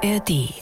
ARD. 0.00 0.54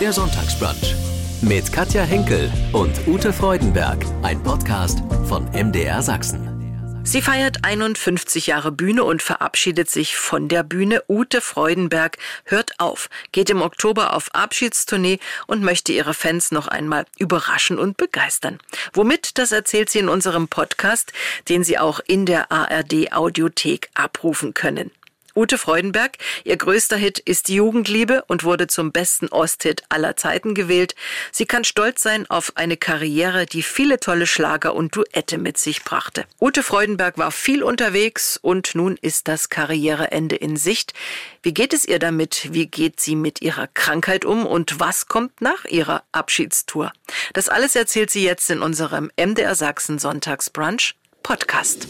Der 0.00 0.12
Sonntagsbrunch 0.12 0.94
mit 1.40 1.72
Katja 1.72 2.02
Henkel 2.02 2.52
und 2.72 2.92
Ute 3.06 3.32
Freudenberg, 3.32 4.04
ein 4.22 4.42
Podcast 4.42 4.98
von 5.26 5.46
MDR 5.52 6.02
Sachsen. 6.02 7.00
Sie 7.04 7.22
feiert 7.22 7.64
51 7.64 8.48
Jahre 8.48 8.70
Bühne 8.70 9.04
und 9.04 9.22
verabschiedet 9.22 9.88
sich 9.88 10.16
von 10.16 10.48
der 10.48 10.62
Bühne. 10.62 11.02
Ute 11.08 11.40
Freudenberg 11.40 12.18
hört 12.44 12.78
auf, 12.78 13.08
geht 13.32 13.48
im 13.48 13.62
Oktober 13.62 14.12
auf 14.12 14.34
Abschiedstournee 14.34 15.18
und 15.46 15.62
möchte 15.62 15.92
ihre 15.92 16.12
Fans 16.12 16.52
noch 16.52 16.68
einmal 16.68 17.06
überraschen 17.18 17.78
und 17.78 17.96
begeistern. 17.96 18.58
Womit, 18.92 19.38
das 19.38 19.52
erzählt 19.52 19.88
sie 19.88 20.00
in 20.00 20.10
unserem 20.10 20.48
Podcast, 20.48 21.14
den 21.48 21.64
Sie 21.64 21.78
auch 21.78 22.00
in 22.06 22.26
der 22.26 22.52
ARD 22.52 23.12
Audiothek 23.12 23.88
abrufen 23.94 24.52
können. 24.52 24.90
Ute 25.36 25.58
Freudenberg, 25.58 26.16
ihr 26.44 26.56
größter 26.56 26.96
Hit 26.96 27.20
ist 27.20 27.48
Jugendliebe 27.48 28.24
und 28.26 28.42
wurde 28.42 28.66
zum 28.66 28.90
besten 28.90 29.28
Osthit 29.28 29.84
aller 29.88 30.16
Zeiten 30.16 30.54
gewählt. 30.54 30.94
Sie 31.30 31.46
kann 31.46 31.64
stolz 31.64 32.02
sein 32.02 32.28
auf 32.28 32.52
eine 32.56 32.76
Karriere, 32.76 33.46
die 33.46 33.62
viele 33.62 34.00
tolle 34.00 34.26
Schlager 34.26 34.74
und 34.74 34.96
Duette 34.96 35.38
mit 35.38 35.56
sich 35.56 35.84
brachte. 35.84 36.24
Ute 36.40 36.62
Freudenberg 36.62 37.16
war 37.16 37.30
viel 37.30 37.62
unterwegs 37.62 38.38
und 38.40 38.74
nun 38.74 38.96
ist 39.00 39.28
das 39.28 39.48
Karriereende 39.48 40.36
in 40.36 40.56
Sicht. 40.56 40.94
Wie 41.42 41.54
geht 41.54 41.72
es 41.72 41.86
ihr 41.86 42.00
damit? 42.00 42.48
Wie 42.52 42.66
geht 42.66 43.00
sie 43.00 43.14
mit 43.14 43.40
ihrer 43.40 43.68
Krankheit 43.68 44.24
um 44.24 44.46
und 44.46 44.80
was 44.80 45.06
kommt 45.06 45.40
nach 45.40 45.64
ihrer 45.64 46.02
Abschiedstour? 46.12 46.92
Das 47.34 47.48
alles 47.48 47.76
erzählt 47.76 48.10
sie 48.10 48.24
jetzt 48.24 48.50
in 48.50 48.62
unserem 48.62 49.10
MDR 49.16 49.54
Sachsen 49.54 49.98
Sonntagsbrunch 49.98 50.96
Podcast. 51.22 51.86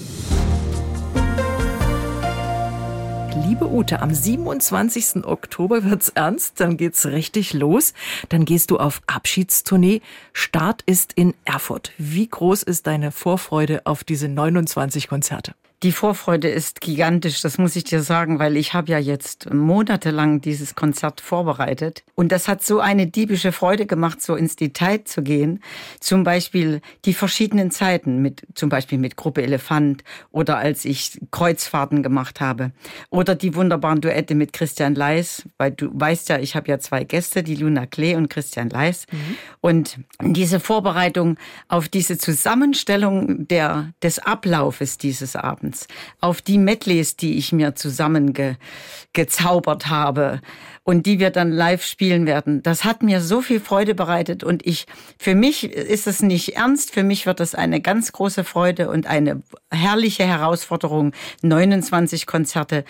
Liebe 3.46 3.70
Ute, 3.70 4.00
am 4.00 4.14
27. 4.14 5.24
Oktober 5.24 5.84
wird's 5.84 6.10
ernst, 6.10 6.60
dann 6.60 6.76
geht's 6.76 7.06
richtig 7.06 7.52
los. 7.52 7.94
Dann 8.28 8.44
gehst 8.44 8.70
du 8.70 8.78
auf 8.78 9.02
Abschiedstournee. 9.06 10.02
Start 10.32 10.82
ist 10.86 11.12
in 11.14 11.34
Erfurt. 11.44 11.92
Wie 11.98 12.28
groß 12.28 12.62
ist 12.62 12.86
deine 12.86 13.12
Vorfreude 13.12 13.86
auf 13.86 14.04
diese 14.04 14.28
29 14.28 15.08
Konzerte? 15.08 15.54
Die 15.82 15.92
Vorfreude 15.92 16.48
ist 16.48 16.82
gigantisch, 16.82 17.40
das 17.40 17.56
muss 17.56 17.74
ich 17.74 17.84
dir 17.84 18.02
sagen, 18.02 18.38
weil 18.38 18.58
ich 18.58 18.74
habe 18.74 18.92
ja 18.92 18.98
jetzt 18.98 19.50
monatelang 19.50 20.42
dieses 20.42 20.74
Konzert 20.74 21.22
vorbereitet. 21.22 22.04
Und 22.14 22.32
das 22.32 22.48
hat 22.48 22.62
so 22.62 22.80
eine 22.80 23.06
diebische 23.06 23.50
Freude 23.50 23.86
gemacht, 23.86 24.20
so 24.20 24.34
ins 24.34 24.56
Detail 24.56 25.04
zu 25.04 25.22
gehen. 25.22 25.62
Zum 25.98 26.22
Beispiel 26.22 26.82
die 27.06 27.14
verschiedenen 27.14 27.70
Zeiten, 27.70 28.20
mit, 28.20 28.46
zum 28.54 28.68
Beispiel 28.68 28.98
mit 28.98 29.16
Gruppe 29.16 29.42
Elefant 29.42 30.04
oder 30.32 30.58
als 30.58 30.84
ich 30.84 31.18
Kreuzfahrten 31.30 32.02
gemacht 32.02 32.42
habe. 32.42 32.72
Oder 33.08 33.34
die 33.34 33.54
wunderbaren 33.54 34.02
Duette 34.02 34.34
mit 34.34 34.52
Christian 34.52 34.94
Leis, 34.94 35.44
weil 35.56 35.70
du 35.70 35.88
weißt 35.94 36.28
ja, 36.28 36.38
ich 36.40 36.56
habe 36.56 36.68
ja 36.68 36.78
zwei 36.78 37.04
Gäste, 37.04 37.42
die 37.42 37.56
Luna 37.56 37.86
Klee 37.86 38.16
und 38.16 38.28
Christian 38.28 38.68
Leis. 38.68 39.06
Mhm. 39.10 39.36
Und 39.62 39.98
diese 40.20 40.60
Vorbereitung 40.60 41.38
auf 41.68 41.88
diese 41.88 42.18
Zusammenstellung 42.18 43.48
der, 43.48 43.94
des 44.02 44.18
Ablaufes 44.18 44.98
dieses 44.98 45.36
Abends, 45.36 45.69
Abends 45.70 45.86
auf 46.20 46.42
die 46.42 46.58
Medleys, 46.58 47.16
die 47.16 47.38
ich 47.38 47.52
mir 47.52 47.76
zusammengezaubert 47.76 49.86
habe 49.86 50.40
und 50.82 51.06
die 51.06 51.18
wir 51.18 51.30
dann 51.30 51.52
live 51.52 51.84
spielen 51.84 52.26
werden. 52.26 52.62
Das 52.62 52.84
hat 52.84 53.02
mir 53.02 53.20
so 53.20 53.42
viel 53.42 53.60
Freude 53.60 53.94
bereitet 53.94 54.42
und 54.42 54.66
ich, 54.66 54.86
für 55.18 55.34
mich 55.34 55.64
ist 55.64 56.06
es 56.06 56.22
nicht 56.22 56.56
ernst, 56.56 56.90
für 56.90 57.02
mich 57.02 57.26
wird 57.26 57.40
es 57.40 57.54
eine 57.54 57.80
ganz 57.80 58.12
große 58.12 58.44
Freude 58.44 58.88
und 58.90 59.06
eine 59.06 59.42
herrliche 59.70 60.24
Herausforderung, 60.24 61.12
29 61.42 62.26
Konzerte 62.26 62.84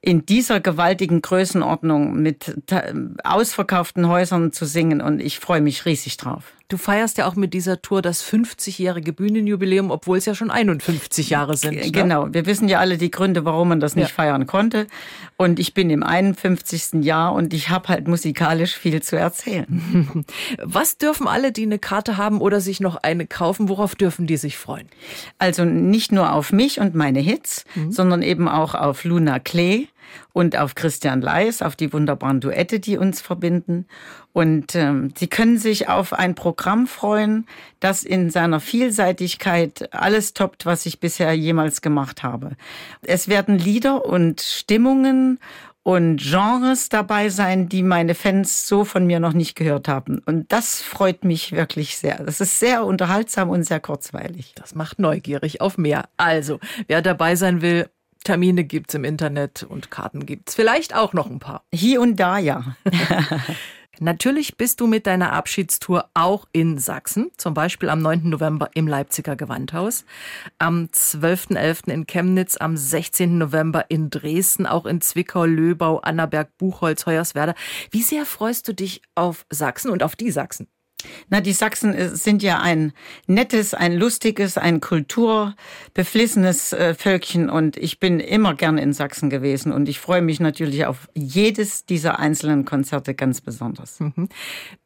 in 0.00 0.24
dieser 0.24 0.60
gewaltigen 0.60 1.22
Größenordnung 1.22 2.20
mit 2.20 2.54
ausverkauften 3.24 4.08
Häusern 4.08 4.52
zu 4.52 4.64
singen 4.64 5.00
und 5.00 5.20
ich 5.20 5.38
freue 5.38 5.60
mich 5.60 5.84
riesig 5.84 6.16
drauf. 6.16 6.52
Du 6.68 6.78
feierst 6.78 7.16
ja 7.18 7.28
auch 7.28 7.36
mit 7.36 7.54
dieser 7.54 7.80
Tour 7.80 8.02
das 8.02 8.24
50-jährige 8.24 9.12
Bühnenjubiläum, 9.12 9.92
obwohl 9.92 10.18
es 10.18 10.26
ja 10.26 10.34
schon 10.34 10.50
51 10.50 11.30
Jahre 11.30 11.56
sind. 11.56 11.76
Ne? 11.76 11.92
Genau, 11.92 12.32
wir 12.32 12.44
wissen 12.44 12.68
ja 12.68 12.80
alle 12.80 12.98
die 12.98 13.10
Gründe, 13.12 13.44
warum 13.44 13.68
man 13.68 13.78
das 13.78 13.94
nicht 13.94 14.08
ja. 14.08 14.14
feiern 14.14 14.48
konnte. 14.48 14.88
Und 15.36 15.60
ich 15.60 15.74
bin 15.74 15.90
im 15.90 16.02
51. 16.02 17.04
Jahr 17.04 17.34
und 17.36 17.54
ich 17.54 17.68
habe 17.68 17.88
halt 17.88 18.08
musikalisch 18.08 18.76
viel 18.76 19.02
zu 19.02 19.16
erzählen. 19.16 20.24
Was 20.62 20.98
dürfen 20.98 21.28
alle, 21.28 21.52
die 21.52 21.64
eine 21.64 21.78
Karte 21.78 22.16
haben 22.16 22.40
oder 22.40 22.60
sich 22.60 22.80
noch 22.80 22.96
eine 22.96 23.26
kaufen, 23.26 23.68
worauf 23.68 23.94
dürfen 23.94 24.26
die 24.26 24.36
sich 24.36 24.56
freuen? 24.56 24.88
Also 25.38 25.64
nicht 25.64 26.12
nur 26.12 26.32
auf 26.32 26.52
mich 26.52 26.80
und 26.80 26.94
meine 26.94 27.20
Hits, 27.20 27.64
mhm. 27.74 27.92
sondern 27.92 28.22
eben 28.22 28.48
auch 28.48 28.74
auf 28.74 29.04
Luna 29.04 29.38
Klee 29.38 29.86
und 30.32 30.56
auf 30.56 30.74
Christian 30.74 31.20
Leis, 31.20 31.62
auf 31.62 31.76
die 31.76 31.92
wunderbaren 31.92 32.40
Duette, 32.40 32.80
die 32.80 32.98
uns 32.98 33.20
verbinden. 33.20 33.86
Und 34.32 34.74
ähm, 34.74 35.12
Sie 35.16 35.28
können 35.28 35.56
sich 35.56 35.88
auf 35.88 36.12
ein 36.12 36.34
Programm 36.34 36.86
freuen, 36.86 37.46
das 37.80 38.02
in 38.02 38.28
seiner 38.28 38.60
Vielseitigkeit 38.60 39.88
alles 39.94 40.34
toppt, 40.34 40.66
was 40.66 40.84
ich 40.84 41.00
bisher 41.00 41.32
jemals 41.32 41.80
gemacht 41.80 42.22
habe. 42.22 42.50
Es 43.02 43.28
werden 43.28 43.58
Lieder 43.58 44.04
und 44.04 44.42
Stimmungen 44.42 45.38
und 45.86 46.16
Genres 46.16 46.88
dabei 46.88 47.28
sein, 47.28 47.68
die 47.68 47.84
meine 47.84 48.16
Fans 48.16 48.66
so 48.66 48.84
von 48.84 49.06
mir 49.06 49.20
noch 49.20 49.34
nicht 49.34 49.54
gehört 49.54 49.86
haben. 49.86 50.20
Und 50.26 50.50
das 50.50 50.82
freut 50.82 51.24
mich 51.24 51.52
wirklich 51.52 51.96
sehr. 51.96 52.16
Das 52.24 52.40
ist 52.40 52.58
sehr 52.58 52.84
unterhaltsam 52.84 53.50
und 53.50 53.62
sehr 53.62 53.78
kurzweilig. 53.78 54.52
Das 54.56 54.74
macht 54.74 54.98
neugierig 54.98 55.60
auf 55.60 55.78
mehr. 55.78 56.08
Also, 56.16 56.58
wer 56.88 57.02
dabei 57.02 57.36
sein 57.36 57.62
will, 57.62 57.88
Termine 58.24 58.64
gibt's 58.64 58.94
im 58.94 59.04
Internet 59.04 59.62
und 59.62 59.92
Karten 59.92 60.26
gibt's 60.26 60.56
vielleicht 60.56 60.92
auch 60.92 61.12
noch 61.12 61.30
ein 61.30 61.38
paar. 61.38 61.62
Hier 61.72 62.00
und 62.00 62.16
da 62.16 62.38
ja. 62.38 62.74
Natürlich 63.98 64.58
bist 64.58 64.80
du 64.80 64.86
mit 64.86 65.06
deiner 65.06 65.32
Abschiedstour 65.32 66.10
auch 66.12 66.46
in 66.52 66.76
Sachsen, 66.76 67.30
zum 67.38 67.54
Beispiel 67.54 67.88
am 67.88 68.00
9. 68.00 68.28
November 68.28 68.68
im 68.74 68.86
Leipziger 68.86 69.36
Gewandhaus, 69.36 70.04
am 70.58 70.88
12.11. 70.92 71.90
in 71.90 72.06
Chemnitz, 72.06 72.58
am 72.58 72.76
16. 72.76 73.38
November 73.38 73.86
in 73.88 74.10
Dresden, 74.10 74.66
auch 74.66 74.84
in 74.84 75.00
Zwickau, 75.00 75.46
Löbau, 75.46 76.00
Annaberg, 76.00 76.56
Buchholz, 76.58 77.06
Hoyerswerda. 77.06 77.54
Wie 77.90 78.02
sehr 78.02 78.26
freust 78.26 78.68
du 78.68 78.74
dich 78.74 79.00
auf 79.14 79.46
Sachsen 79.50 79.90
und 79.90 80.02
auf 80.02 80.14
die 80.14 80.30
Sachsen? 80.30 80.68
Na, 81.28 81.40
die 81.40 81.52
Sachsen 81.52 81.94
äh, 81.94 82.08
sind 82.14 82.42
ja 82.42 82.60
ein 82.60 82.92
nettes, 83.26 83.74
ein 83.74 83.94
lustiges, 83.96 84.56
ein 84.56 84.80
kulturbeflissenes 84.80 86.72
äh, 86.72 86.94
Völkchen 86.94 87.50
und 87.50 87.76
ich 87.76 88.00
bin 88.00 88.20
immer 88.20 88.54
gern 88.54 88.78
in 88.78 88.92
Sachsen 88.92 89.30
gewesen 89.30 89.72
und 89.72 89.88
ich 89.88 89.98
freue 90.00 90.22
mich 90.22 90.40
natürlich 90.40 90.86
auf 90.86 91.08
jedes 91.14 91.84
dieser 91.84 92.18
einzelnen 92.18 92.64
Konzerte 92.64 93.14
ganz 93.14 93.40
besonders. 93.40 94.00
Mhm. 94.00 94.28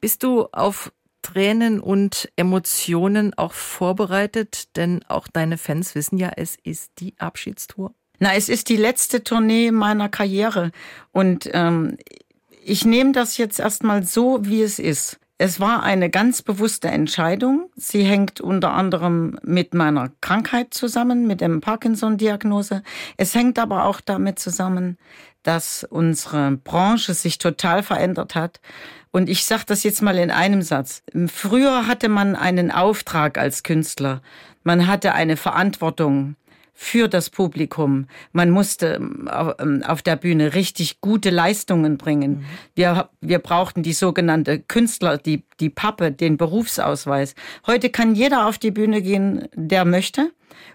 Bist 0.00 0.22
du 0.22 0.46
auf 0.52 0.92
Tränen 1.22 1.80
und 1.80 2.30
Emotionen 2.36 3.34
auch 3.34 3.52
vorbereitet? 3.52 4.76
Denn 4.76 5.04
auch 5.08 5.28
deine 5.28 5.58
Fans 5.58 5.94
wissen 5.94 6.18
ja, 6.18 6.32
es 6.36 6.56
ist 6.62 6.92
die 6.98 7.14
Abschiedstour. 7.18 7.94
Na, 8.18 8.34
es 8.34 8.48
ist 8.48 8.68
die 8.68 8.76
letzte 8.76 9.24
Tournee 9.24 9.70
meiner 9.70 10.08
Karriere 10.08 10.72
und 11.12 11.48
ähm, 11.52 11.96
ich 12.62 12.84
nehme 12.84 13.12
das 13.12 13.38
jetzt 13.38 13.58
erstmal 13.58 14.02
so, 14.04 14.44
wie 14.44 14.62
es 14.62 14.78
ist. 14.78 15.18
Es 15.42 15.58
war 15.58 15.82
eine 15.82 16.10
ganz 16.10 16.42
bewusste 16.42 16.88
Entscheidung. 16.88 17.70
Sie 17.74 18.04
hängt 18.04 18.42
unter 18.42 18.74
anderem 18.74 19.38
mit 19.42 19.72
meiner 19.72 20.12
Krankheit 20.20 20.74
zusammen, 20.74 21.26
mit 21.26 21.40
dem 21.40 21.62
Parkinson-Diagnose. 21.62 22.82
Es 23.16 23.34
hängt 23.34 23.58
aber 23.58 23.86
auch 23.86 24.02
damit 24.02 24.38
zusammen, 24.38 24.98
dass 25.42 25.82
unsere 25.82 26.58
Branche 26.58 27.14
sich 27.14 27.38
total 27.38 27.82
verändert 27.82 28.34
hat. 28.34 28.60
Und 29.12 29.30
ich 29.30 29.46
sage 29.46 29.62
das 29.64 29.82
jetzt 29.82 30.02
mal 30.02 30.18
in 30.18 30.30
einem 30.30 30.60
Satz. 30.60 31.02
Früher 31.28 31.86
hatte 31.86 32.10
man 32.10 32.36
einen 32.36 32.70
Auftrag 32.70 33.38
als 33.38 33.62
Künstler. 33.62 34.20
Man 34.62 34.86
hatte 34.86 35.14
eine 35.14 35.38
Verantwortung 35.38 36.36
für 36.82 37.08
das 37.08 37.28
Publikum. 37.28 38.06
Man 38.32 38.48
musste 38.48 38.94
ähm, 38.94 39.28
ähm, 39.58 39.82
auf 39.86 40.00
der 40.00 40.16
Bühne 40.16 40.54
richtig 40.54 41.02
gute 41.02 41.28
Leistungen 41.28 41.98
bringen. 41.98 42.30
Mhm. 42.30 42.44
Wir, 42.74 43.10
wir 43.20 43.38
brauchten 43.38 43.82
die 43.82 43.92
sogenannte 43.92 44.60
Künstler, 44.60 45.18
die, 45.18 45.44
die 45.60 45.68
Pappe, 45.68 46.10
den 46.10 46.38
Berufsausweis. 46.38 47.34
Heute 47.66 47.90
kann 47.90 48.14
jeder 48.14 48.46
auf 48.46 48.56
die 48.56 48.70
Bühne 48.70 49.02
gehen, 49.02 49.46
der 49.54 49.84
möchte. 49.84 50.32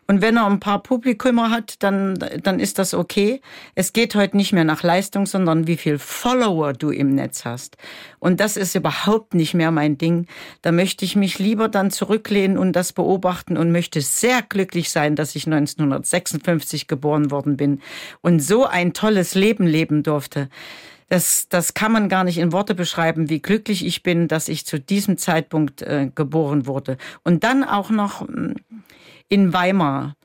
Und 0.08 0.22
wenn 0.22 0.38
er 0.38 0.46
ein 0.46 0.60
paar 0.60 0.84
Publikumer 0.84 1.50
hat, 1.50 1.82
dann, 1.82 2.20
dann 2.44 2.60
ist 2.60 2.78
das 2.78 2.94
okay. 2.94 3.42
Es 3.74 3.92
geht 3.92 4.14
heute 4.14 4.38
nicht 4.38 4.54
mehr 4.54 4.64
nach 4.64 4.84
Leistung, 4.84 5.26
sondern 5.26 5.66
wie 5.66 5.78
viel 5.78 5.98
Follower 5.98 6.74
du 6.74 6.92
im 6.92 7.16
Netz 7.16 7.44
hast. 7.44 7.78
Und 8.20 8.40
das 8.40 8.56
ist 8.56 8.76
überhaupt 8.76 9.34
nicht 9.34 9.56
mehr 9.56 9.72
mein 9.72 9.98
Ding. 9.98 10.28
Da 10.62 10.72
möchte 10.72 11.06
ich 11.06 11.16
mich 11.16 11.40
lieber 11.40 11.70
dann 11.70 11.90
zurücklehnen 11.90 12.58
und 12.58 12.74
das 12.74 12.94
beobachten 12.94 13.58
und 13.58 13.72
möchte 13.72 14.02
sehr 14.02 14.44
glücklich 14.44 14.92
sein, 14.92 15.16
dass 15.16 15.36
ich 15.36 15.48
1956 15.48 16.88
geboren 16.88 17.32
worden 17.32 17.58
bin 17.58 17.82
und 18.22 18.42
so 18.42 18.66
ein 18.66 18.94
tolles 18.94 19.34
Leben 19.34 19.66
leben 19.66 20.04
durfte. 20.04 20.50
Das, 21.08 21.48
das 21.50 21.76
kann 21.76 21.92
man 21.92 22.10
gar 22.10 22.24
nicht 22.24 22.40
in 22.40 22.52
Worte 22.52 22.74
beschreiben, 22.74 23.30
wie 23.30 23.40
glücklich 23.40 23.86
ich 23.86 24.02
bin, 24.02 24.28
dass 24.28 24.50
ich 24.50 24.66
zu 24.66 24.80
diesem 24.80 25.18
Zeitpunkt 25.18 25.84
äh, 25.84 26.10
geboren 26.14 26.66
wurde. 26.66 26.98
Und 27.24 27.44
dann 27.44 27.64
auch 27.64 27.92
noch 27.92 28.22
hm, 28.28 28.56
in 29.30 29.54
Weimar. 29.54 30.16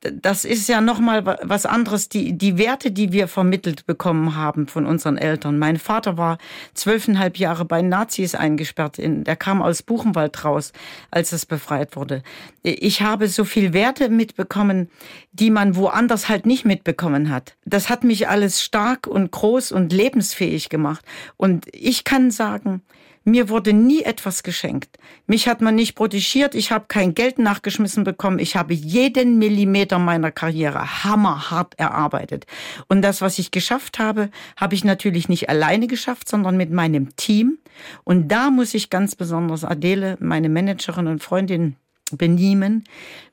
das 0.00 0.44
ist 0.44 0.68
ja 0.68 0.80
nochmal 0.80 1.38
was 1.42 1.64
anderes. 1.64 2.08
Die, 2.08 2.36
die 2.36 2.58
Werte, 2.58 2.90
die 2.90 3.12
wir 3.12 3.28
vermittelt 3.28 3.86
bekommen 3.86 4.34
haben 4.34 4.66
von 4.66 4.84
unseren 4.84 5.16
Eltern. 5.16 5.60
Mein 5.60 5.76
Vater 5.76 6.18
war 6.18 6.38
zwölfeinhalb 6.74 7.38
Jahre 7.38 7.64
bei 7.64 7.82
Nazis 7.82 8.34
eingesperrt. 8.34 8.98
In, 8.98 9.22
der 9.22 9.36
kam 9.36 9.62
aus 9.62 9.84
Buchenwald 9.84 10.44
raus, 10.44 10.72
als 11.12 11.30
es 11.30 11.46
befreit 11.46 11.94
wurde. 11.94 12.24
Ich 12.64 13.02
habe 13.02 13.28
so 13.28 13.44
viel 13.44 13.72
Werte 13.72 14.08
mitbekommen, 14.08 14.90
die 15.30 15.50
man 15.50 15.76
woanders 15.76 16.28
halt 16.28 16.46
nicht 16.46 16.64
mitbekommen 16.64 17.30
hat. 17.30 17.56
Das 17.64 17.88
hat 17.88 18.02
mich 18.02 18.28
alles 18.28 18.60
stark 18.60 19.06
und 19.06 19.30
groß 19.30 19.70
und 19.70 19.92
lebensfähig 19.92 20.68
gemacht. 20.68 21.04
Und 21.36 21.66
ich 21.72 22.02
kann 22.02 22.32
sagen, 22.32 22.82
mir 23.24 23.48
wurde 23.48 23.72
nie 23.72 24.02
etwas 24.02 24.42
geschenkt. 24.42 24.98
Mich 25.26 25.48
hat 25.48 25.60
man 25.60 25.74
nicht 25.74 25.94
protegiert, 25.94 26.54
ich 26.54 26.72
habe 26.72 26.86
kein 26.88 27.14
Geld 27.14 27.38
nachgeschmissen 27.38 28.04
bekommen, 28.04 28.38
ich 28.38 28.56
habe 28.56 28.74
jeden 28.74 29.38
Millimeter 29.38 29.98
meiner 29.98 30.30
Karriere 30.30 31.04
hammerhart 31.04 31.78
erarbeitet. 31.78 32.46
Und 32.88 33.02
das, 33.02 33.20
was 33.20 33.38
ich 33.38 33.50
geschafft 33.50 33.98
habe, 33.98 34.30
habe 34.56 34.74
ich 34.74 34.84
natürlich 34.84 35.28
nicht 35.28 35.48
alleine 35.48 35.86
geschafft, 35.86 36.28
sondern 36.28 36.56
mit 36.56 36.70
meinem 36.70 37.14
Team. 37.16 37.58
Und 38.04 38.28
da 38.28 38.50
muss 38.50 38.74
ich 38.74 38.90
ganz 38.90 39.16
besonders 39.16 39.64
Adele, 39.64 40.16
meine 40.20 40.48
Managerin 40.48 41.06
und 41.06 41.22
Freundin, 41.22 41.76
benehmen, 42.16 42.84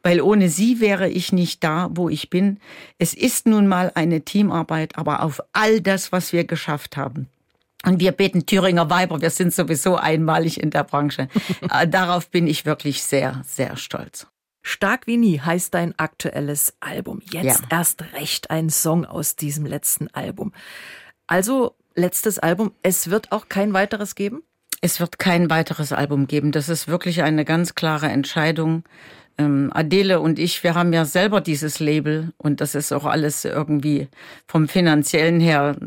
weil 0.04 0.22
ohne 0.22 0.50
sie 0.50 0.80
wäre 0.80 1.10
ich 1.10 1.32
nicht 1.32 1.64
da, 1.64 1.90
wo 1.92 2.10
ich 2.10 2.30
bin. 2.30 2.60
Es 2.98 3.14
ist 3.14 3.46
nun 3.46 3.68
mal 3.68 3.92
eine 3.96 4.22
Teamarbeit, 4.22 4.98
aber 4.98 5.24
auf 5.24 5.42
all 5.54 5.82
das, 5.82 6.12
was 6.12 6.34
wir 6.34 6.46
geschafft 6.46 6.98
haben, 6.98 7.28
und 7.86 8.00
wir 8.00 8.12
beten 8.12 8.46
Thüringer 8.46 8.90
Weiber, 8.90 9.22
wir 9.22 9.30
sind 9.30 9.54
sowieso 9.54 9.96
einmalig 9.96 10.62
in 10.62 10.70
der 10.70 10.84
Branche. 10.84 11.28
Äh, 11.72 11.88
darauf 11.88 12.30
bin 12.30 12.48
ich 12.48 12.66
wirklich 12.66 13.04
sehr, 13.04 13.42
sehr 13.46 13.76
stolz. 13.76 14.28
Stark 14.62 15.08
wie 15.08 15.18
nie 15.18 15.40
heißt 15.40 15.74
dein 15.74 15.98
aktuelles 15.98 16.74
Album. 16.80 17.22
Jetzt 17.32 17.62
ja. 17.62 17.68
erst 17.70 18.04
recht 18.14 18.50
ein 18.50 18.70
Song 18.70 19.06
aus 19.06 19.36
diesem 19.36 19.66
letzten 19.66 20.08
Album. 20.14 20.52
Also 21.28 21.76
letztes 21.96 22.40
Album, 22.40 22.74
es 22.82 23.10
wird 23.10 23.32
auch 23.32 23.50
kein 23.50 23.74
weiteres 23.74 24.16
geben? 24.16 24.44
Es 24.82 25.00
wird 25.00 25.20
kein 25.20 25.50
weiteres 25.50 25.92
Album 25.92 26.28
geben. 26.28 26.52
Das 26.52 26.70
ist 26.70 26.88
wirklich 26.88 27.22
eine 27.24 27.46
ganz 27.46 27.76
klare 27.76 28.08
Entscheidung. 28.08 28.84
Ähm, 29.40 29.72
Adele 29.74 30.20
und 30.20 30.38
ich, 30.38 30.64
wir 30.64 30.76
haben 30.76 30.92
ja 30.92 31.06
selber 31.06 31.40
dieses 31.40 31.80
Label 31.80 32.34
und 32.38 32.60
das 32.60 32.76
ist 32.76 32.92
auch 32.92 33.06
alles 33.06 33.46
irgendwie 33.46 34.10
vom 34.46 34.68
finanziellen 34.68 35.40
her. 35.40 35.78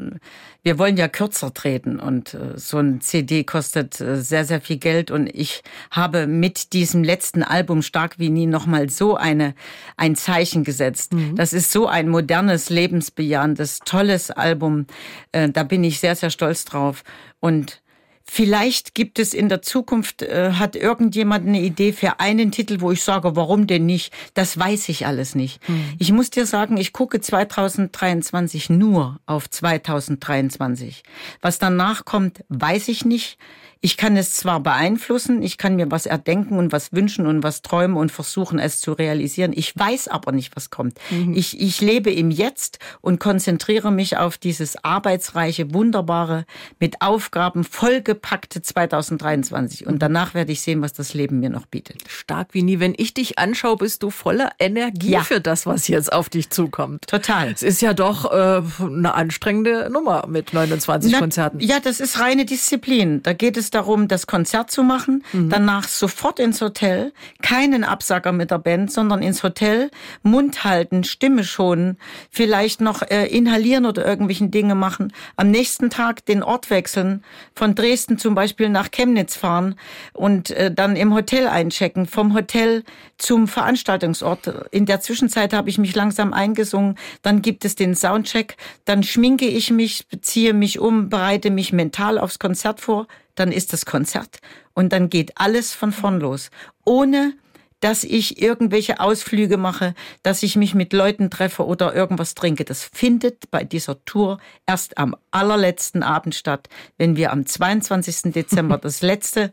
Wir 0.62 0.78
wollen 0.78 0.96
ja 0.96 1.06
kürzer 1.06 1.52
treten 1.52 2.00
und 2.00 2.32
äh, 2.32 2.56
so 2.56 2.78
ein 2.78 3.02
CD 3.02 3.44
kostet 3.44 4.00
äh, 4.00 4.22
sehr, 4.22 4.46
sehr 4.46 4.62
viel 4.62 4.78
Geld 4.78 5.10
und 5.10 5.26
ich 5.26 5.62
habe 5.90 6.26
mit 6.26 6.72
diesem 6.72 7.04
letzten 7.04 7.42
Album 7.42 7.82
Stark 7.82 8.18
wie 8.18 8.30
nie 8.30 8.46
nochmal 8.46 8.88
so 8.88 9.16
eine, 9.16 9.54
ein 9.98 10.16
Zeichen 10.16 10.64
gesetzt. 10.64 11.12
Mhm. 11.12 11.36
Das 11.36 11.52
ist 11.52 11.72
so 11.72 11.88
ein 11.88 12.08
modernes, 12.08 12.70
lebensbejahendes, 12.70 13.80
tolles 13.84 14.30
Album. 14.30 14.86
Äh, 15.32 15.50
da 15.50 15.62
bin 15.62 15.84
ich 15.84 16.00
sehr, 16.00 16.16
sehr 16.16 16.30
stolz 16.30 16.64
drauf 16.64 17.04
und 17.40 17.82
Vielleicht 18.24 18.94
gibt 18.94 19.18
es 19.18 19.34
in 19.34 19.48
der 19.48 19.62
Zukunft, 19.62 20.22
äh, 20.22 20.52
hat 20.52 20.76
irgendjemand 20.76 21.46
eine 21.46 21.60
Idee 21.60 21.92
für 21.92 22.20
einen 22.20 22.52
Titel, 22.52 22.80
wo 22.80 22.92
ich 22.92 23.02
sage, 23.02 23.36
warum 23.36 23.66
denn 23.66 23.86
nicht? 23.86 24.12
Das 24.34 24.58
weiß 24.58 24.88
ich 24.88 25.06
alles 25.06 25.34
nicht. 25.34 25.60
Hm. 25.66 25.84
Ich 25.98 26.12
muss 26.12 26.30
dir 26.30 26.46
sagen, 26.46 26.76
ich 26.76 26.92
gucke 26.92 27.20
2023 27.20 28.70
nur 28.70 29.20
auf 29.26 29.48
2023. 29.50 31.02
Was 31.40 31.58
danach 31.58 32.04
kommt, 32.04 32.44
weiß 32.48 32.88
ich 32.88 33.04
nicht. 33.04 33.38
Ich 33.84 33.96
kann 33.96 34.16
es 34.16 34.34
zwar 34.34 34.60
beeinflussen, 34.60 35.42
ich 35.42 35.58
kann 35.58 35.74
mir 35.74 35.90
was 35.90 36.06
erdenken 36.06 36.56
und 36.56 36.70
was 36.70 36.92
wünschen 36.92 37.26
und 37.26 37.42
was 37.42 37.62
träumen 37.62 37.96
und 37.96 38.12
versuchen, 38.12 38.60
es 38.60 38.80
zu 38.80 38.92
realisieren. 38.92 39.52
Ich 39.52 39.76
weiß 39.76 40.06
aber 40.06 40.30
nicht, 40.30 40.54
was 40.54 40.70
kommt. 40.70 40.98
Mhm. 41.10 41.34
Ich, 41.34 41.60
ich 41.60 41.80
lebe 41.80 42.12
im 42.12 42.30
Jetzt 42.30 42.78
und 43.00 43.18
konzentriere 43.18 43.90
mich 43.90 44.16
auf 44.16 44.38
dieses 44.38 44.84
arbeitsreiche, 44.84 45.74
wunderbare, 45.74 46.46
mit 46.78 47.02
Aufgaben 47.02 47.64
vollgepackte 47.64 48.62
2023. 48.62 49.84
Und 49.84 50.00
danach 50.00 50.32
werde 50.32 50.52
ich 50.52 50.60
sehen, 50.60 50.80
was 50.80 50.92
das 50.92 51.12
Leben 51.12 51.40
mir 51.40 51.50
noch 51.50 51.66
bietet. 51.66 52.04
Stark 52.06 52.54
wie 52.54 52.62
nie. 52.62 52.78
Wenn 52.78 52.94
ich 52.96 53.14
dich 53.14 53.40
anschaue, 53.40 53.78
bist 53.78 54.04
du 54.04 54.10
voller 54.10 54.52
Energie 54.60 55.10
ja. 55.10 55.22
für 55.22 55.40
das, 55.40 55.66
was 55.66 55.88
jetzt 55.88 56.12
auf 56.12 56.28
dich 56.28 56.50
zukommt. 56.50 57.08
Total. 57.08 57.50
Es 57.50 57.64
ist 57.64 57.82
ja 57.82 57.94
doch 57.94 58.30
äh, 58.30 58.62
eine 58.80 59.14
anstrengende 59.14 59.90
Nummer 59.90 60.28
mit 60.28 60.52
29 60.52 61.10
Na, 61.10 61.18
Konzerten. 61.18 61.58
Ja, 61.58 61.80
das 61.80 61.98
ist 61.98 62.20
reine 62.20 62.44
Disziplin. 62.44 63.24
Da 63.24 63.32
geht 63.32 63.56
es 63.56 63.71
darum, 63.74 64.08
das 64.08 64.26
Konzert 64.26 64.70
zu 64.70 64.82
machen, 64.82 65.24
mhm. 65.32 65.50
danach 65.50 65.88
sofort 65.88 66.38
ins 66.38 66.60
Hotel, 66.60 67.12
keinen 67.42 67.84
Absacker 67.84 68.32
mit 68.32 68.50
der 68.50 68.58
Band, 68.58 68.92
sondern 68.92 69.22
ins 69.22 69.42
Hotel, 69.42 69.90
Mund 70.22 70.64
halten, 70.64 71.04
Stimme 71.04 71.44
schonen, 71.44 71.98
vielleicht 72.30 72.80
noch 72.80 73.02
äh, 73.02 73.26
inhalieren 73.26 73.86
oder 73.86 74.06
irgendwelchen 74.06 74.50
Dinge 74.50 74.74
machen, 74.74 75.12
am 75.36 75.50
nächsten 75.50 75.90
Tag 75.90 76.24
den 76.26 76.42
Ort 76.42 76.70
wechseln, 76.70 77.24
von 77.54 77.74
Dresden 77.74 78.18
zum 78.18 78.34
Beispiel 78.34 78.68
nach 78.68 78.90
Chemnitz 78.90 79.36
fahren 79.36 79.76
und 80.12 80.50
äh, 80.50 80.72
dann 80.72 80.96
im 80.96 81.14
Hotel 81.14 81.46
einchecken, 81.46 82.06
vom 82.06 82.34
Hotel 82.34 82.84
zum 83.18 83.48
Veranstaltungsort. 83.48 84.68
In 84.70 84.86
der 84.86 85.00
Zwischenzeit 85.00 85.52
habe 85.52 85.70
ich 85.70 85.78
mich 85.78 85.94
langsam 85.94 86.32
eingesungen, 86.32 86.96
dann 87.22 87.42
gibt 87.42 87.64
es 87.64 87.74
den 87.74 87.94
Soundcheck, 87.94 88.56
dann 88.84 89.02
schminke 89.02 89.46
ich 89.46 89.70
mich, 89.70 90.06
ziehe 90.20 90.52
mich 90.52 90.78
um, 90.78 91.08
bereite 91.08 91.50
mich 91.50 91.72
mental 91.72 92.18
aufs 92.18 92.38
Konzert 92.38 92.80
vor, 92.80 93.06
dann 93.34 93.52
ist 93.52 93.72
das 93.72 93.86
Konzert 93.86 94.38
und 94.74 94.92
dann 94.92 95.10
geht 95.10 95.32
alles 95.36 95.74
von 95.74 95.92
vorn 95.92 96.20
los, 96.20 96.50
ohne 96.84 97.34
dass 97.82 98.04
ich 98.04 98.40
irgendwelche 98.40 99.00
Ausflüge 99.00 99.56
mache, 99.56 99.94
dass 100.22 100.44
ich 100.44 100.54
mich 100.54 100.72
mit 100.74 100.92
Leuten 100.92 101.30
treffe 101.30 101.66
oder 101.66 101.94
irgendwas 101.94 102.34
trinke. 102.34 102.64
Das 102.64 102.84
findet 102.84 103.50
bei 103.50 103.64
dieser 103.64 104.04
Tour 104.04 104.38
erst 104.66 104.98
am 104.98 105.16
allerletzten 105.32 106.04
Abend 106.04 106.36
statt, 106.36 106.68
wenn 106.96 107.16
wir 107.16 107.32
am 107.32 107.44
22. 107.44 108.32
Dezember 108.32 108.78
das 108.82 109.02
letzte 109.02 109.52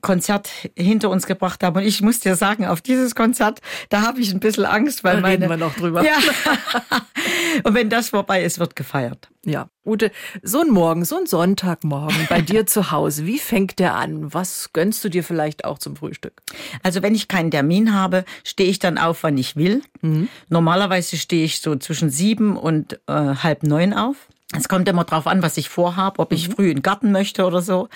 Konzert 0.00 0.48
hinter 0.76 1.10
uns 1.10 1.26
gebracht 1.26 1.62
haben. 1.62 1.76
Und 1.76 1.84
ich 1.84 2.02
muss 2.02 2.20
dir 2.20 2.36
sagen, 2.36 2.66
auf 2.66 2.80
dieses 2.80 3.14
Konzert, 3.14 3.60
da 3.88 4.02
habe 4.02 4.20
ich 4.20 4.32
ein 4.32 4.40
bisschen 4.40 4.64
Angst, 4.64 5.04
weil 5.04 5.16
da 5.16 5.22
meine. 5.22 5.44
Reden 5.44 5.50
wir 5.50 5.56
noch 5.56 5.74
drüber. 5.74 6.04
Ja. 6.04 6.16
Und 7.64 7.74
wenn 7.74 7.90
das 7.90 8.10
vorbei 8.10 8.42
ist, 8.42 8.58
wird 8.58 8.76
gefeiert. 8.76 9.28
Ja. 9.44 9.68
Ute, 9.84 10.10
so 10.42 10.60
ein 10.60 10.68
Morgen, 10.68 11.04
so 11.04 11.16
ein 11.16 11.26
Sonntagmorgen 11.26 12.26
bei 12.28 12.42
dir 12.42 12.66
zu 12.66 12.90
Hause, 12.90 13.24
wie 13.24 13.38
fängt 13.38 13.78
der 13.78 13.94
an? 13.94 14.34
Was 14.34 14.72
gönnst 14.72 15.02
du 15.02 15.08
dir 15.08 15.24
vielleicht 15.24 15.64
auch 15.64 15.78
zum 15.78 15.96
Frühstück? 15.96 16.42
Also 16.82 17.02
wenn 17.02 17.14
ich 17.14 17.28
keinen 17.28 17.50
Termin 17.50 17.94
habe, 17.94 18.24
stehe 18.44 18.68
ich 18.68 18.78
dann 18.78 18.98
auf, 18.98 19.22
wann 19.22 19.38
ich 19.38 19.56
will. 19.56 19.82
Mhm. 20.02 20.28
Normalerweise 20.48 21.16
stehe 21.16 21.44
ich 21.44 21.60
so 21.60 21.76
zwischen 21.76 22.10
sieben 22.10 22.56
und 22.56 23.00
äh, 23.06 23.12
halb 23.12 23.62
neun 23.62 23.94
auf. 23.94 24.28
Es 24.56 24.66
kommt 24.66 24.88
immer 24.88 25.04
drauf 25.04 25.26
an, 25.26 25.42
was 25.42 25.58
ich 25.58 25.68
vorhabe, 25.68 26.20
ob 26.20 26.32
ich 26.32 26.48
mhm. 26.48 26.52
früh 26.52 26.70
in 26.70 26.76
den 26.78 26.82
Garten 26.82 27.12
möchte 27.12 27.44
oder 27.44 27.60
so. 27.60 27.90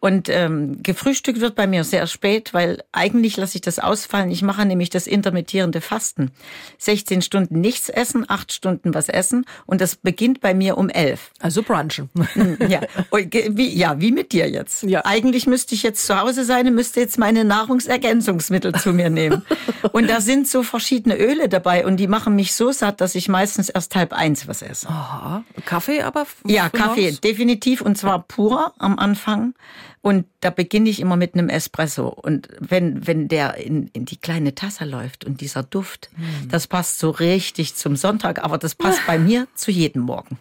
Und 0.00 0.28
ähm, 0.28 0.82
gefrühstückt 0.82 1.40
wird 1.40 1.54
bei 1.54 1.68
mir 1.68 1.84
sehr 1.84 2.08
spät, 2.08 2.52
weil 2.52 2.82
eigentlich 2.90 3.36
lasse 3.36 3.54
ich 3.54 3.60
das 3.60 3.78
ausfallen. 3.78 4.32
Ich 4.32 4.42
mache 4.42 4.66
nämlich 4.66 4.90
das 4.90 5.06
intermittierende 5.06 5.80
Fasten. 5.80 6.32
16 6.78 7.22
Stunden 7.22 7.60
nichts 7.60 7.88
essen, 7.88 8.24
8 8.26 8.52
Stunden 8.52 8.94
was 8.94 9.08
essen 9.08 9.46
und 9.64 9.80
das 9.80 9.94
beginnt 9.94 10.40
bei 10.40 10.54
mir 10.54 10.76
um 10.76 10.88
11. 10.88 11.30
Also 11.38 11.62
brunchen. 11.62 12.10
Hm, 12.32 12.58
ja, 12.68 12.80
wie, 13.12 13.68
ja, 13.72 14.00
wie 14.00 14.10
mit 14.10 14.32
dir 14.32 14.50
jetzt. 14.50 14.82
Ja. 14.82 15.04
Eigentlich 15.04 15.46
müsste 15.46 15.76
ich 15.76 15.84
jetzt 15.84 16.04
zu 16.04 16.20
Hause 16.20 16.44
sein 16.44 16.66
und 16.66 16.74
müsste 16.74 16.98
jetzt 16.98 17.16
meine 17.16 17.44
Nahrungsergänzungsmittel 17.44 18.74
zu 18.74 18.92
mir 18.92 19.08
nehmen. 19.08 19.42
Und 19.92 20.08
da 20.08 20.20
sind 20.20 20.48
so 20.48 20.62
verschiedene 20.62 21.18
Öle 21.18 21.48
dabei 21.48 21.84
und 21.84 21.98
die 21.98 22.06
machen 22.06 22.36
mich 22.36 22.54
so 22.54 22.70
satt, 22.70 23.00
dass 23.00 23.14
ich 23.14 23.28
meistens 23.28 23.68
erst 23.68 23.94
halb 23.96 24.12
eins 24.12 24.46
was 24.46 24.62
esse. 24.62 24.88
Aha. 24.88 25.44
Kaffee 25.64 25.91
aber? 26.00 26.26
Ja, 26.46 26.70
Kaffee, 26.70 27.12
definitiv 27.12 27.82
und 27.82 27.98
zwar 27.98 28.22
pur 28.22 28.72
am 28.78 28.98
Anfang. 28.98 29.54
Und 30.00 30.26
da 30.40 30.50
beginne 30.50 30.88
ich 30.88 30.98
immer 30.98 31.16
mit 31.16 31.34
einem 31.34 31.48
Espresso. 31.48 32.08
Und 32.08 32.48
wenn, 32.58 33.06
wenn 33.06 33.28
der 33.28 33.58
in, 33.58 33.86
in 33.92 34.04
die 34.04 34.16
kleine 34.16 34.54
Tasse 34.54 34.84
läuft 34.84 35.24
und 35.24 35.40
dieser 35.40 35.62
Duft, 35.62 36.10
hm. 36.16 36.48
das 36.48 36.66
passt 36.66 36.98
so 36.98 37.10
richtig 37.10 37.76
zum 37.76 37.94
Sonntag, 37.94 38.42
aber 38.42 38.58
das 38.58 38.74
passt 38.74 39.06
bei 39.06 39.18
mir 39.18 39.46
zu 39.54 39.70
jedem 39.70 40.02
Morgen. 40.02 40.38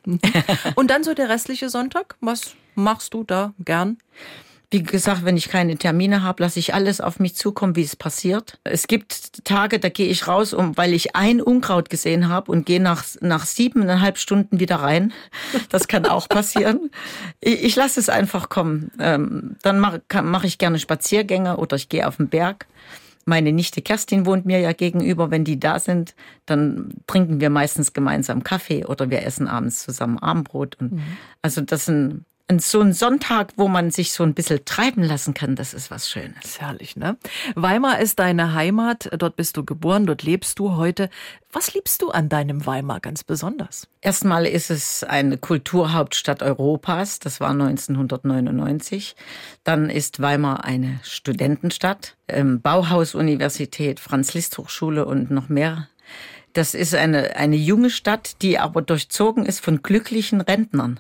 und 0.76 0.90
dann 0.90 1.04
so 1.04 1.14
der 1.14 1.30
restliche 1.30 1.70
Sonntag? 1.70 2.16
Was 2.22 2.56
machst 2.74 3.14
du 3.14 3.24
da 3.24 3.54
gern? 3.60 3.98
Wie 4.74 4.84
gesagt, 4.84 5.26
wenn 5.26 5.36
ich 5.36 5.50
keine 5.50 5.76
Termine 5.76 6.24
habe, 6.24 6.44
lasse 6.44 6.58
ich 6.58 6.74
alles 6.74 7.02
auf 7.02 7.20
mich 7.20 7.36
zukommen, 7.36 7.76
wie 7.76 7.84
es 7.84 7.98
passiert. 7.98 8.58
Es 8.64 8.88
gibt 8.88 9.44
Tage, 9.44 9.80
da 9.80 9.90
gehe 9.90 10.08
ich 10.08 10.30
raus, 10.30 10.54
um, 10.54 10.78
weil 10.78 10.94
ich 10.94 11.14
ein 11.14 11.42
Unkraut 11.42 11.90
gesehen 11.90 12.30
habe 12.30 12.50
und 12.50 12.66
gehe 12.66 12.82
nach, 12.82 13.04
nach 13.20 13.46
siebeneinhalb 13.46 14.18
Stunden 14.18 14.62
wieder 14.62 14.78
rein. 14.78 15.12
Das 15.68 15.90
kann 15.90 16.06
auch 16.06 16.30
passieren. 16.30 16.90
ich, 17.42 17.64
ich 17.64 17.76
lasse 17.76 18.00
es 18.00 18.08
einfach 18.08 18.48
kommen. 18.48 18.92
Ähm, 18.98 19.58
dann 19.62 19.80
mache 19.80 20.02
mach 20.24 20.46
ich 20.46 20.58
gerne 20.58 20.80
Spaziergänge 20.80 21.58
oder 21.58 21.76
ich 21.76 21.90
gehe 21.90 22.08
auf 22.08 22.16
den 22.16 22.30
Berg. 22.30 22.66
Meine 23.26 23.52
Nichte 23.52 23.82
Kerstin 23.82 24.26
wohnt 24.26 24.46
mir 24.46 24.60
ja 24.60 24.72
gegenüber. 24.72 25.32
Wenn 25.32 25.44
die 25.44 25.60
da 25.60 25.80
sind, 25.80 26.16
dann 26.46 26.94
trinken 27.08 27.42
wir 27.42 27.50
meistens 27.50 27.92
gemeinsam 27.92 28.44
Kaffee 28.44 28.86
oder 28.86 29.10
wir 29.10 29.26
essen 29.26 29.48
abends 29.48 29.84
zusammen 29.84 30.18
Abendbrot. 30.18 30.78
Und 30.80 30.94
mhm. 30.94 31.04
Also 31.42 31.60
das 31.60 31.86
sind 31.86 32.26
Und 32.52 32.62
so 32.62 32.82
ein 32.82 32.92
Sonntag, 32.92 33.54
wo 33.56 33.70
man 33.70 33.92
sich 33.92 34.12
so 34.12 34.24
ein 34.24 34.34
bisschen 34.34 34.66
treiben 34.66 35.04
lassen 35.04 35.34
kann, 35.34 35.56
das 35.56 35.74
ist 35.74 35.90
was 35.90 36.10
Schönes. 36.10 36.36
Das 36.42 36.52
ist 36.52 36.60
herrlich, 36.60 36.98
ne? 36.98 37.16
Weimar 37.56 38.00
ist 38.00 38.20
deine 38.20 38.54
Heimat. 38.54 39.10
Dort 39.18 39.38
bist 39.38 39.56
du 39.56 39.64
geboren, 39.64 40.06
dort 40.06 40.24
lebst 40.24 40.60
du 40.60 40.76
heute. 40.76 41.10
Was 41.54 41.74
liebst 41.74 42.02
du 42.02 42.10
an 42.10 42.28
deinem 42.28 42.66
Weimar 42.66 43.00
ganz 43.00 43.24
besonders? 43.24 43.88
Erstmal 44.02 44.46
ist 44.46 44.70
es 44.70 45.06
eine 45.06 45.38
Kulturhauptstadt 45.38 46.44
Europas. 46.44 47.20
Das 47.20 47.40
war 47.40 47.52
1999. 47.52 49.16
Dann 49.64 49.90
ist 49.90 50.22
Weimar 50.22 50.66
eine 50.66 51.00
Studentenstadt. 51.04 52.18
Bauhaus, 52.28 53.16
Universität, 53.16 54.02
Franz-Liszt-Hochschule 54.02 55.06
und 55.06 55.32
noch 55.32 55.48
mehr 55.48 55.88
das 56.54 56.74
ist 56.74 56.96
eine, 56.96 57.36
eine 57.36 57.56
junge 57.56 57.90
Stadt, 57.90 58.42
die 58.42 58.60
aber 58.60 58.82
durchzogen 58.82 59.46
ist 59.46 59.60
von 59.60 59.82
glücklichen 59.82 60.42
Rentnern. 60.42 61.00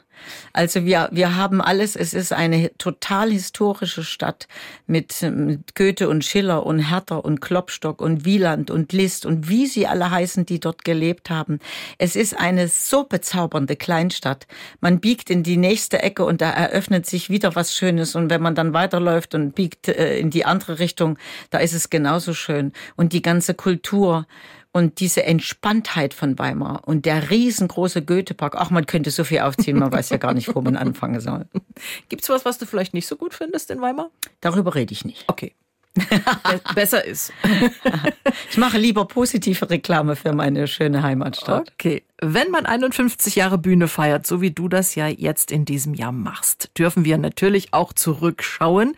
Also 0.53 0.86
wir, 0.86 1.10
wir 1.12 1.36
haben 1.36 1.62
alles, 1.62 1.96
es 1.96 2.13
ist 2.13 2.34
eine 2.34 2.75
total 2.77 3.31
historische 3.31 4.03
Stadt 4.03 4.48
mit, 4.86 5.22
mit 5.22 5.75
Goethe 5.75 6.10
und 6.10 6.24
Schiller 6.25 6.65
und 6.65 6.79
Hertha 6.79 7.15
und 7.15 7.41
Klopstock 7.41 8.01
und 8.01 8.25
Wieland 8.25 8.70
und 8.70 8.93
Liszt 8.93 9.25
und 9.25 9.50
wie 9.50 9.67
sie 9.67 9.88
alle 9.88 10.12
heißen, 10.12 10.46
die 10.46 10.60
dort 10.60 10.84
gelebt 10.84 11.29
haben. 11.29 11.60
Es 11.98 12.15
ist 12.15 12.38
eine 12.38 12.67
so 12.67 13.03
bezaubernde 13.03 13.75
Kleinstadt. 13.75 14.48
Man 14.79 15.00
biegt 15.00 15.29
in 15.29 15.43
die 15.43 15.58
nächste 15.58 16.01
Ecke 16.01 16.25
und 16.25 16.41
da 16.41 16.51
eröffnet 16.51 17.05
sich 17.05 17.29
wieder 17.29 17.55
was 17.55 17.75
Schönes 17.75 18.15
und 18.15 18.29
wenn 18.29 18.41
man 18.41 18.55
dann 18.55 18.74
weiterläuft 18.74 19.36
und 19.36 19.55
biegt 19.55 19.88
äh, 19.88 20.17
in 20.20 20.29
die 20.29 20.46
andere 20.46 20.79
Richtung, 20.79 21.17
da 21.50 21.60
ist 21.60 21.74
es 21.74 21.89
genauso 21.89 22.34
schön. 22.34 22.74
Und 22.96 23.13
die 23.13 23.22
ganze 23.22 23.53
Kultur, 23.53 24.27
und 24.71 24.99
diese 24.99 25.23
Entspanntheit 25.23 26.13
von 26.13 26.39
Weimar 26.39 26.87
und 26.87 27.05
der 27.05 27.29
riesengroße 27.29 28.03
Goethepark, 28.03 28.55
ach, 28.55 28.69
man 28.69 28.85
könnte 28.85 29.11
so 29.11 29.23
viel 29.23 29.39
aufziehen, 29.39 29.77
man 29.77 29.91
weiß 29.91 30.09
ja 30.09 30.17
gar 30.17 30.33
nicht, 30.33 30.53
wo 30.55 30.61
man 30.61 30.75
anfangen 30.77 31.19
soll. 31.19 31.45
Gibt's 32.09 32.29
was, 32.29 32.45
was 32.45 32.57
du 32.57 32.65
vielleicht 32.65 32.93
nicht 32.93 33.07
so 33.07 33.15
gut 33.15 33.33
findest 33.33 33.69
in 33.71 33.81
Weimar? 33.81 34.09
Darüber 34.39 34.75
rede 34.75 34.93
ich 34.93 35.03
nicht. 35.03 35.25
Okay. 35.27 35.53
besser 36.73 37.03
ist. 37.03 37.33
ich 38.49 38.57
mache 38.57 38.77
lieber 38.77 39.05
positive 39.05 39.69
Reklame 39.69 40.15
für 40.15 40.31
meine 40.31 40.67
schöne 40.67 41.03
Heimatstadt. 41.03 41.73
Okay. 41.73 42.03
Wenn 42.23 42.51
man 42.51 42.67
51 42.67 43.35
Jahre 43.35 43.57
Bühne 43.57 43.87
feiert, 43.87 44.27
so 44.27 44.41
wie 44.41 44.51
du 44.51 44.67
das 44.67 44.93
ja 44.93 45.07
jetzt 45.07 45.51
in 45.51 45.65
diesem 45.65 45.95
Jahr 45.95 46.11
machst, 46.11 46.69
dürfen 46.77 47.03
wir 47.03 47.17
natürlich 47.17 47.73
auch 47.73 47.93
zurückschauen. 47.93 48.95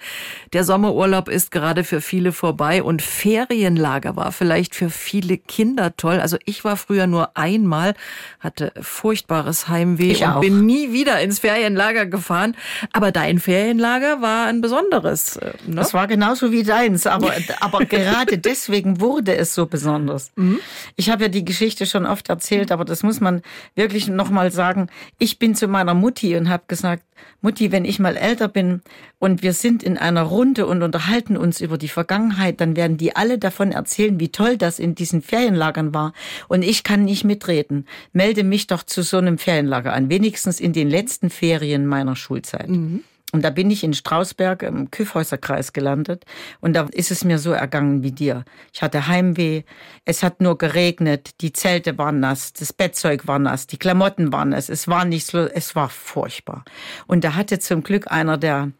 Der 0.51 0.65
Sommerurlaub 0.65 1.29
ist 1.29 1.49
gerade 1.49 1.85
für 1.85 2.01
viele 2.01 2.33
vorbei 2.33 2.83
und 2.83 3.01
Ferienlager 3.01 4.17
war 4.17 4.33
vielleicht 4.33 4.75
für 4.75 4.89
viele 4.89 5.37
Kinder 5.37 5.95
toll. 5.95 6.19
Also 6.19 6.35
ich 6.43 6.65
war 6.65 6.75
früher 6.75 7.07
nur 7.07 7.37
einmal, 7.37 7.93
hatte 8.41 8.73
furchtbares 8.81 9.69
Heimweh 9.69 10.11
ich 10.11 10.23
und 10.23 10.29
auch. 10.29 10.41
bin 10.41 10.65
nie 10.65 10.91
wieder 10.91 11.21
ins 11.21 11.39
Ferienlager 11.39 12.05
gefahren. 12.05 12.57
Aber 12.91 13.13
dein 13.13 13.39
Ferienlager 13.39 14.21
war 14.21 14.47
ein 14.47 14.59
besonderes. 14.59 15.37
Äh, 15.37 15.53
ne? 15.65 15.75
Das 15.75 15.93
war 15.93 16.07
genauso 16.07 16.51
wie 16.51 16.63
deins, 16.63 17.07
aber, 17.07 17.31
aber 17.61 17.79
gerade 17.85 18.37
deswegen 18.37 18.99
wurde 18.99 19.37
es 19.37 19.55
so 19.55 19.65
besonders. 19.65 20.31
Mhm. 20.35 20.59
Ich 20.97 21.09
habe 21.09 21.23
ja 21.23 21.29
die 21.29 21.45
Geschichte 21.45 21.85
schon 21.85 22.05
oft 22.05 22.27
erzählt, 22.27 22.69
aber 22.69 22.83
das 22.83 23.01
muss 23.01 23.12
muss 23.13 23.21
man 23.21 23.43
wirklich 23.75 24.07
nochmal 24.07 24.51
sagen, 24.51 24.87
ich 25.19 25.37
bin 25.37 25.53
zu 25.53 25.67
meiner 25.67 25.93
Mutti 25.93 26.35
und 26.35 26.49
habe 26.49 26.63
gesagt, 26.67 27.03
Mutti, 27.41 27.71
wenn 27.71 27.85
ich 27.85 27.99
mal 27.99 28.17
älter 28.17 28.47
bin 28.47 28.81
und 29.19 29.43
wir 29.43 29.53
sind 29.53 29.83
in 29.83 29.99
einer 29.99 30.23
Runde 30.23 30.65
und 30.65 30.81
unterhalten 30.81 31.37
uns 31.37 31.61
über 31.61 31.77
die 31.77 31.89
Vergangenheit, 31.89 32.59
dann 32.59 32.75
werden 32.75 32.97
die 32.97 33.15
alle 33.15 33.37
davon 33.37 33.71
erzählen, 33.71 34.19
wie 34.19 34.29
toll 34.29 34.57
das 34.57 34.79
in 34.79 34.95
diesen 34.95 35.21
Ferienlagern 35.21 35.93
war. 35.93 36.13
Und 36.47 36.63
ich 36.63 36.83
kann 36.83 37.05
nicht 37.05 37.23
mitreden. 37.23 37.85
Melde 38.13 38.43
mich 38.43 38.65
doch 38.65 38.81
zu 38.81 39.03
so 39.03 39.17
einem 39.17 39.37
Ferienlager 39.37 39.93
an, 39.93 40.09
wenigstens 40.09 40.59
in 40.59 40.73
den 40.73 40.89
letzten 40.89 41.29
Ferien 41.29 41.85
meiner 41.85 42.15
Schulzeit. 42.15 42.67
Mhm. 42.67 43.03
Und 43.33 43.41
da 43.41 43.49
bin 43.49 43.71
ich 43.71 43.83
in 43.83 43.95
Strausberg 43.95 44.61
im 44.61 44.91
Küffhäuserkreis 44.91 45.73
gelandet. 45.73 46.23
Und 46.61 46.73
da 46.73 46.87
ist 46.91 47.09
es 47.09 47.23
mir 47.23 47.39
so 47.39 47.51
ergangen 47.51 48.03
wie 48.03 48.11
dir. 48.11 48.45
Ich 48.71 48.83
hatte 48.83 49.07
Heimweh, 49.07 49.63
es 50.05 50.21
hat 50.21 50.39
nur 50.39 50.59
geregnet, 50.59 51.41
die 51.41 51.51
Zelte 51.51 51.97
waren 51.97 52.19
nass, 52.19 52.53
das 52.53 52.71
Bettzeug 52.71 53.25
war 53.27 53.39
nass, 53.39 53.65
die 53.65 53.77
Klamotten 53.77 54.31
waren 54.31 54.49
nass, 54.49 54.69
es 54.69 54.87
war 54.87 55.03
nicht 55.03 55.25
so, 55.25 55.39
es 55.39 55.75
war 55.75 55.89
furchtbar. 55.89 56.63
Und 57.07 57.23
da 57.23 57.33
hatte 57.33 57.57
zum 57.57 57.81
Glück 57.81 58.11
einer 58.11 58.37
der 58.37 58.71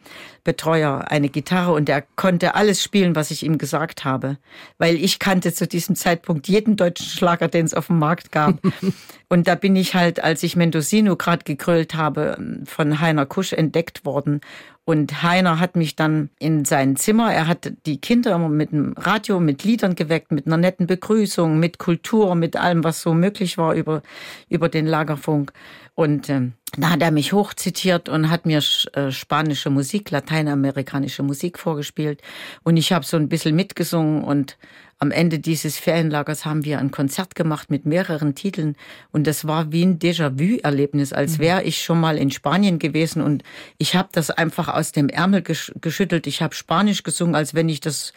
Betreuer 0.44 1.06
eine 1.10 1.30
Gitarre 1.30 1.74
und 1.74 1.88
er 1.88 2.02
konnte 2.02 2.56
alles 2.56 2.84
spielen, 2.84 3.16
was 3.16 3.32
ich 3.32 3.44
ihm 3.44 3.58
gesagt 3.58 4.04
habe, 4.04 4.38
weil 4.78 4.96
ich 4.96 5.20
kannte 5.20 5.54
zu 5.54 5.68
diesem 5.68 5.96
Zeitpunkt 5.96 6.48
jeden 6.48 6.76
deutschen 6.76 7.08
Schlager, 7.08 7.48
den 7.48 7.66
es 7.66 7.74
auf 7.74 7.88
dem 7.88 8.00
Markt 8.00 8.32
gab. 8.32 8.60
und 9.30 9.48
da 9.48 9.56
bin 9.56 9.76
ich 9.76 9.96
halt, 9.96 10.24
als 10.24 10.44
ich 10.44 10.56
Mendocino 10.56 11.16
gerade 11.16 11.44
gegrölt 11.46 11.96
habe, 11.96 12.38
von 12.66 13.00
Heiner 13.00 13.26
Kusch 13.26 13.54
entdeckt 13.54 14.06
worden 14.06 14.42
und 14.86 15.24
Heiner 15.24 15.60
hat 15.60 15.78
mich 15.78 15.96
dann 15.96 16.30
in 16.40 16.66
sein 16.66 16.98
Zimmer, 16.98 17.34
er 17.34 17.48
hat 17.48 17.72
die 17.86 18.02
Kinder 18.02 18.38
mit 18.50 18.74
dem 18.74 18.94
Radio, 18.98 19.40
mit 19.40 19.64
Liedern 19.64 19.96
geweckt, 19.96 20.32
mit 20.32 20.46
einer 20.46 20.58
netten 20.58 20.88
Begrüßung, 20.88 21.58
mit 21.58 21.78
Kultur, 21.78 22.36
mit 22.36 22.58
allem, 22.58 22.84
was 22.84 23.02
so 23.02 23.14
möglich 23.14 23.58
war 23.58 23.76
über, 23.76 24.02
über 24.50 24.68
den 24.68 24.86
Lagerfunk. 24.86 25.54
Und 25.96 26.28
äh, 26.28 26.52
da 26.78 26.90
hat 26.90 27.02
er 27.02 27.12
mich 27.12 27.32
hochzitiert 27.32 28.10
und 28.10 28.30
hat 28.30 28.46
mir 28.46 28.62
äh, 28.94 29.12
spanische 29.12 29.70
Musik, 29.70 30.12
lateinamerikanische 30.12 31.24
Musik 31.24 31.60
vorgespielt. 31.60 32.22
Und 32.64 32.76
ich 32.76 32.92
habe 32.92 33.06
so 33.06 33.16
ein 33.16 33.30
bisschen 33.30 33.56
mitgesungen 33.56 34.24
und 34.24 34.58
am 35.04 35.12
Ende 35.12 35.38
dieses 35.38 35.78
Ferienlagers 35.78 36.46
haben 36.46 36.64
wir 36.64 36.80
ein 36.80 36.90
Konzert 36.90 37.36
gemacht 37.36 37.70
mit 37.70 37.86
mehreren 37.86 38.36
Titeln 38.36 38.78
und 39.12 39.28
das 39.28 39.46
war 39.46 39.74
wie 39.74 39.84
ein 39.84 40.00
Déjà-vu-Erlebnis, 40.00 41.12
als 41.12 41.38
mhm. 41.38 41.42
wäre 41.42 41.64
ich 41.64 41.82
schon 41.82 42.00
mal 42.00 42.18
in 42.18 42.32
Spanien 42.32 42.80
gewesen 42.80 43.22
und 43.22 43.44
ich 43.78 43.98
habe 43.98 44.08
das 44.14 44.32
einfach 44.32 44.70
aus 44.70 44.94
dem 44.94 45.10
Ärmel 45.10 45.42
geschüttelt. 45.42 46.26
Ich 46.26 46.42
habe 46.42 46.56
Spanisch 46.56 47.04
gesungen, 47.04 47.36
als 47.36 47.54
wenn 47.54 47.68
ich 47.68 47.82
das, 47.82 48.14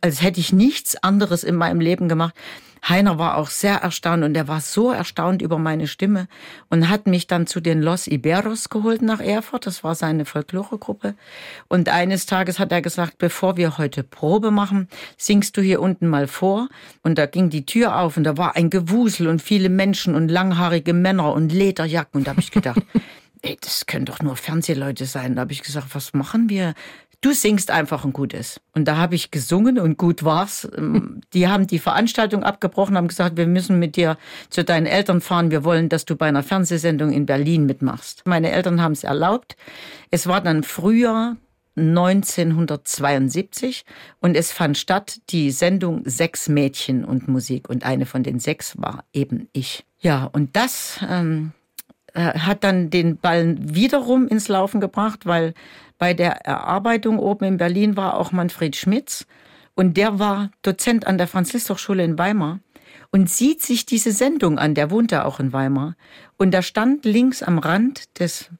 als 0.00 0.20
hätte 0.20 0.40
ich 0.40 0.52
nichts 0.52 1.00
anderes 1.00 1.44
in 1.44 1.54
meinem 1.54 1.80
Leben 1.80 2.08
gemacht. 2.08 2.34
Heiner 2.88 3.18
war 3.18 3.36
auch 3.36 3.48
sehr 3.48 3.76
erstaunt 3.76 4.24
und 4.24 4.34
er 4.36 4.48
war 4.48 4.60
so 4.60 4.90
erstaunt 4.90 5.42
über 5.42 5.58
meine 5.58 5.86
Stimme 5.86 6.28
und 6.68 6.88
hat 6.88 7.06
mich 7.06 7.26
dann 7.26 7.46
zu 7.46 7.60
den 7.60 7.82
Los 7.82 8.06
Iberos 8.06 8.68
geholt 8.68 9.02
nach 9.02 9.20
Erfurt. 9.20 9.66
Das 9.66 9.84
war 9.84 9.94
seine 9.94 10.24
Folkloregruppe. 10.24 11.14
Und 11.68 11.88
eines 11.88 12.26
Tages 12.26 12.58
hat 12.58 12.72
er 12.72 12.82
gesagt, 12.82 13.18
bevor 13.18 13.56
wir 13.56 13.78
heute 13.78 14.02
Probe 14.02 14.50
machen, 14.50 14.88
singst 15.16 15.56
du 15.56 15.60
hier 15.60 15.80
unten 15.80 16.08
mal 16.08 16.26
vor. 16.26 16.68
Und 17.02 17.18
da 17.18 17.26
ging 17.26 17.50
die 17.50 17.66
Tür 17.66 17.98
auf 17.98 18.16
und 18.16 18.24
da 18.24 18.36
war 18.36 18.56
ein 18.56 18.70
Gewusel 18.70 19.28
und 19.28 19.42
viele 19.42 19.68
Menschen 19.68 20.14
und 20.14 20.28
langhaarige 20.28 20.94
Männer 20.94 21.32
und 21.32 21.52
Lederjacken. 21.52 22.20
Und 22.20 22.26
da 22.26 22.32
habe 22.32 22.40
ich 22.40 22.50
gedacht, 22.50 22.80
ey, 23.42 23.58
das 23.60 23.86
können 23.86 24.04
doch 24.04 24.20
nur 24.20 24.36
Fernsehleute 24.36 25.06
sein. 25.06 25.36
Da 25.36 25.42
habe 25.42 25.52
ich 25.52 25.62
gesagt, 25.62 25.88
was 25.94 26.12
machen 26.12 26.48
wir? 26.48 26.74
Du 27.20 27.32
singst 27.32 27.70
einfach 27.70 28.04
ein 28.04 28.12
gutes. 28.12 28.60
Und 28.72 28.86
da 28.86 28.96
habe 28.96 29.14
ich 29.14 29.30
gesungen 29.30 29.78
und 29.78 29.98
gut 29.98 30.24
war's. 30.24 30.68
Ähm, 30.76 31.20
die 31.32 31.48
haben 31.48 31.66
die 31.66 31.78
Veranstaltung 31.78 32.42
abgebrochen, 32.42 32.96
haben 32.96 33.08
gesagt, 33.08 33.36
wir 33.36 33.46
müssen 33.46 33.78
mit 33.78 33.96
dir 33.96 34.16
zu 34.48 34.64
deinen 34.64 34.86
Eltern 34.86 35.20
fahren. 35.20 35.50
Wir 35.50 35.64
wollen, 35.64 35.88
dass 35.88 36.04
du 36.04 36.16
bei 36.16 36.26
einer 36.26 36.42
Fernsehsendung 36.42 37.12
in 37.12 37.26
Berlin 37.26 37.66
mitmachst. 37.66 38.22
Meine 38.24 38.50
Eltern 38.50 38.80
haben 38.80 38.92
es 38.92 39.04
erlaubt. 39.04 39.56
Es 40.10 40.26
war 40.26 40.40
dann 40.40 40.62
Frühjahr 40.62 41.36
1972 41.76 43.84
und 44.20 44.36
es 44.36 44.52
fand 44.52 44.76
statt 44.76 45.20
die 45.30 45.50
Sendung 45.50 46.02
Sechs 46.04 46.48
Mädchen 46.48 47.04
und 47.04 47.28
Musik 47.28 47.70
und 47.70 47.84
eine 47.84 48.06
von 48.06 48.22
den 48.22 48.40
sechs 48.40 48.80
war 48.80 49.04
eben 49.12 49.48
ich. 49.52 49.84
Ja, 50.00 50.24
und 50.24 50.56
das 50.56 50.98
ähm, 51.08 51.52
äh, 52.12 52.38
hat 52.38 52.64
dann 52.64 52.90
den 52.90 53.16
Ball 53.16 53.56
wiederum 53.60 54.26
ins 54.26 54.48
Laufen 54.48 54.80
gebracht, 54.80 55.26
weil 55.26 55.54
bei 56.00 56.14
der 56.14 56.46
Erarbeitung 56.46 57.18
oben 57.18 57.44
in 57.44 57.56
Berlin 57.58 57.94
war 57.96 58.16
auch 58.16 58.32
Manfred 58.32 58.74
Schmitz 58.74 59.26
und 59.74 59.98
der 59.98 60.18
war 60.18 60.50
Dozent 60.62 61.06
an 61.06 61.18
der 61.18 61.28
Franz-Liszt-Hochschule 61.28 62.02
in 62.02 62.18
Weimar 62.18 62.60
und 63.12 63.28
sieht 63.28 63.60
sich 63.60 63.84
diese 63.84 64.10
Sendung 64.10 64.58
an, 64.58 64.74
der 64.74 64.90
wohnt 64.90 65.12
da 65.12 65.24
auch 65.24 65.40
in 65.40 65.52
Weimar. 65.52 65.96
Und 66.38 66.52
da 66.52 66.62
stand 66.62 67.04
links 67.04 67.42
am 67.42 67.58
Rand 67.58 68.18
des 68.18 68.50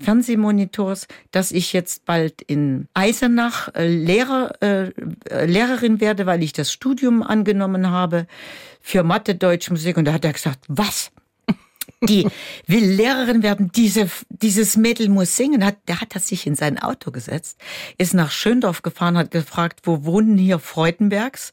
Fernsehmonitors, 0.00 1.06
dass 1.30 1.52
ich 1.52 1.72
jetzt 1.72 2.04
bald 2.04 2.42
in 2.42 2.88
Eisenach 2.94 3.68
äh, 3.74 3.86
Lehrer, 3.86 4.60
äh, 4.60 4.90
Lehrerin 5.46 6.00
werde, 6.00 6.26
weil 6.26 6.42
ich 6.42 6.52
das 6.52 6.72
Studium 6.72 7.22
angenommen 7.22 7.90
habe 7.90 8.26
für 8.80 9.04
Mathe, 9.04 9.36
Deutsch, 9.36 9.70
Musik. 9.70 9.96
Und 9.96 10.04
da 10.04 10.12
hat 10.14 10.24
er 10.24 10.32
gesagt, 10.32 10.64
was? 10.66 11.12
Die 12.02 12.28
will 12.66 12.84
Lehrerin 12.84 13.42
werden, 13.42 13.72
diese, 13.74 14.08
dieses 14.28 14.76
Mädel 14.76 15.08
muss 15.08 15.36
singen. 15.36 15.64
Hat, 15.64 15.76
der 15.88 16.00
hat 16.00 16.12
sich 16.22 16.46
in 16.46 16.54
sein 16.54 16.78
Auto 16.78 17.10
gesetzt, 17.10 17.58
ist 17.96 18.14
nach 18.14 18.30
Schöndorf 18.30 18.82
gefahren, 18.82 19.16
hat 19.16 19.30
gefragt, 19.30 19.80
wo 19.84 20.04
wohnen 20.04 20.38
hier 20.38 20.58
Freudenbergs? 20.58 21.52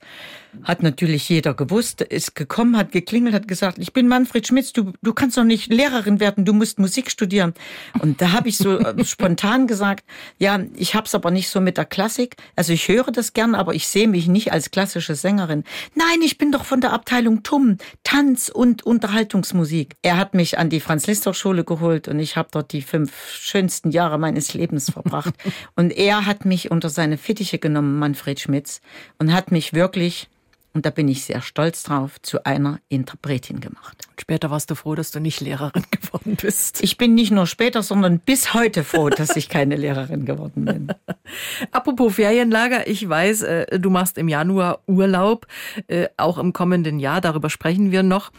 Hat 0.64 0.84
natürlich 0.84 1.28
jeder 1.30 1.54
gewusst, 1.54 2.02
ist 2.02 2.36
gekommen, 2.36 2.78
hat 2.78 2.92
geklingelt, 2.92 3.36
hat 3.36 3.48
gesagt, 3.48 3.78
ich 3.78 3.94
bin 3.94 4.08
Manfred 4.08 4.48
Schmitz, 4.48 4.74
du, 4.74 4.94
du 5.02 5.14
kannst 5.14 5.38
doch 5.38 5.44
nicht 5.44 5.72
Lehrerin 5.72 6.20
werden, 6.20 6.46
du 6.46 6.54
musst 6.54 6.80
Musik 6.80 7.12
studieren. 7.12 7.54
Und 8.00 8.22
da 8.22 8.32
habe 8.32 8.50
ich 8.50 8.58
so 8.58 8.78
äh, 8.80 9.06
spontan 9.06 9.68
gesagt, 9.68 10.04
ja, 10.38 10.60
ich 10.76 10.96
hab's 10.96 11.16
aber 11.16 11.32
nicht 11.32 11.50
so 11.50 11.62
mit 11.62 11.78
der 11.78 11.86
Klassik. 11.86 12.36
Also 12.56 12.74
ich 12.74 12.88
höre 12.88 13.12
das 13.12 13.34
gern, 13.34 13.56
aber 13.56 13.74
ich 13.74 13.88
sehe 13.88 14.08
mich 14.08 14.28
nicht 14.28 14.52
als 14.52 14.72
klassische 14.72 15.16
Sängerin. 15.16 15.64
Nein, 15.94 16.22
ich 16.24 16.38
bin 16.38 16.52
doch 16.52 16.66
von 16.66 16.82
der 16.82 16.94
Abteilung 16.94 17.44
TUM, 17.44 17.78
Tanz 18.04 18.50
und 18.50 18.86
Unterhaltungsmusik. 18.86 19.96
Er 20.02 20.18
hat 20.18 20.34
mich 20.34 20.58
an 20.58 20.70
die 20.70 20.80
Franz-Lister-Schule 20.80 21.64
geholt 21.64 22.08
und 22.08 22.20
ich 22.20 22.38
habe 22.38 22.50
dort 22.52 22.72
die 22.72 22.82
fünf 22.82 23.12
schönsten 23.32 23.92
Jahre 23.92 24.18
meines 24.18 24.54
Lebens 24.54 24.92
verbracht. 24.92 25.36
und 25.76 25.92
er 25.92 26.26
hat 26.26 26.46
mich 26.46 26.72
unter 26.72 26.90
seine 26.90 27.18
Fittiche 27.18 27.60
genommen, 27.60 28.00
Manfred 28.00 28.40
Schmitz, 28.40 28.82
und 29.18 29.34
hat 29.34 29.52
mich 29.52 29.74
wirklich 29.74 30.28
und 30.76 30.86
da 30.86 30.90
bin 30.90 31.08
ich 31.08 31.24
sehr 31.24 31.42
stolz 31.42 31.84
drauf, 31.84 32.22
zu 32.22 32.46
einer 32.46 32.80
Interpretin 32.90 33.62
gemacht. 33.62 34.10
Später 34.20 34.52
warst 34.52 34.70
du 34.70 34.76
froh, 34.76 34.94
dass 34.94 35.10
du 35.10 35.22
nicht 35.22 35.40
Lehrerin 35.40 35.86
geworden 35.92 36.38
bist. 36.40 36.84
Ich 36.84 36.98
bin 36.98 37.16
nicht 37.16 37.32
nur 37.32 37.48
später, 37.48 37.82
sondern 37.82 38.20
bis 38.20 38.54
heute 38.54 38.84
froh, 38.84 39.10
dass 39.10 39.38
ich 39.38 39.48
keine 39.48 39.78
Lehrerin 39.78 40.26
geworden 40.26 40.66
bin. 40.66 40.88
Apropos 41.72 42.16
Ferienlager, 42.16 42.88
ich 42.88 43.08
weiß, 43.08 43.44
äh, 43.44 43.80
du 43.80 43.90
machst 43.90 44.18
im 44.18 44.28
Januar 44.28 44.82
Urlaub, 44.86 45.48
äh, 45.88 46.10
auch 46.18 46.38
im 46.38 46.52
kommenden 46.52 47.00
Jahr, 47.00 47.22
darüber 47.22 47.50
sprechen 47.50 47.92
wir 47.92 48.04
noch. 48.04 48.32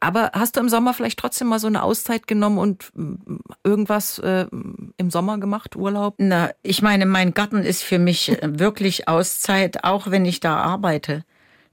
Aber 0.00 0.30
hast 0.34 0.56
du 0.56 0.60
im 0.60 0.68
Sommer 0.70 0.94
vielleicht 0.94 1.18
trotzdem 1.18 1.48
mal 1.48 1.58
so 1.58 1.66
eine 1.66 1.82
Auszeit 1.82 2.26
genommen 2.26 2.58
und 2.58 2.90
mm, 2.94 3.36
irgendwas 3.62 4.18
äh, 4.20 4.46
im 4.50 5.10
Sommer 5.10 5.38
gemacht, 5.38 5.76
Urlaub? 5.76 6.14
Na, 6.16 6.50
ich 6.62 6.80
meine, 6.80 7.04
mein 7.04 7.34
Garten 7.34 7.62
ist 7.62 7.82
für 7.82 7.98
mich 7.98 8.36
wirklich 8.42 9.06
Auszeit, 9.06 9.84
auch 9.84 10.10
wenn 10.10 10.24
ich 10.24 10.40
da 10.40 10.56
arbeite. 10.56 11.24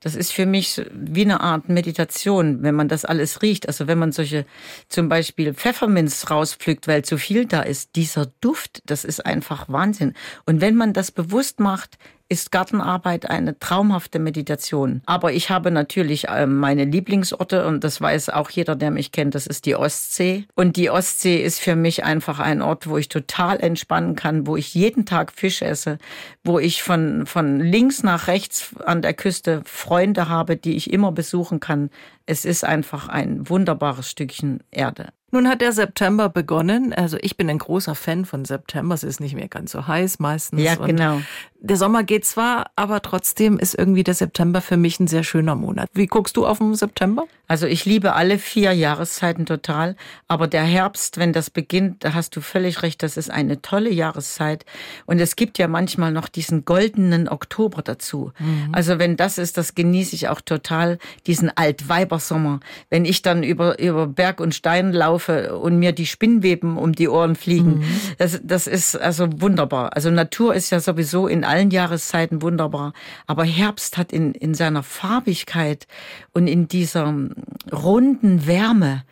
Das 0.01 0.15
ist 0.15 0.33
für 0.33 0.47
mich 0.47 0.81
wie 0.91 1.21
eine 1.21 1.41
Art 1.41 1.69
Meditation, 1.69 2.63
wenn 2.63 2.73
man 2.73 2.87
das 2.87 3.05
alles 3.05 3.43
riecht. 3.43 3.67
Also 3.67 3.85
wenn 3.85 3.99
man 3.99 4.11
solche 4.11 4.45
zum 4.89 5.09
Beispiel 5.09 5.53
Pfefferminz 5.53 6.29
rauspflückt, 6.29 6.87
weil 6.87 7.05
zu 7.05 7.17
viel 7.17 7.45
da 7.45 7.61
ist, 7.61 7.95
dieser 7.95 8.25
Duft, 8.41 8.81
das 8.87 9.05
ist 9.05 9.25
einfach 9.25 9.69
Wahnsinn. 9.69 10.13
Und 10.45 10.59
wenn 10.59 10.75
man 10.75 10.93
das 10.93 11.11
bewusst 11.11 11.59
macht, 11.59 11.99
ist 12.31 12.49
Gartenarbeit 12.49 13.29
eine 13.29 13.59
traumhafte 13.59 14.17
Meditation. 14.17 15.01
Aber 15.05 15.33
ich 15.33 15.49
habe 15.49 15.69
natürlich 15.69 16.27
ähm, 16.29 16.59
meine 16.59 16.85
Lieblingsorte 16.85 17.67
und 17.67 17.83
das 17.83 17.99
weiß 17.99 18.29
auch 18.29 18.49
jeder, 18.49 18.77
der 18.77 18.89
mich 18.89 19.11
kennt, 19.11 19.35
das 19.35 19.47
ist 19.47 19.65
die 19.65 19.75
Ostsee. 19.75 20.45
Und 20.55 20.77
die 20.77 20.89
Ostsee 20.89 21.43
ist 21.43 21.59
für 21.59 21.75
mich 21.75 22.05
einfach 22.05 22.39
ein 22.39 22.61
Ort, 22.61 22.87
wo 22.87 22.97
ich 22.97 23.09
total 23.09 23.59
entspannen 23.59 24.15
kann, 24.15 24.47
wo 24.47 24.55
ich 24.55 24.73
jeden 24.73 25.05
Tag 25.05 25.33
Fisch 25.33 25.61
esse, 25.61 25.97
wo 26.41 26.57
ich 26.57 26.83
von, 26.83 27.25
von 27.25 27.59
links 27.59 28.01
nach 28.01 28.27
rechts 28.27 28.75
an 28.85 29.01
der 29.01 29.13
Küste 29.13 29.61
Freunde 29.65 30.29
habe, 30.29 30.55
die 30.55 30.77
ich 30.77 30.93
immer 30.93 31.11
besuchen 31.11 31.59
kann. 31.59 31.89
Es 32.25 32.45
ist 32.45 32.63
einfach 32.63 33.09
ein 33.09 33.49
wunderbares 33.49 34.09
Stückchen 34.09 34.63
Erde. 34.71 35.09
Nun 35.33 35.47
hat 35.47 35.61
der 35.61 35.71
September 35.71 36.27
begonnen. 36.27 36.93
Also 36.93 37.17
ich 37.21 37.37
bin 37.37 37.49
ein 37.49 37.57
großer 37.57 37.95
Fan 37.95 38.25
von 38.25 38.43
September. 38.43 38.93
Es 38.93 39.03
ist 39.03 39.21
nicht 39.21 39.33
mehr 39.33 39.47
ganz 39.47 39.71
so 39.71 39.87
heiß 39.87 40.19
meistens. 40.19 40.61
Ja, 40.61 40.75
genau. 40.75 41.21
Der 41.61 41.77
Sommer 41.77 42.03
geht 42.03 42.25
zwar, 42.25 42.71
aber 42.75 43.01
trotzdem 43.01 43.59
ist 43.59 43.75
irgendwie 43.75 44.03
der 44.03 44.15
September 44.15 44.61
für 44.61 44.77
mich 44.77 44.99
ein 44.99 45.07
sehr 45.07 45.23
schöner 45.23 45.55
Monat. 45.55 45.89
Wie 45.93 46.07
guckst 46.07 46.35
du 46.35 46.45
auf 46.45 46.57
den 46.57 46.75
September? 46.75 47.25
Also 47.47 47.67
ich 47.67 47.85
liebe 47.85 48.13
alle 48.13 48.39
vier 48.39 48.71
Jahreszeiten 48.71 49.45
total. 49.45 49.95
Aber 50.27 50.47
der 50.47 50.63
Herbst, 50.63 51.17
wenn 51.17 51.33
das 51.33 51.49
beginnt, 51.49 52.03
da 52.03 52.13
hast 52.13 52.35
du 52.35 52.41
völlig 52.41 52.81
recht. 52.81 53.03
Das 53.03 53.17
ist 53.17 53.29
eine 53.29 53.61
tolle 53.61 53.91
Jahreszeit. 53.91 54.65
Und 55.05 55.19
es 55.19 55.35
gibt 55.35 55.57
ja 55.57 55.67
manchmal 55.67 56.11
noch 56.11 56.29
diesen 56.29 56.65
goldenen 56.65 57.29
Oktober 57.29 57.81
dazu. 57.81 58.31
Mhm. 58.39 58.69
Also 58.71 58.99
wenn 58.99 59.17
das 59.17 59.37
ist, 59.37 59.57
das 59.57 59.75
genieße 59.75 60.15
ich 60.15 60.29
auch 60.29 60.41
total. 60.41 60.97
Diesen 61.27 61.55
Altweibersommer. 61.55 62.61
Wenn 62.89 63.05
ich 63.05 63.21
dann 63.21 63.43
über, 63.43 63.79
über 63.79 64.07
Berg 64.07 64.39
und 64.39 64.55
Stein 64.55 64.93
laufe, 64.93 65.59
und 65.61 65.77
mir 65.77 65.91
die 65.91 66.05
Spinnweben 66.05 66.77
um 66.77 66.93
die 66.93 67.07
Ohren 67.07 67.35
fliegen. 67.35 67.79
Mhm. 67.79 67.83
Das, 68.17 68.39
das 68.43 68.67
ist 68.67 68.95
also 68.95 69.27
wunderbar. 69.41 69.95
Also 69.95 70.09
Natur 70.09 70.55
ist 70.55 70.69
ja 70.71 70.79
sowieso 70.79 71.27
in 71.27 71.43
allen 71.51 71.69
Jahreszeiten 71.69 72.41
wunderbar. 72.41 72.93
Aber 73.27 73.43
Herbst 73.43 73.97
hat 73.97 74.13
in, 74.13 74.33
in 74.33 74.53
seiner 74.53 74.83
Farbigkeit 74.83 75.85
und 76.33 76.47
in 76.47 76.67
dieser 76.67 77.13
runden 77.71 78.47
Wärme 78.47 79.03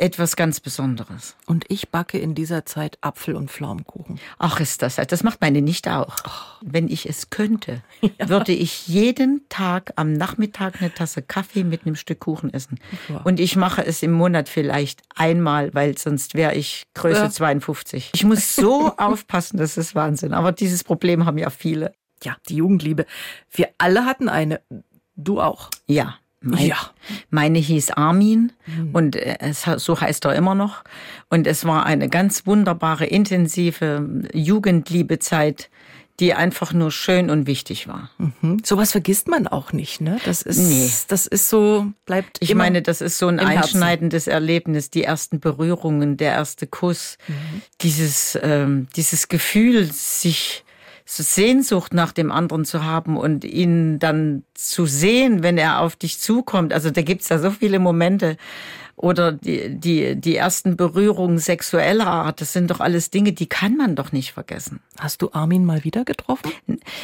etwas 0.00 0.36
ganz 0.36 0.60
Besonderes. 0.60 1.36
Und 1.46 1.64
ich 1.68 1.90
backe 1.90 2.18
in 2.18 2.34
dieser 2.34 2.64
Zeit 2.64 2.98
Apfel- 3.02 3.36
und 3.36 3.50
Pflaumenkuchen. 3.50 4.18
Ach, 4.38 4.60
ist 4.60 4.82
das, 4.82 4.96
das 4.96 5.22
macht 5.22 5.40
meine 5.40 5.62
Nichte 5.62 5.94
auch. 5.94 6.16
Oh. 6.24 6.30
Wenn 6.62 6.88
ich 6.88 7.08
es 7.08 7.30
könnte, 7.30 7.82
ja. 8.00 8.28
würde 8.28 8.52
ich 8.52 8.88
jeden 8.88 9.48
Tag 9.48 9.92
am 9.96 10.12
Nachmittag 10.12 10.80
eine 10.80 10.92
Tasse 10.92 11.22
Kaffee 11.22 11.64
mit 11.64 11.86
einem 11.86 11.96
Stück 11.96 12.20
Kuchen 12.20 12.52
essen. 12.52 12.78
Ja. 13.08 13.18
Und 13.18 13.40
ich 13.40 13.56
mache 13.56 13.84
es 13.84 14.02
im 14.02 14.12
Monat 14.12 14.48
vielleicht 14.48 15.02
einmal, 15.14 15.72
weil 15.74 15.96
sonst 15.96 16.34
wäre 16.34 16.54
ich 16.54 16.84
Größe 16.94 17.22
ja. 17.22 17.30
52. 17.30 18.10
Ich 18.14 18.24
muss 18.24 18.56
so 18.56 18.92
aufpassen, 18.96 19.58
das 19.58 19.76
ist 19.76 19.94
Wahnsinn. 19.94 20.32
Aber 20.32 20.52
dieses 20.52 20.82
Problem 20.84 21.26
haben 21.26 21.38
ja 21.38 21.50
viele. 21.50 21.92
Ja, 22.22 22.36
die 22.48 22.56
Jugendliebe. 22.56 23.06
Wir 23.50 23.68
alle 23.78 24.04
hatten 24.04 24.28
eine. 24.28 24.60
Du 25.16 25.40
auch. 25.40 25.70
Ja. 25.86 26.16
Mein, 26.42 26.66
ja. 26.66 26.76
Meine 27.28 27.58
hieß 27.58 27.90
Armin 27.92 28.52
mhm. 28.66 28.90
und 28.94 29.16
äh, 29.16 29.36
es, 29.40 29.62
so 29.62 30.00
heißt 30.00 30.24
er 30.24 30.34
immer 30.34 30.54
noch. 30.54 30.84
Und 31.28 31.46
es 31.46 31.64
war 31.66 31.84
eine 31.84 32.08
ganz 32.08 32.46
wunderbare, 32.46 33.04
intensive 33.04 34.08
Jugendliebezeit, 34.32 35.68
die 36.18 36.34
einfach 36.34 36.72
nur 36.72 36.92
schön 36.92 37.30
und 37.30 37.46
wichtig 37.46 37.88
war. 37.88 38.10
Mhm. 38.18 38.62
Sowas 38.64 38.92
vergisst 38.92 39.28
man 39.28 39.46
auch 39.46 39.72
nicht, 39.72 40.00
ne? 40.00 40.18
Das 40.24 40.42
ist, 40.42 40.58
nee. 40.58 40.90
das 41.08 41.26
ist 41.26 41.48
so, 41.48 41.86
bleibt. 42.04 42.38
Ich 42.40 42.54
meine, 42.54 42.82
das 42.82 43.00
ist 43.00 43.18
so 43.18 43.26
ein 43.28 43.40
einschneidendes 43.40 44.26
Erlebnis, 44.26 44.90
die 44.90 45.04
ersten 45.04 45.40
Berührungen, 45.40 46.18
der 46.18 46.32
erste 46.32 46.66
Kuss, 46.66 47.16
mhm. 47.26 47.62
dieses, 47.80 48.38
ähm, 48.42 48.86
dieses 48.96 49.28
Gefühl, 49.28 49.90
sich 49.92 50.64
Sehnsucht 51.16 51.92
nach 51.92 52.12
dem 52.12 52.30
anderen 52.30 52.64
zu 52.64 52.84
haben 52.84 53.16
und 53.16 53.44
ihn 53.44 53.98
dann 53.98 54.44
zu 54.54 54.86
sehen, 54.86 55.42
wenn 55.42 55.58
er 55.58 55.80
auf 55.80 55.96
dich 55.96 56.20
zukommt. 56.20 56.72
Also 56.72 56.90
da 56.90 57.02
gibt's 57.02 57.28
ja 57.28 57.38
so 57.38 57.50
viele 57.50 57.78
Momente. 57.78 58.36
Oder 59.00 59.32
die, 59.32 59.70
die, 59.78 60.14
die 60.14 60.36
ersten 60.36 60.76
Berührungen 60.76 61.38
sexueller 61.38 62.06
Art, 62.06 62.42
das 62.42 62.52
sind 62.52 62.70
doch 62.70 62.80
alles 62.80 63.08
Dinge, 63.08 63.32
die 63.32 63.46
kann 63.46 63.74
man 63.74 63.96
doch 63.96 64.12
nicht 64.12 64.32
vergessen. 64.32 64.80
Hast 64.98 65.22
du 65.22 65.30
Armin 65.32 65.64
mal 65.64 65.84
wieder 65.84 66.04
getroffen? 66.04 66.52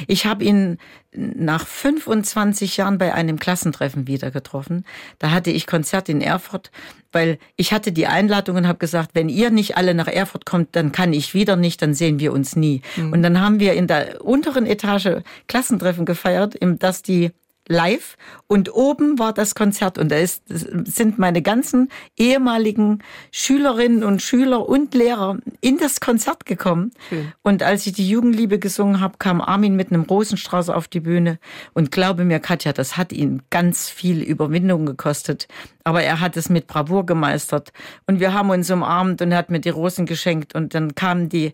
Ich 0.07 0.27
habe 0.27 0.45
ihn 0.45 0.77
nach 1.13 1.67
25 1.67 2.77
Jahren 2.77 2.99
bei 2.99 3.15
einem 3.15 3.39
Klassentreffen 3.39 4.07
wieder 4.07 4.31
getroffen. 4.31 4.85
Da 5.19 5.31
hatte 5.31 5.51
ich 5.51 5.67
Konzert 5.67 6.11
in 6.11 6.21
Erfurt, 6.21 6.71
weil 7.13 7.39
ich 7.57 7.73
hatte 7.73 7.93
die 7.93 8.07
Einladung 8.07 8.57
und 8.57 8.69
habe 8.69 8.79
gesagt, 8.79 9.13
wenn 9.15 9.31
ihr 9.31 9.49
nicht 9.49 9.79
alle 9.79 9.95
nach 9.95 10.09
Erfurt 10.09 10.45
kommt, 10.45 10.77
dann 10.77 10.93
kann 10.93 11.15
ich 11.15 11.33
wieder 11.33 11.57
nicht, 11.57 11.81
dann 11.81 11.95
sehen 11.95 12.21
wir 12.21 12.35
uns 12.35 12.57
nie. 12.57 12.83
Mhm. 12.97 13.13
Und 13.15 13.23
dann 13.23 13.41
haben 13.41 13.59
wir 13.59 13.73
in 13.73 13.87
der 13.87 14.23
unteren 14.23 14.67
Etage 14.67 15.23
Klassentreffen 15.49 16.05
gefeiert, 16.05 16.55
im 16.55 16.79
das 16.79 17.01
die 17.01 17.31
live. 17.69 18.17
Und 18.47 18.73
oben 18.75 19.19
war 19.19 19.33
das 19.33 19.55
Konzert. 19.55 19.99
Und 19.99 20.11
da 20.11 20.17
ist, 20.17 20.43
sind 20.47 21.19
meine 21.19 21.43
ganzen 21.43 21.89
ehemaligen 22.17 23.03
Schülerinnen 23.33 24.05
und 24.05 24.23
Schüler 24.23 24.69
und 24.69 24.95
Lehrer 24.95 25.39
in 25.61 25.79
das 25.79 26.01
Konzert 26.01 26.47
gekommen. 26.47 26.93
Schön. 27.09 27.33
Und 27.43 27.63
als 27.63 27.87
ich 27.87 27.93
die 27.93 28.09
Jugendliebe 28.09 28.59
gesungen 28.59 29.01
habe, 29.01 29.19
kam 29.19 29.41
Armin 29.41 29.77
mit 29.77 29.91
einem 29.91 30.03
Rosenstrauß 30.03 30.71
auf 30.71 30.89
die 30.89 31.01
Bühne. 31.01 31.39
Und 31.75 31.91
glaube 31.91 32.25
mir, 32.25 32.41
Katja, 32.41 32.73
das 32.73 32.97
hat 32.97 33.13
ihn 33.13 33.43
ganz 33.51 33.89
viel 33.89 34.23
Überwindung 34.23 34.87
gekostet, 34.87 35.49
aber 35.85 36.03
er 36.03 36.21
hat 36.21 36.37
es 36.37 36.49
mit 36.49 36.67
Bravour 36.67 37.07
gemeistert. 37.07 37.73
Und 38.07 38.21
wir 38.21 38.33
haben 38.33 38.51
uns 38.51 38.71
umarmt 38.71 39.23
und 39.23 39.33
er 39.33 39.39
hat 39.39 39.51
mir 39.51 39.61
die 39.61 39.71
Rosen 39.71 40.07
geschenkt. 40.07 40.55
Und 40.55 40.75
dann 40.75 40.95
kamen 40.95 41.29
die 41.29 41.53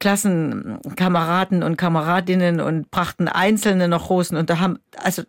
Klassenkameraden 0.00 1.64
und 1.64 1.76
Kameradinnen 1.76 2.60
und 2.60 2.90
brachten 2.90 3.26
einzelne 3.26 3.88
noch 3.88 4.10
Rosen. 4.10 4.36
Und 4.36 4.48
da 4.48 4.60
haben, 4.60 4.78
also 4.96 5.22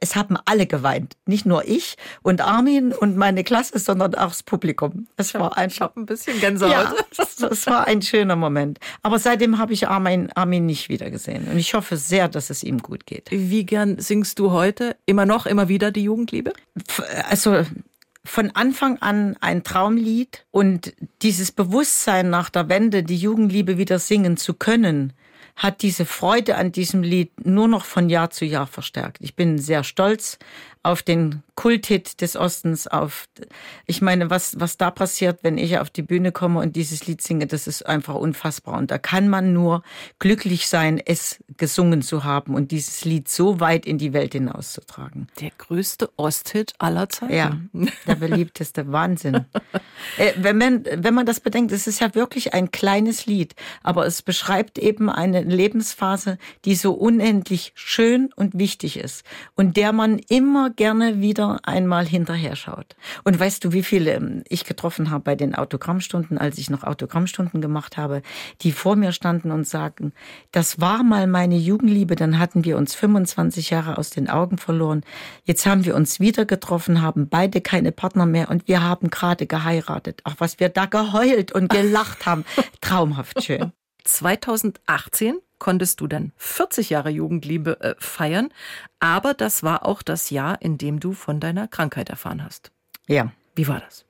es 0.00 0.16
haben 0.16 0.36
alle 0.44 0.66
geweint. 0.66 1.16
Nicht 1.26 1.46
nur 1.46 1.66
ich 1.66 1.96
und 2.22 2.40
Armin 2.40 2.92
und 2.92 3.16
meine 3.16 3.44
Klasse, 3.44 3.78
sondern 3.78 4.14
auch 4.14 4.28
das 4.28 4.42
Publikum. 4.42 5.06
Es 5.16 5.34
war 5.34 5.56
einfach 5.56 5.94
ein 5.96 6.06
bisschen 6.06 6.38
Gänsehaut. 6.40 6.94
Ja, 7.18 7.48
es 7.48 7.66
war 7.66 7.86
ein 7.86 8.02
schöner 8.02 8.36
Moment. 8.36 8.78
Aber 9.02 9.18
seitdem 9.18 9.58
habe 9.58 9.72
ich 9.72 9.88
Armin, 9.88 10.30
Armin 10.34 10.66
nicht 10.66 10.88
wieder 10.88 11.10
gesehen. 11.10 11.48
Und 11.48 11.58
ich 11.58 11.74
hoffe 11.74 11.96
sehr, 11.96 12.28
dass 12.28 12.50
es 12.50 12.62
ihm 12.62 12.78
gut 12.78 13.06
geht. 13.06 13.28
Wie 13.30 13.64
gern 13.64 13.98
singst 13.98 14.38
du 14.38 14.50
heute 14.50 14.96
immer 15.06 15.26
noch, 15.26 15.46
immer 15.46 15.68
wieder 15.68 15.90
die 15.90 16.04
Jugendliebe? 16.04 16.52
Also 17.28 17.64
von 18.24 18.50
Anfang 18.50 18.98
an 18.98 19.36
ein 19.40 19.64
Traumlied 19.64 20.44
und 20.50 20.92
dieses 21.22 21.52
Bewusstsein 21.52 22.28
nach 22.28 22.50
der 22.50 22.68
Wende, 22.68 23.02
die 23.02 23.16
Jugendliebe 23.16 23.78
wieder 23.78 23.98
singen 23.98 24.36
zu 24.36 24.54
können, 24.54 25.14
hat 25.60 25.82
diese 25.82 26.06
Freude 26.06 26.56
an 26.56 26.72
diesem 26.72 27.02
Lied 27.02 27.44
nur 27.44 27.68
noch 27.68 27.84
von 27.84 28.08
Jahr 28.08 28.30
zu 28.30 28.46
Jahr 28.46 28.66
verstärkt. 28.66 29.18
Ich 29.20 29.36
bin 29.36 29.58
sehr 29.58 29.84
stolz 29.84 30.38
auf 30.82 31.02
den 31.02 31.42
Kulthit 31.56 32.22
des 32.22 32.36
Ostens, 32.36 32.86
auf, 32.86 33.28
ich 33.84 34.00
meine, 34.00 34.30
was, 34.30 34.58
was 34.58 34.78
da 34.78 34.90
passiert, 34.90 35.40
wenn 35.42 35.58
ich 35.58 35.78
auf 35.78 35.90
die 35.90 36.00
Bühne 36.00 36.32
komme 36.32 36.58
und 36.60 36.74
dieses 36.74 37.06
Lied 37.06 37.20
singe, 37.20 37.46
das 37.46 37.66
ist 37.66 37.84
einfach 37.84 38.14
unfassbar. 38.14 38.78
Und 38.78 38.90
da 38.90 38.96
kann 38.96 39.28
man 39.28 39.52
nur 39.52 39.82
glücklich 40.18 40.68
sein, 40.68 40.98
es 41.04 41.44
gesungen 41.58 42.00
zu 42.00 42.24
haben 42.24 42.54
und 42.54 42.70
dieses 42.70 43.04
Lied 43.04 43.28
so 43.28 43.60
weit 43.60 43.84
in 43.84 43.98
die 43.98 44.14
Welt 44.14 44.32
hinauszutragen. 44.32 45.28
Der 45.38 45.50
größte 45.58 46.10
Osthit 46.16 46.72
aller 46.78 47.10
Zeiten. 47.10 47.34
Ja, 47.34 47.60
der 48.06 48.14
beliebteste 48.14 48.90
Wahnsinn. 48.90 49.44
Äh, 50.16 50.32
wenn 50.38 50.56
man, 50.56 50.84
wenn 50.96 51.12
man 51.12 51.26
das 51.26 51.40
bedenkt, 51.40 51.72
es 51.72 51.86
ist 51.86 52.00
ja 52.00 52.14
wirklich 52.14 52.54
ein 52.54 52.70
kleines 52.70 53.26
Lied, 53.26 53.54
aber 53.82 54.06
es 54.06 54.22
beschreibt 54.22 54.78
eben 54.78 55.10
eine 55.10 55.42
Lebensphase, 55.42 56.38
die 56.64 56.74
so 56.74 56.92
unendlich 56.92 57.72
schön 57.74 58.30
und 58.34 58.58
wichtig 58.58 58.96
ist 58.96 59.26
und 59.56 59.76
der 59.76 59.92
man 59.92 60.18
immer 60.18 60.69
immer 60.70 60.74
gerne 60.74 61.20
wieder 61.20 61.60
einmal 61.64 62.06
hinterher 62.06 62.56
schaut. 62.56 62.96
Und 63.24 63.38
weißt 63.38 63.64
du, 63.64 63.72
wie 63.72 63.82
viele 63.82 64.12
ähm, 64.12 64.42
ich 64.48 64.64
getroffen 64.64 65.10
habe 65.10 65.24
bei 65.24 65.34
den 65.34 65.54
Autogrammstunden, 65.54 66.38
als 66.38 66.58
ich 66.58 66.70
noch 66.70 66.84
Autogrammstunden 66.84 67.60
gemacht 67.60 67.96
habe, 67.96 68.22
die 68.62 68.72
vor 68.72 68.96
mir 68.96 69.12
standen 69.12 69.50
und 69.50 69.66
sagten, 69.66 70.12
das 70.52 70.80
war 70.80 71.02
mal 71.02 71.26
meine 71.26 71.56
Jugendliebe, 71.56 72.16
dann 72.16 72.38
hatten 72.38 72.64
wir 72.64 72.76
uns 72.76 72.94
25 72.94 73.70
Jahre 73.70 73.98
aus 73.98 74.10
den 74.10 74.28
Augen 74.28 74.58
verloren. 74.58 75.02
Jetzt 75.44 75.66
haben 75.66 75.84
wir 75.84 75.94
uns 75.94 76.20
wieder 76.20 76.44
getroffen, 76.44 77.02
haben 77.02 77.28
beide 77.28 77.60
keine 77.60 77.92
Partner 77.92 78.26
mehr 78.26 78.50
und 78.50 78.68
wir 78.68 78.82
haben 78.82 79.10
gerade 79.10 79.46
geheiratet. 79.46 80.20
Auch 80.24 80.34
was 80.38 80.60
wir 80.60 80.68
da 80.68 80.86
geheult 80.86 81.52
und 81.52 81.68
gelacht 81.68 82.26
haben. 82.26 82.44
Traumhaft 82.80 83.42
schön. 83.42 83.72
2018 84.04 85.36
konntest 85.60 86.00
du 86.00 86.08
dann 86.08 86.32
40 86.36 86.90
Jahre 86.90 87.10
Jugendliebe 87.10 87.80
äh, 87.80 87.94
feiern, 87.98 88.48
aber 88.98 89.34
das 89.34 89.62
war 89.62 89.86
auch 89.86 90.02
das 90.02 90.30
Jahr, 90.30 90.60
in 90.60 90.76
dem 90.76 90.98
du 90.98 91.12
von 91.12 91.38
deiner 91.38 91.68
Krankheit 91.68 92.10
erfahren 92.10 92.42
hast. 92.42 92.72
Ja. 93.06 93.30
Wie 93.54 93.68
war 93.68 93.80
das? 93.80 94.04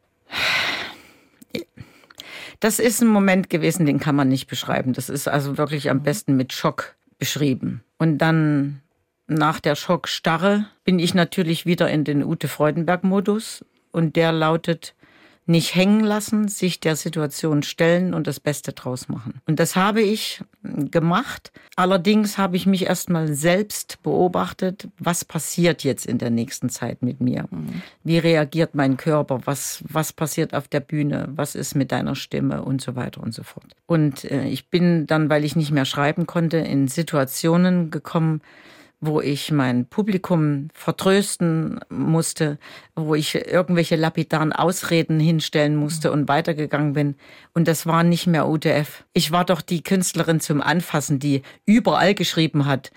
Das 2.60 2.78
ist 2.78 3.00
ein 3.00 3.08
Moment 3.08 3.48
gewesen, 3.50 3.86
den 3.86 3.98
kann 4.00 4.14
man 4.14 4.28
nicht 4.28 4.46
beschreiben. 4.46 4.92
Das 4.92 5.08
ist 5.08 5.28
also 5.28 5.56
wirklich 5.56 5.90
am 5.90 6.02
besten 6.02 6.36
mit 6.36 6.52
Schock 6.52 6.94
beschrieben. 7.18 7.82
Und 7.98 8.18
dann 8.18 8.82
nach 9.26 9.60
der 9.60 9.76
Schockstarre 9.76 10.66
bin 10.84 10.98
ich 10.98 11.14
natürlich 11.14 11.64
wieder 11.64 11.88
in 11.88 12.04
den 12.04 12.22
Ute 12.22 12.48
Freudenberg-Modus 12.48 13.64
und 13.92 14.16
der 14.16 14.32
lautet, 14.32 14.94
nicht 15.50 15.74
hängen 15.74 16.00
lassen, 16.00 16.48
sich 16.48 16.80
der 16.80 16.96
Situation 16.96 17.62
stellen 17.62 18.14
und 18.14 18.26
das 18.26 18.38
Beste 18.40 18.72
draus 18.72 19.08
machen. 19.08 19.40
Und 19.46 19.58
das 19.60 19.74
habe 19.74 20.00
ich 20.00 20.42
gemacht. 20.62 21.52
Allerdings 21.76 22.38
habe 22.38 22.56
ich 22.56 22.66
mich 22.66 22.86
erstmal 22.86 23.34
selbst 23.34 24.02
beobachtet, 24.02 24.88
was 24.98 25.24
passiert 25.24 25.82
jetzt 25.82 26.06
in 26.06 26.18
der 26.18 26.30
nächsten 26.30 26.68
Zeit 26.68 27.02
mit 27.02 27.20
mir? 27.20 27.48
Wie 28.04 28.18
reagiert 28.18 28.74
mein 28.74 28.96
Körper? 28.96 29.40
Was, 29.44 29.82
was 29.88 30.12
passiert 30.12 30.54
auf 30.54 30.68
der 30.68 30.80
Bühne? 30.80 31.28
Was 31.34 31.54
ist 31.54 31.74
mit 31.74 31.90
deiner 31.90 32.14
Stimme? 32.14 32.62
Und 32.62 32.80
so 32.80 32.94
weiter 32.94 33.22
und 33.22 33.34
so 33.34 33.42
fort. 33.42 33.74
Und 33.86 34.24
äh, 34.24 34.46
ich 34.46 34.68
bin 34.68 35.06
dann, 35.06 35.28
weil 35.30 35.44
ich 35.44 35.56
nicht 35.56 35.72
mehr 35.72 35.84
schreiben 35.84 36.26
konnte, 36.26 36.58
in 36.58 36.86
Situationen 36.86 37.90
gekommen, 37.90 38.40
wo 39.00 39.20
ich 39.20 39.50
mein 39.50 39.86
Publikum 39.86 40.68
vertrösten 40.74 41.80
musste, 41.88 42.58
wo 42.94 43.14
ich 43.14 43.34
irgendwelche 43.34 43.96
lapidaren 43.96 44.52
Ausreden 44.52 45.18
hinstellen 45.18 45.76
musste 45.76 46.12
und 46.12 46.28
weitergegangen 46.28 46.92
bin. 46.92 47.14
Und 47.54 47.66
das 47.66 47.86
war 47.86 48.02
nicht 48.02 48.26
mehr 48.26 48.48
UTF. 48.48 49.04
Ich 49.14 49.32
war 49.32 49.44
doch 49.44 49.62
die 49.62 49.82
Künstlerin 49.82 50.40
zum 50.40 50.60
Anfassen, 50.60 51.18
die 51.18 51.42
überall 51.64 52.14
geschrieben 52.14 52.66
hat 52.66 52.90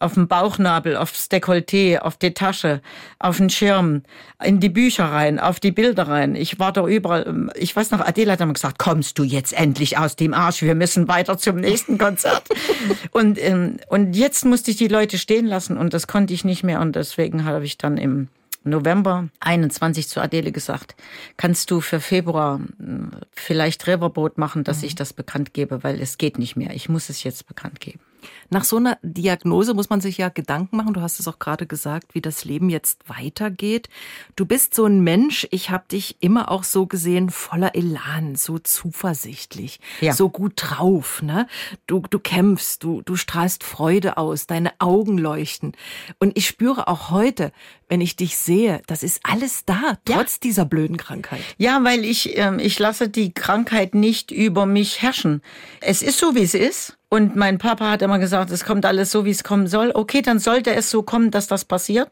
auf 0.00 0.14
dem 0.14 0.26
Bauchnabel, 0.26 0.96
aufs 0.96 1.28
Dekolleté, 1.30 1.98
auf 1.98 2.16
die 2.16 2.32
Tasche, 2.32 2.80
auf 3.18 3.36
den 3.36 3.50
Schirm, 3.50 4.02
in 4.42 4.58
die 4.58 4.70
Bücher 4.70 5.04
rein, 5.04 5.38
auf 5.38 5.60
die 5.60 5.70
Bilder 5.70 6.08
rein. 6.08 6.34
Ich 6.34 6.58
war 6.58 6.72
da 6.72 6.86
überall. 6.86 7.26
Ähm, 7.28 7.50
ich 7.54 7.76
weiß 7.76 7.90
noch, 7.92 8.00
Adela 8.00 8.32
hat 8.32 8.40
immer 8.40 8.54
gesagt, 8.54 8.78
kommst 8.78 9.18
du 9.18 9.22
jetzt 9.22 9.52
endlich 9.52 9.98
aus 9.98 10.16
dem 10.16 10.34
Arsch? 10.34 10.62
Wir 10.62 10.74
müssen 10.74 11.06
weiter 11.06 11.38
zum 11.38 11.56
nächsten 11.56 11.98
Konzert. 11.98 12.44
und, 13.12 13.38
ähm, 13.40 13.76
und 13.88 14.16
jetzt 14.16 14.44
musste 14.44 14.70
ich 14.70 14.78
die 14.78 14.88
Leute 14.88 15.18
stehen 15.18 15.46
lassen 15.46 15.76
und 15.76 15.92
das 15.92 16.06
konnte 16.06 16.32
ich 16.32 16.44
nicht 16.44 16.64
mehr 16.64 16.80
und 16.80 16.96
deswegen 16.96 17.44
habe 17.44 17.64
ich 17.64 17.76
dann 17.76 17.98
im 17.98 18.28
November 18.64 19.28
21 19.40 20.08
zu 20.08 20.20
Adele 20.20 20.52
gesagt, 20.52 20.94
kannst 21.36 21.70
du 21.70 21.80
für 21.80 22.00
Februar 22.00 22.60
hm, 22.78 23.10
vielleicht 23.32 23.86
Riverboat 23.86 24.38
machen, 24.38 24.64
dass 24.64 24.78
mhm. 24.78 24.86
ich 24.86 24.94
das 24.94 25.12
bekannt 25.12 25.54
gebe, 25.54 25.82
weil 25.82 26.00
es 26.00 26.18
geht 26.18 26.38
nicht 26.38 26.56
mehr. 26.56 26.74
Ich 26.74 26.88
muss 26.88 27.08
es 27.08 27.22
jetzt 27.22 27.46
bekannt 27.46 27.80
geben. 27.80 28.00
Nach 28.48 28.64
so 28.64 28.76
einer 28.76 28.98
Diagnose 29.02 29.74
muss 29.74 29.90
man 29.90 30.00
sich 30.00 30.18
ja 30.18 30.28
Gedanken 30.28 30.76
machen, 30.76 30.94
du 30.94 31.00
hast 31.00 31.20
es 31.20 31.28
auch 31.28 31.38
gerade 31.38 31.66
gesagt, 31.66 32.14
wie 32.14 32.20
das 32.20 32.44
Leben 32.44 32.70
jetzt 32.70 33.08
weitergeht. 33.08 33.88
Du 34.36 34.46
bist 34.46 34.74
so 34.74 34.84
ein 34.84 35.00
Mensch, 35.00 35.46
ich 35.50 35.70
habe 35.70 35.84
dich 35.90 36.16
immer 36.20 36.50
auch 36.50 36.64
so 36.64 36.86
gesehen, 36.86 37.30
voller 37.30 37.74
Elan, 37.74 38.36
so 38.36 38.58
zuversichtlich, 38.58 39.80
ja. 40.00 40.12
so 40.12 40.28
gut 40.28 40.54
drauf. 40.56 41.22
Ne? 41.22 41.46
Du, 41.86 42.02
du 42.08 42.18
kämpfst, 42.18 42.82
du, 42.82 43.02
du 43.02 43.16
strahlst 43.16 43.64
Freude 43.64 44.16
aus, 44.16 44.46
deine 44.46 44.72
Augen 44.78 45.18
leuchten. 45.18 45.72
Und 46.18 46.36
ich 46.36 46.46
spüre 46.46 46.88
auch 46.88 47.10
heute, 47.10 47.52
wenn 47.88 48.00
ich 48.00 48.16
dich 48.16 48.36
sehe, 48.36 48.82
das 48.86 49.02
ist 49.02 49.20
alles 49.24 49.64
da, 49.64 49.98
trotz 50.04 50.34
ja. 50.34 50.38
dieser 50.44 50.64
blöden 50.64 50.96
Krankheit. 50.96 51.42
Ja, 51.58 51.82
weil 51.82 52.04
ich, 52.04 52.38
äh, 52.38 52.56
ich 52.62 52.78
lasse 52.78 53.08
die 53.08 53.34
Krankheit 53.34 53.94
nicht 53.94 54.30
über 54.30 54.64
mich 54.64 55.02
herrschen. 55.02 55.42
Es 55.80 56.00
ist 56.00 56.18
so, 56.18 56.34
wie 56.34 56.42
es 56.42 56.54
ist. 56.54 56.96
Und 57.12 57.34
mein 57.34 57.58
Papa 57.58 57.90
hat 57.90 58.02
immer 58.02 58.20
gesagt, 58.20 58.52
es 58.52 58.64
kommt 58.64 58.86
alles 58.86 59.10
so, 59.10 59.24
wie 59.24 59.30
es 59.30 59.42
kommen 59.42 59.66
soll. 59.66 59.90
Okay, 59.92 60.22
dann 60.22 60.38
sollte 60.38 60.72
es 60.72 60.90
so 60.90 61.02
kommen, 61.02 61.32
dass 61.32 61.48
das 61.48 61.64
passiert. 61.64 62.08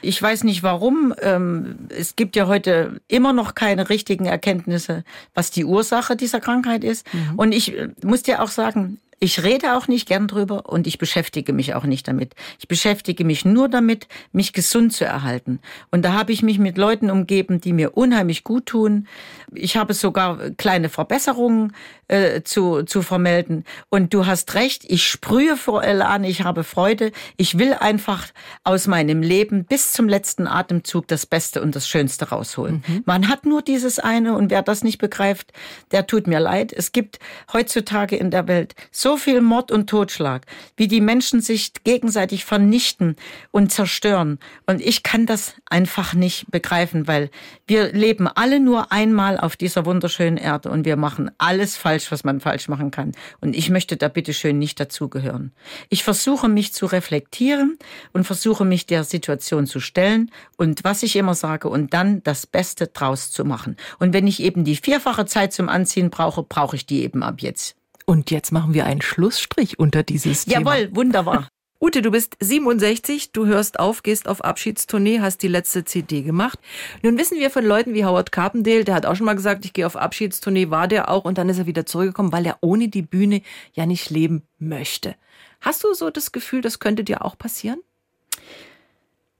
Ich 0.00 0.20
weiß 0.20 0.42
nicht 0.44 0.62
warum. 0.62 1.14
Ähm, 1.20 1.76
es 1.90 2.16
gibt 2.16 2.34
ja 2.34 2.46
heute 2.46 2.98
immer 3.08 3.34
noch 3.34 3.54
keine 3.54 3.90
richtigen 3.90 4.24
Erkenntnisse, 4.24 5.04
was 5.34 5.50
die 5.50 5.66
Ursache 5.66 6.16
dieser 6.16 6.40
Krankheit 6.40 6.82
ist. 6.82 7.06
Mhm. 7.12 7.38
Und 7.38 7.52
ich 7.52 7.76
äh, 7.76 7.88
muss 8.02 8.22
dir 8.22 8.42
auch 8.42 8.48
sagen, 8.48 8.98
ich 9.20 9.42
rede 9.42 9.76
auch 9.76 9.88
nicht 9.88 10.08
gern 10.08 10.28
drüber 10.28 10.68
und 10.68 10.86
ich 10.86 10.98
beschäftige 10.98 11.52
mich 11.52 11.74
auch 11.74 11.84
nicht 11.84 12.06
damit. 12.06 12.34
Ich 12.58 12.68
beschäftige 12.68 13.24
mich 13.24 13.44
nur 13.44 13.68
damit, 13.68 14.06
mich 14.32 14.52
gesund 14.52 14.92
zu 14.92 15.04
erhalten. 15.04 15.60
Und 15.90 16.04
da 16.04 16.12
habe 16.12 16.32
ich 16.32 16.42
mich 16.42 16.58
mit 16.58 16.78
Leuten 16.78 17.10
umgeben, 17.10 17.60
die 17.60 17.72
mir 17.72 17.96
unheimlich 17.96 18.44
gut 18.44 18.66
tun. 18.66 19.08
Ich 19.52 19.76
habe 19.76 19.94
sogar 19.94 20.50
kleine 20.50 20.88
Verbesserungen 20.88 21.72
äh, 22.06 22.42
zu, 22.42 22.84
zu 22.84 23.02
vermelden. 23.02 23.64
Und 23.88 24.14
du 24.14 24.26
hast 24.26 24.54
recht, 24.54 24.84
ich 24.86 25.06
sprühe 25.06 25.56
vor 25.56 25.82
Elan, 25.82 26.22
ich 26.24 26.44
habe 26.44 26.62
Freude. 26.62 27.10
Ich 27.36 27.58
will 27.58 27.74
einfach 27.74 28.26
aus 28.62 28.86
meinem 28.86 29.22
Leben 29.22 29.64
bis 29.64 29.92
zum 29.92 30.08
letzten 30.08 30.46
Atemzug 30.46 31.08
das 31.08 31.26
Beste 31.26 31.60
und 31.60 31.74
das 31.74 31.88
Schönste 31.88 32.28
rausholen. 32.28 32.84
Mhm. 32.86 33.02
Man 33.04 33.28
hat 33.28 33.46
nur 33.46 33.62
dieses 33.62 33.98
eine 33.98 34.34
und 34.36 34.50
wer 34.50 34.62
das 34.62 34.84
nicht 34.84 34.98
begreift, 34.98 35.52
der 35.90 36.06
tut 36.06 36.26
mir 36.26 36.40
leid. 36.40 36.72
Es 36.72 36.92
gibt 36.92 37.18
heutzutage 37.52 38.16
in 38.16 38.30
der 38.30 38.46
Welt 38.46 38.74
so 38.92 39.07
so 39.08 39.16
viel 39.16 39.40
Mord 39.40 39.72
und 39.72 39.88
Totschlag, 39.88 40.44
wie 40.76 40.86
die 40.86 41.00
Menschen 41.00 41.40
sich 41.40 41.72
gegenseitig 41.82 42.44
vernichten 42.44 43.16
und 43.50 43.72
zerstören. 43.72 44.38
Und 44.66 44.82
ich 44.82 45.02
kann 45.02 45.24
das 45.24 45.54
einfach 45.64 46.12
nicht 46.12 46.50
begreifen, 46.50 47.08
weil 47.08 47.30
wir 47.66 47.90
leben 47.94 48.28
alle 48.28 48.60
nur 48.60 48.92
einmal 48.92 49.40
auf 49.40 49.56
dieser 49.56 49.86
wunderschönen 49.86 50.36
Erde 50.36 50.68
und 50.68 50.84
wir 50.84 50.96
machen 50.96 51.30
alles 51.38 51.78
falsch, 51.78 52.12
was 52.12 52.22
man 52.22 52.40
falsch 52.40 52.68
machen 52.68 52.90
kann. 52.90 53.12
Und 53.40 53.56
ich 53.56 53.70
möchte 53.70 53.96
da 53.96 54.08
bitteschön 54.08 54.58
nicht 54.58 54.78
dazugehören. 54.78 55.52
Ich 55.88 56.04
versuche 56.04 56.50
mich 56.50 56.74
zu 56.74 56.84
reflektieren 56.84 57.78
und 58.12 58.24
versuche 58.24 58.66
mich 58.66 58.84
der 58.84 59.04
Situation 59.04 59.66
zu 59.66 59.80
stellen 59.80 60.30
und 60.58 60.84
was 60.84 61.02
ich 61.02 61.16
immer 61.16 61.34
sage 61.34 61.70
und 61.70 61.94
dann 61.94 62.22
das 62.24 62.46
Beste 62.46 62.88
draus 62.88 63.30
zu 63.30 63.46
machen. 63.46 63.78
Und 63.98 64.12
wenn 64.12 64.26
ich 64.26 64.42
eben 64.42 64.64
die 64.64 64.76
vierfache 64.76 65.24
Zeit 65.24 65.54
zum 65.54 65.70
Anziehen 65.70 66.10
brauche, 66.10 66.42
brauche 66.42 66.76
ich 66.76 66.84
die 66.84 67.02
eben 67.02 67.22
ab 67.22 67.40
jetzt. 67.40 67.77
Und 68.08 68.30
jetzt 68.30 68.52
machen 68.52 68.72
wir 68.72 68.86
einen 68.86 69.02
Schlussstrich 69.02 69.78
unter 69.78 70.02
dieses 70.02 70.46
Thema. 70.46 70.74
Jawohl, 70.74 70.96
wunderbar. 70.96 71.46
Ute, 71.78 72.00
du 72.00 72.10
bist 72.10 72.38
67, 72.40 73.32
du 73.32 73.44
hörst 73.44 73.78
auf, 73.78 74.02
gehst 74.02 74.28
auf 74.28 74.42
Abschiedstournee, 74.42 75.20
hast 75.20 75.42
die 75.42 75.48
letzte 75.48 75.84
CD 75.84 76.22
gemacht. 76.22 76.58
Nun 77.02 77.18
wissen 77.18 77.38
wir 77.38 77.50
von 77.50 77.66
Leuten 77.66 77.92
wie 77.92 78.06
Howard 78.06 78.32
Carpendale, 78.32 78.84
der 78.84 78.94
hat 78.94 79.04
auch 79.04 79.14
schon 79.14 79.26
mal 79.26 79.34
gesagt, 79.34 79.66
ich 79.66 79.74
gehe 79.74 79.84
auf 79.84 79.94
Abschiedstournee, 79.94 80.70
war 80.70 80.88
der 80.88 81.10
auch 81.10 81.26
und 81.26 81.36
dann 81.36 81.50
ist 81.50 81.58
er 81.58 81.66
wieder 81.66 81.84
zurückgekommen, 81.84 82.32
weil 82.32 82.46
er 82.46 82.56
ohne 82.62 82.88
die 82.88 83.02
Bühne 83.02 83.42
ja 83.74 83.84
nicht 83.84 84.08
leben 84.08 84.42
möchte. 84.58 85.14
Hast 85.60 85.84
du 85.84 85.92
so 85.92 86.08
das 86.08 86.32
Gefühl, 86.32 86.62
das 86.62 86.78
könnte 86.78 87.04
dir 87.04 87.22
auch 87.22 87.36
passieren? 87.36 87.80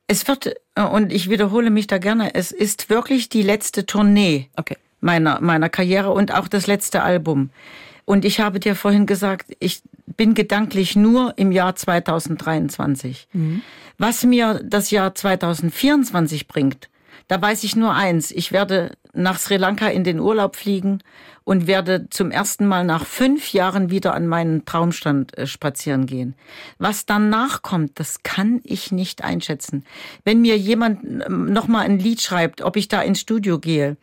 Es 0.09 0.29
wird, 0.29 0.57
und 0.77 1.11
ich 1.11 1.31
wiederhole 1.31 1.71
mich 1.71 1.87
da 1.87 1.97
gerne, 1.97 2.35
es 2.35 2.53
ist 2.53 2.91
wirklich 2.91 3.31
die 3.31 3.43
letzte 3.43 3.87
Tournee 3.87 4.51
okay. 4.59 4.77
meiner, 5.01 5.41
meiner 5.41 5.71
Karriere 5.71 6.11
und 6.11 6.35
auch 6.35 6.49
das 6.49 6.67
letzte 6.67 7.03
Album. 7.03 7.49
Und 8.09 8.25
ich 8.25 8.41
habe 8.41 8.59
dir 8.59 8.75
vorhin 8.75 9.05
gesagt, 9.05 9.55
ich 9.59 9.83
bin 10.17 10.33
gedanklich 10.33 10.97
nur 10.97 11.35
im 11.37 11.53
Jahr 11.53 11.77
2023. 11.77 13.29
Mhm. 13.35 13.61
Was 13.99 14.25
mir 14.25 14.63
das 14.65 14.91
Jahr 14.91 15.15
2024 15.15 16.49
bringt, 16.49 16.89
da 17.27 17.43
weiß 17.43 17.65
ich 17.65 17.77
nur 17.77 17.93
eins. 17.93 18.31
Ich 18.31 18.51
werde 18.51 18.93
nach 19.13 19.39
Sri 19.39 19.59
Lanka 19.59 19.89
in 19.89 20.05
den 20.05 20.21
Urlaub 20.21 20.57
fliegen 20.57 21.01
und 21.45 21.67
werde 21.67 22.09
zum 22.09 22.31
ersten 22.31 22.67
Mal 22.67 22.87
nach 22.87 23.05
fünf 23.05 23.53
Jahren 23.53 23.91
wieder 23.91 24.15
an 24.15 24.27
meinen 24.27 24.65
Traumstand 24.65 25.37
äh, 25.37 25.47
spazieren 25.47 26.07
gehen. 26.07 26.35
Was 26.79 27.05
danach 27.05 27.61
kommt, 27.61 28.01
das 28.01 28.23
kann 28.23 28.63
ich 28.65 28.91
nicht 28.91 29.23
einschätzen. 29.23 29.85
Wenn 30.25 30.41
mir 30.41 30.57
jemand 30.57 31.05
ähm, 31.05 31.53
nochmal 31.53 31.85
ein 31.85 31.99
Lied 31.99 32.23
schreibt, 32.23 32.63
ob 32.63 32.77
ich 32.77 32.89
da 32.89 33.03
ins 33.03 33.21
Studio 33.21 33.59
gehe, 33.59 33.99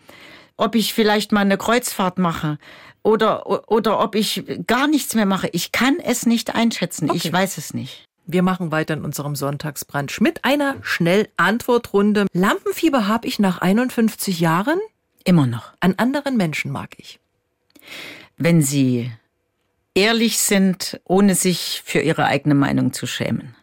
ob 0.58 0.76
ich 0.76 0.94
vielleicht 0.94 1.32
mal 1.32 1.42
eine 1.42 1.58
Kreuzfahrt 1.58 2.18
mache, 2.18 2.58
oder, 3.06 3.72
oder 3.72 4.00
ob 4.00 4.16
ich 4.16 4.44
gar 4.66 4.88
nichts 4.88 5.14
mehr 5.14 5.28
mache. 5.28 5.48
Ich 5.54 5.72
kann 5.72 6.00
es 6.04 6.26
nicht 6.26 6.56
einschätzen. 6.56 7.10
Okay. 7.10 7.22
Ich 7.24 7.32
weiß 7.32 7.58
es 7.60 7.74
nicht. 7.74 8.06
Wir 8.26 8.42
machen 8.42 8.72
weiter 8.72 8.96
in 8.96 9.06
unserem 9.06 9.36
Sonntagsbrunch 9.36 10.20
mit 10.20 10.44
einer 10.44 10.78
Schnell-Antwortrunde. 10.82 12.26
Lampenfieber 12.34 13.08
habe 13.08 13.28
ich 13.28 13.38
nach 13.38 13.60
51 13.60 14.40
Jahren? 14.40 14.80
Immer 15.24 15.46
noch. 15.46 15.74
An 15.80 15.94
anderen 15.98 16.36
Menschen 16.36 16.72
mag 16.72 16.96
ich. 16.98 17.20
Wenn 18.38 18.64
sie 18.64 19.12
ehrlich 19.94 20.40
sind, 20.40 21.00
ohne 21.06 21.36
sich 21.36 21.84
für 21.86 22.00
ihre 22.00 22.26
eigene 22.26 22.56
Meinung 22.56 22.92
zu 22.92 23.06
schämen. 23.06 23.56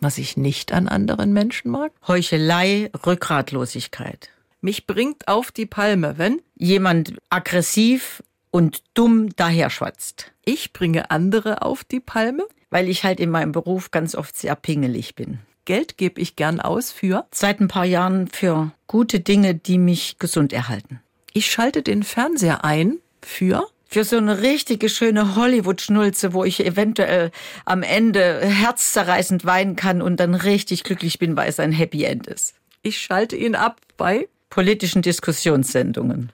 Was 0.00 0.18
ich 0.18 0.36
nicht 0.36 0.72
an 0.72 0.88
anderen 0.88 1.32
Menschen 1.32 1.70
mag? 1.70 1.92
Heuchelei, 2.06 2.90
Rückgratlosigkeit. 3.06 4.28
Mich 4.60 4.86
bringt 4.86 5.26
auf 5.26 5.50
die 5.52 5.66
Palme, 5.66 6.18
wenn 6.18 6.42
jemand 6.54 7.14
aggressiv 7.30 8.22
und 8.50 8.82
dumm 8.94 9.34
daherschwatzt. 9.36 10.32
Ich 10.44 10.72
bringe 10.72 11.10
andere 11.10 11.62
auf 11.62 11.84
die 11.84 12.00
Palme? 12.00 12.44
Weil 12.70 12.88
ich 12.88 13.02
halt 13.02 13.18
in 13.18 13.30
meinem 13.30 13.52
Beruf 13.52 13.90
ganz 13.90 14.14
oft 14.14 14.36
sehr 14.36 14.54
pingelig 14.54 15.14
bin. 15.16 15.40
Geld 15.64 15.98
gebe 15.98 16.20
ich 16.20 16.36
gern 16.36 16.60
aus 16.60 16.92
für? 16.92 17.26
Seit 17.32 17.60
ein 17.60 17.68
paar 17.68 17.84
Jahren 17.84 18.28
für 18.28 18.72
gute 18.86 19.20
Dinge, 19.20 19.54
die 19.54 19.78
mich 19.78 20.18
gesund 20.18 20.52
erhalten. 20.52 21.00
Ich 21.32 21.50
schalte 21.50 21.82
den 21.82 22.02
Fernseher 22.02 22.64
ein 22.64 22.98
für? 23.22 23.66
Für 23.86 24.04
so 24.04 24.16
eine 24.16 24.40
richtige 24.40 24.88
schöne 24.88 25.34
Hollywood-Schnulze, 25.34 26.32
wo 26.32 26.44
ich 26.44 26.64
eventuell 26.64 27.32
am 27.64 27.82
Ende 27.82 28.40
herzzerreißend 28.40 29.44
weinen 29.44 29.74
kann 29.74 30.00
und 30.00 30.18
dann 30.18 30.36
richtig 30.36 30.84
glücklich 30.84 31.18
bin, 31.18 31.36
weil 31.36 31.48
es 31.48 31.58
ein 31.58 31.72
Happy 31.72 32.04
End 32.04 32.28
ist. 32.28 32.54
Ich 32.82 32.98
schalte 32.98 33.36
ihn 33.36 33.56
ab 33.56 33.80
bei 33.96 34.28
politischen 34.50 35.00
Diskussionssendungen. 35.00 36.32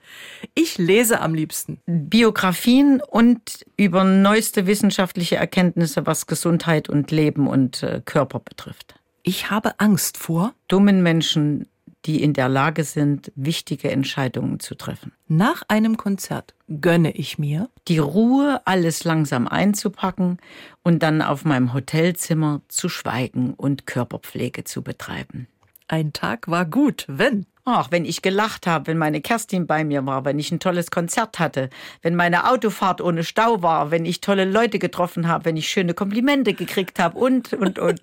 Ich 0.55 0.77
lese 0.77 1.21
am 1.21 1.33
liebsten 1.33 1.79
Biografien 1.85 3.01
und 3.01 3.65
über 3.77 4.03
neueste 4.03 4.67
wissenschaftliche 4.67 5.37
Erkenntnisse, 5.37 6.05
was 6.05 6.25
Gesundheit 6.25 6.89
und 6.89 7.11
Leben 7.11 7.47
und 7.47 7.83
äh, 7.83 8.01
Körper 8.03 8.39
betrifft. 8.39 8.95
Ich 9.23 9.49
habe 9.49 9.79
Angst 9.79 10.17
vor 10.17 10.53
dummen 10.67 11.03
Menschen, 11.03 11.67
die 12.05 12.23
in 12.23 12.33
der 12.33 12.47
Lage 12.47 12.83
sind, 12.83 13.31
wichtige 13.35 13.91
Entscheidungen 13.91 14.59
zu 14.59 14.75
treffen. 14.75 15.11
Nach 15.27 15.63
einem 15.67 15.97
Konzert 15.97 16.53
gönne 16.81 17.11
ich 17.11 17.37
mir 17.37 17.69
die 17.87 17.97
Ruhe, 17.97 18.61
alles 18.65 19.03
langsam 19.03 19.47
einzupacken 19.47 20.37
und 20.83 21.03
dann 21.03 21.21
auf 21.21 21.43
meinem 21.43 21.73
Hotelzimmer 21.73 22.61
zu 22.69 22.87
schweigen 22.87 23.53
und 23.53 23.85
Körperpflege 23.85 24.63
zu 24.63 24.81
betreiben. 24.81 25.47
Ein 25.87 26.13
Tag 26.13 26.47
war 26.47 26.65
gut, 26.65 27.05
wenn 27.07 27.45
Ach, 27.69 27.91
wenn 27.91 28.05
ich 28.05 28.21
gelacht 28.21 28.65
habe, 28.65 28.87
wenn 28.87 28.97
meine 28.97 29.19
Kerstin 29.19 29.67
bei 29.67 29.83
mir 29.83 30.05
war, 30.05 30.23
wenn 30.23 30.39
ich 30.39 30.53
ein 30.53 30.61
tolles 30.61 30.89
Konzert 30.89 31.37
hatte, 31.37 31.69
wenn 32.01 32.15
meine 32.15 32.49
Autofahrt 32.49 33.01
ohne 33.01 33.25
Stau 33.25 33.61
war, 33.61 33.91
wenn 33.91 34.05
ich 34.05 34.21
tolle 34.21 34.45
Leute 34.45 34.79
getroffen 34.79 35.27
habe, 35.27 35.43
wenn 35.43 35.57
ich 35.57 35.67
schöne 35.67 35.93
Komplimente 35.93 36.53
gekriegt 36.53 36.97
habe 36.97 37.19
und, 37.19 37.51
und, 37.51 37.77
und. 37.77 37.99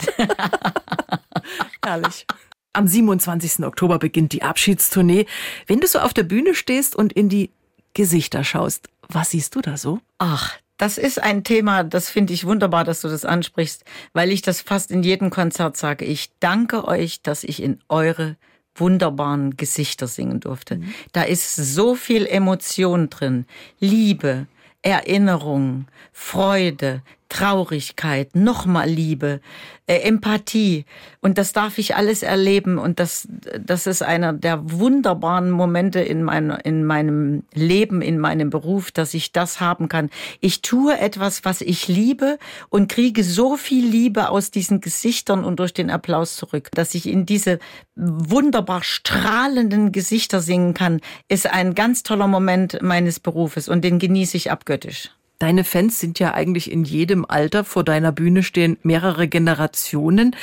Herrlich. 1.82 2.26
Am 2.74 2.86
27. 2.86 3.64
Oktober 3.64 3.98
beginnt 3.98 4.34
die 4.34 4.42
Abschiedstournee. 4.42 5.24
Wenn 5.66 5.80
du 5.80 5.86
so 5.86 5.98
auf 5.98 6.12
der 6.12 6.24
Bühne 6.24 6.54
stehst 6.54 6.94
und 6.94 7.14
in 7.14 7.30
die 7.30 7.50
Gesichter 7.94 8.44
schaust, 8.44 8.90
was 9.08 9.30
siehst 9.30 9.54
du 9.54 9.62
da 9.62 9.78
so? 9.78 9.98
Ach, 10.18 10.58
das 10.76 10.98
ist 10.98 11.22
ein 11.22 11.44
Thema, 11.44 11.84
das 11.84 12.08
finde 12.08 12.32
ich 12.32 12.44
wunderbar, 12.44 12.84
dass 12.84 13.00
du 13.00 13.08
das 13.08 13.24
ansprichst, 13.24 13.84
weil 14.12 14.30
ich 14.32 14.42
das 14.42 14.60
fast 14.60 14.90
in 14.90 15.02
jedem 15.02 15.30
Konzert 15.30 15.76
sage. 15.76 16.04
Ich 16.04 16.30
danke 16.40 16.86
euch, 16.86 17.22
dass 17.22 17.44
ich 17.44 17.62
in 17.62 17.78
eure 17.88 18.36
wunderbaren 18.74 19.56
Gesichter 19.56 20.08
singen 20.08 20.40
durfte. 20.40 20.76
Mhm. 20.76 20.94
Da 21.12 21.22
ist 21.22 21.54
so 21.54 21.94
viel 21.94 22.26
Emotion 22.26 23.08
drin. 23.08 23.46
Liebe, 23.78 24.46
Erinnerung, 24.82 25.86
Freude, 26.12 27.02
Traurigkeit, 27.34 28.36
nochmal 28.36 28.88
Liebe, 28.88 29.40
äh, 29.88 29.96
Empathie. 29.96 30.84
Und 31.20 31.36
das 31.36 31.52
darf 31.52 31.78
ich 31.78 31.96
alles 31.96 32.22
erleben. 32.22 32.78
Und 32.78 33.00
das, 33.00 33.26
das 33.60 33.88
ist 33.88 34.04
einer 34.04 34.32
der 34.32 34.60
wunderbaren 34.70 35.50
Momente 35.50 35.98
in, 35.98 36.22
mein, 36.22 36.50
in 36.50 36.84
meinem 36.84 37.42
Leben, 37.52 38.02
in 38.02 38.20
meinem 38.20 38.50
Beruf, 38.50 38.92
dass 38.92 39.14
ich 39.14 39.32
das 39.32 39.58
haben 39.58 39.88
kann. 39.88 40.10
Ich 40.40 40.62
tue 40.62 40.96
etwas, 40.96 41.44
was 41.44 41.60
ich 41.60 41.88
liebe 41.88 42.38
und 42.68 42.88
kriege 42.88 43.24
so 43.24 43.56
viel 43.56 43.84
Liebe 43.84 44.28
aus 44.28 44.52
diesen 44.52 44.80
Gesichtern 44.80 45.42
und 45.42 45.58
durch 45.58 45.74
den 45.74 45.90
Applaus 45.90 46.36
zurück, 46.36 46.68
dass 46.72 46.94
ich 46.94 47.08
in 47.08 47.26
diese 47.26 47.58
wunderbar 47.96 48.84
strahlenden 48.84 49.90
Gesichter 49.90 50.40
singen 50.40 50.72
kann, 50.72 51.00
ist 51.26 51.50
ein 51.50 51.74
ganz 51.74 52.04
toller 52.04 52.28
Moment 52.28 52.80
meines 52.80 53.18
Berufes 53.18 53.68
und 53.68 53.82
den 53.82 53.98
genieße 53.98 54.36
ich 54.36 54.52
abgöttisch. 54.52 55.10
Deine 55.44 55.64
Fans 55.64 56.00
sind 56.00 56.18
ja 56.20 56.32
eigentlich 56.32 56.72
in 56.72 56.84
jedem 56.84 57.26
Alter. 57.28 57.64
Vor 57.64 57.84
deiner 57.84 58.12
Bühne 58.12 58.42
stehen 58.42 58.78
mehrere 58.82 59.28
Generationen. 59.28 60.34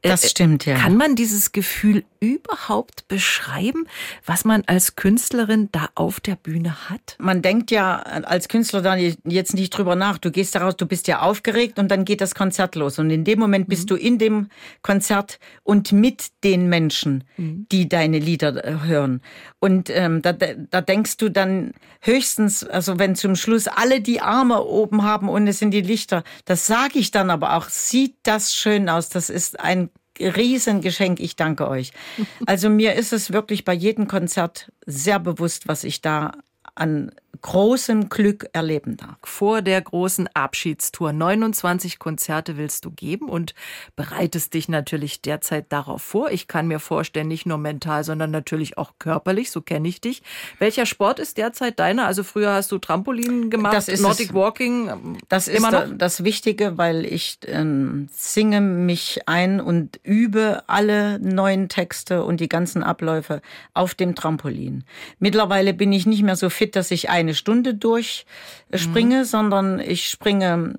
Das 0.00 0.22
äh, 0.22 0.28
stimmt, 0.28 0.64
ja. 0.64 0.76
Kann 0.76 0.96
man 0.96 1.16
dieses 1.16 1.50
Gefühl 1.50 2.04
überhaupt 2.20 3.08
beschreiben, 3.08 3.88
was 4.24 4.44
man 4.44 4.62
als 4.68 4.94
Künstlerin 4.94 5.70
da 5.72 5.88
auf 5.96 6.20
der 6.20 6.36
Bühne 6.36 6.88
hat? 6.88 7.16
Man 7.18 7.42
denkt 7.42 7.72
ja 7.72 7.96
als 7.96 8.46
Künstler 8.46 8.80
dann 8.80 9.00
jetzt 9.24 9.54
nicht 9.54 9.70
drüber 9.70 9.96
nach. 9.96 10.18
Du 10.18 10.30
gehst 10.30 10.54
daraus, 10.54 10.76
du 10.76 10.86
bist 10.86 11.08
ja 11.08 11.22
aufgeregt 11.22 11.80
und 11.80 11.90
dann 11.90 12.04
geht 12.04 12.20
das 12.20 12.36
Konzert 12.36 12.76
los. 12.76 13.00
Und 13.00 13.10
in 13.10 13.24
dem 13.24 13.40
Moment 13.40 13.68
bist 13.68 13.84
mhm. 13.84 13.88
du 13.88 13.94
in 13.96 14.18
dem 14.18 14.48
Konzert 14.82 15.40
und 15.64 15.90
mit 15.90 16.28
den 16.44 16.68
Menschen, 16.68 17.24
mhm. 17.36 17.66
die 17.72 17.88
deine 17.88 18.20
Lieder 18.20 18.64
äh, 18.64 18.86
hören. 18.86 19.20
Und 19.58 19.90
ähm, 19.90 20.22
da, 20.22 20.32
da 20.32 20.80
denkst 20.80 21.16
du 21.16 21.28
dann 21.28 21.72
höchstens, 22.02 22.62
also 22.62 23.00
wenn 23.00 23.16
zum 23.16 23.34
Schluss 23.34 23.66
alle 23.66 24.00
die 24.00 24.20
Arme 24.20 24.43
oben 24.52 25.02
haben 25.02 25.28
und 25.28 25.46
es 25.46 25.58
sind 25.58 25.70
die 25.70 25.80
Lichter, 25.80 26.24
das 26.44 26.66
sage 26.66 26.98
ich 26.98 27.10
dann 27.10 27.30
aber 27.30 27.56
auch, 27.56 27.68
sieht 27.68 28.16
das 28.22 28.54
schön 28.54 28.88
aus. 28.88 29.08
Das 29.08 29.30
ist 29.30 29.60
ein 29.60 29.90
Riesengeschenk. 30.18 31.20
Ich 31.20 31.36
danke 31.36 31.68
euch. 31.68 31.92
Also 32.46 32.70
mir 32.70 32.94
ist 32.94 33.12
es 33.12 33.32
wirklich 33.32 33.64
bei 33.64 33.72
jedem 33.72 34.06
Konzert 34.06 34.70
sehr 34.86 35.18
bewusst, 35.18 35.66
was 35.66 35.84
ich 35.84 36.00
da 36.00 36.32
an 36.74 37.12
großem 37.44 38.08
Glück 38.08 38.46
erleben 38.54 38.96
darf. 38.96 39.18
Vor 39.22 39.60
der 39.60 39.80
großen 39.82 40.30
Abschiedstour 40.32 41.12
29 41.12 41.98
Konzerte 41.98 42.56
willst 42.56 42.86
du 42.86 42.90
geben 42.90 43.28
und 43.28 43.54
bereitest 43.96 44.54
dich 44.54 44.70
natürlich 44.70 45.20
derzeit 45.20 45.66
darauf 45.70 46.00
vor. 46.00 46.30
Ich 46.30 46.48
kann 46.48 46.66
mir 46.68 46.78
vorstellen, 46.78 47.28
nicht 47.28 47.44
nur 47.44 47.58
mental, 47.58 48.02
sondern 48.02 48.30
natürlich 48.30 48.78
auch 48.78 48.92
körperlich, 48.98 49.50
so 49.50 49.60
kenne 49.60 49.88
ich 49.88 50.00
dich. 50.00 50.22
Welcher 50.58 50.86
Sport 50.86 51.18
ist 51.18 51.36
derzeit 51.36 51.78
deiner? 51.78 52.06
Also 52.06 52.22
früher 52.22 52.52
hast 52.52 52.72
du 52.72 52.78
Trampolin 52.78 53.50
gemacht, 53.50 53.74
das 53.74 53.88
ist 53.88 54.00
Nordic 54.00 54.30
es, 54.30 54.34
Walking. 54.34 55.18
Das 55.28 55.46
ist 55.46 55.62
da, 55.62 55.86
das 55.86 56.24
Wichtige, 56.24 56.78
weil 56.78 57.04
ich 57.04 57.40
ähm, 57.46 58.08
singe 58.10 58.62
mich 58.62 59.20
ein 59.26 59.60
und 59.60 60.00
übe 60.02 60.62
alle 60.66 61.18
neuen 61.18 61.68
Texte 61.68 62.24
und 62.24 62.40
die 62.40 62.48
ganzen 62.48 62.82
Abläufe 62.82 63.42
auf 63.74 63.94
dem 63.94 64.14
Trampolin. 64.14 64.84
Mittlerweile 65.18 65.74
bin 65.74 65.92
ich 65.92 66.06
nicht 66.06 66.22
mehr 66.22 66.36
so 66.36 66.48
fit, 66.48 66.63
dass 66.72 66.90
ich 66.90 67.10
eine 67.10 67.34
Stunde 67.34 67.74
durchspringe, 67.74 69.18
mhm. 69.18 69.24
sondern 69.24 69.80
ich 69.80 70.08
springe 70.08 70.74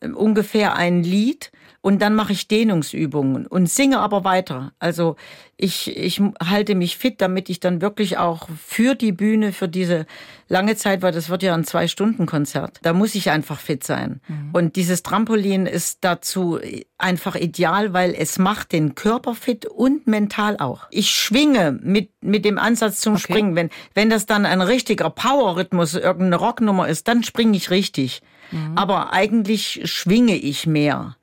ähm, 0.00 0.16
ungefähr 0.16 0.74
ein 0.74 1.02
Lied 1.02 1.52
und 1.82 2.00
dann 2.00 2.14
mache 2.14 2.32
ich 2.32 2.46
Dehnungsübungen 2.46 3.46
und 3.46 3.68
singe 3.68 3.98
aber 3.98 4.24
weiter. 4.24 4.72
Also 4.78 5.16
ich, 5.56 5.96
ich 5.96 6.22
halte 6.42 6.76
mich 6.76 6.96
fit, 6.96 7.20
damit 7.20 7.50
ich 7.50 7.58
dann 7.58 7.82
wirklich 7.82 8.18
auch 8.18 8.48
für 8.64 8.94
die 8.94 9.10
Bühne, 9.10 9.52
für 9.52 9.68
diese 9.68 10.06
lange 10.48 10.76
Zeit, 10.76 11.02
weil 11.02 11.12
das 11.12 11.28
wird 11.28 11.42
ja 11.42 11.54
ein 11.54 11.64
Zwei-Stunden-Konzert, 11.64 12.78
da 12.82 12.92
muss 12.92 13.16
ich 13.16 13.30
einfach 13.30 13.58
fit 13.58 13.82
sein. 13.82 14.20
Mhm. 14.28 14.50
Und 14.52 14.76
dieses 14.76 15.02
Trampolin 15.02 15.66
ist 15.66 15.98
dazu 16.02 16.60
einfach 16.98 17.34
ideal, 17.34 17.92
weil 17.92 18.14
es 18.16 18.38
macht 18.38 18.70
den 18.70 18.94
Körper 18.94 19.34
fit 19.34 19.66
und 19.66 20.06
mental 20.06 20.58
auch. 20.58 20.86
Ich 20.90 21.10
schwinge 21.10 21.78
mit, 21.82 22.10
mit 22.20 22.44
dem 22.44 22.58
Ansatz 22.58 23.00
zum 23.00 23.14
okay. 23.14 23.22
Springen. 23.22 23.56
Wenn, 23.56 23.70
wenn 23.94 24.08
das 24.08 24.26
dann 24.26 24.46
ein 24.46 24.60
richtiger 24.60 25.10
Power-Rhythmus, 25.10 25.94
irgendeine 25.94 26.36
Rocknummer 26.36 26.86
ist, 26.86 27.08
dann 27.08 27.24
springe 27.24 27.56
ich 27.56 27.70
richtig. 27.70 28.22
Mhm. 28.52 28.78
Aber 28.78 29.12
eigentlich 29.12 29.80
schwinge 29.84 30.36
ich 30.36 30.66
mehr. 30.66 31.16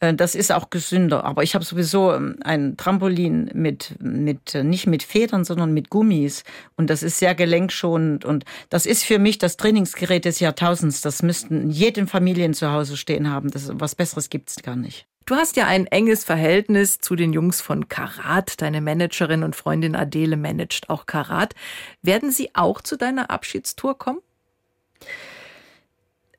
Äh, 0.00 0.14
das 0.14 0.34
ist 0.34 0.52
auch 0.52 0.70
gesünder. 0.70 1.24
Aber 1.24 1.42
ich 1.42 1.54
habe 1.54 1.64
sowieso 1.64 2.12
ähm, 2.12 2.36
ein 2.42 2.76
Trampolin 2.76 3.50
mit, 3.54 3.94
mit, 4.00 4.54
äh, 4.54 4.62
nicht 4.62 4.86
mit 4.86 5.02
Federn, 5.02 5.44
sondern 5.44 5.72
mit 5.72 5.90
Gummis. 5.90 6.44
Und 6.76 6.90
das 6.90 7.02
ist 7.02 7.18
sehr 7.18 7.34
gelenkschonend. 7.34 8.24
Und 8.24 8.44
das 8.68 8.86
ist 8.86 9.04
für 9.04 9.18
mich 9.18 9.38
das 9.38 9.56
Trainingsgerät 9.56 10.24
des 10.24 10.40
Jahrtausends. 10.40 11.00
Das 11.00 11.22
müssten 11.22 11.70
jeden 11.70 12.06
Familien 12.06 12.54
zu 12.54 12.70
Hause 12.70 12.96
stehen 12.96 13.30
haben. 13.30 13.50
Das, 13.50 13.70
was 13.72 13.94
Besseres 13.94 14.30
gibt's 14.30 14.56
gar 14.62 14.76
nicht. 14.76 15.06
Du 15.24 15.34
hast 15.34 15.56
ja 15.56 15.66
ein 15.66 15.88
enges 15.88 16.22
Verhältnis 16.22 17.00
zu 17.00 17.16
den 17.16 17.32
Jungs 17.32 17.60
von 17.60 17.88
Karat. 17.88 18.60
Deine 18.62 18.80
Managerin 18.80 19.42
und 19.42 19.56
Freundin 19.56 19.96
Adele 19.96 20.36
managt 20.36 20.88
auch 20.88 21.06
Karat. 21.06 21.54
Werden 22.00 22.30
sie 22.30 22.50
auch 22.54 22.80
zu 22.80 22.96
deiner 22.96 23.28
Abschiedstour 23.30 23.98
kommen? 23.98 24.20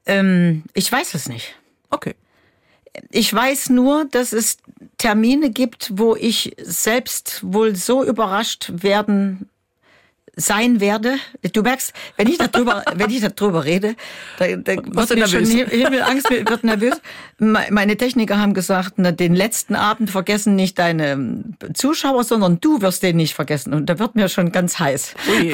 Ähm, 0.06 0.64
ich 0.74 0.90
weiß 0.90 1.16
es 1.16 1.28
nicht. 1.28 1.58
Okay. 1.90 2.16
Ich 3.10 3.34
weiß 3.34 3.70
nur, 3.70 4.06
dass 4.06 4.34
es 4.34 4.58
Termine 4.98 5.50
gibt, 5.50 5.92
wo 5.96 6.16
ich 6.16 6.56
selbst 6.62 7.42
wohl 7.44 7.76
so 7.76 8.04
überrascht 8.04 8.72
werden 8.76 9.50
sein 10.38 10.80
werde. 10.80 11.16
Du 11.52 11.64
merkst, 11.64 11.94
wenn 12.16 12.28
ich 12.28 12.38
darüber, 12.38 12.84
wenn 12.96 13.10
ich 13.10 13.22
darüber 13.22 13.66
rede, 13.66 13.96
da, 14.38 14.56
da 14.56 14.76
wird 14.76 15.16
mir 15.16 15.28
schon 15.28 15.46
Himmelangst, 15.46 16.30
wird 16.30 16.64
nervös. 16.64 17.02
Meine 17.40 17.98
Techniker 17.98 18.40
haben 18.40 18.54
gesagt, 18.54 18.94
na, 18.98 19.12
den 19.12 19.36
letzten 19.36 19.76
Abend 19.76 20.10
vergessen 20.10 20.56
nicht 20.56 20.80
deine 20.80 21.44
Zuschauer, 21.74 22.24
sondern 22.24 22.62
du 22.62 22.82
wirst 22.82 23.04
den 23.04 23.18
nicht 23.18 23.34
vergessen. 23.34 23.74
Und 23.74 23.88
da 23.88 24.00
wird 24.00 24.16
mir 24.16 24.30
schon 24.30 24.52
ganz 24.52 24.80
heiß. 24.80 25.16
Ui. 25.30 25.54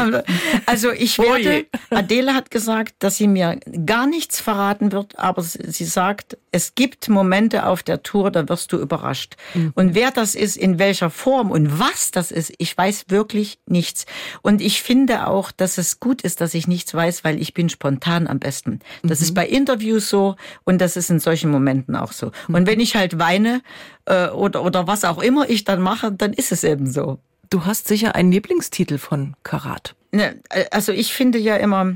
Also 0.66 0.92
ich 0.92 1.18
werde, 1.18 1.50
Ui. 1.50 1.68
Adele 1.90 2.34
hat 2.34 2.52
gesagt, 2.52 2.96
dass 3.00 3.18
sie 3.18 3.28
mir 3.28 3.60
gar 3.86 4.06
nichts 4.06 4.42
verraten 4.42 4.92
wird, 4.92 5.18
aber 5.18 5.42
sie 5.42 5.86
sagt, 5.86 6.38
es 6.52 6.76
gibt 6.76 7.10
Momente 7.10 7.66
auf 7.66 7.84
der 7.84 8.04
Tour, 8.04 8.32
da 8.32 8.48
wirst 8.50 8.72
du 8.72 8.78
überrascht. 8.78 9.36
Mhm. 9.54 9.72
Und 9.76 9.96
wer 9.96 10.12
das 10.12 10.36
ist, 10.36 10.58
in 10.58 10.78
welcher 10.78 11.10
Form 11.10 11.52
und 11.52 11.80
was 11.80 12.12
das 12.12 12.32
ist, 12.32 12.54
ich 12.58 12.78
weiß 12.78 13.06
wirklich 13.08 13.60
nichts. 13.66 14.06
Und 14.42 14.62
ich 14.62 14.73
finde 14.82 15.28
auch, 15.28 15.52
dass 15.52 15.78
es 15.78 16.00
gut 16.00 16.22
ist, 16.22 16.42
dass 16.42 16.54
ich 16.54 16.68
nichts 16.68 16.94
weiß, 16.94 17.24
weil 17.24 17.40
ich 17.42 17.54
bin 17.54 17.70
spontan 17.70 18.28
am 18.28 18.40
besten. 18.40 18.80
Das 19.04 19.20
mhm. 19.20 19.24
ist 19.24 19.34
bei 19.34 19.48
Interviews 19.48 20.10
so 20.10 20.36
und 20.64 20.80
das 20.80 20.96
ist 20.96 21.10
in 21.10 21.20
solchen 21.20 21.52
Momenten 21.52 21.96
auch 21.96 22.12
so. 22.12 22.32
Mhm. 22.48 22.56
Und 22.56 22.68
wenn 22.68 22.80
ich 22.80 22.96
halt 22.96 23.20
weine 23.20 23.62
äh, 24.06 24.30
oder, 24.30 24.64
oder 24.64 24.88
was 24.88 25.06
auch 25.06 25.22
immer 25.22 25.50
ich 25.50 25.64
dann 25.64 25.82
mache, 25.82 26.12
dann 26.12 26.34
ist 26.34 26.52
es 26.52 26.64
eben 26.64 26.92
so. 26.92 27.20
Du 27.50 27.66
hast 27.66 27.88
sicher 27.88 28.16
einen 28.16 28.32
Lieblingstitel 28.32 28.98
von 28.98 29.36
Karat. 29.44 29.96
Ne, 30.12 30.40
also 30.72 30.92
ich 30.92 31.14
finde 31.14 31.40
ja 31.40 31.56
immer, 31.56 31.96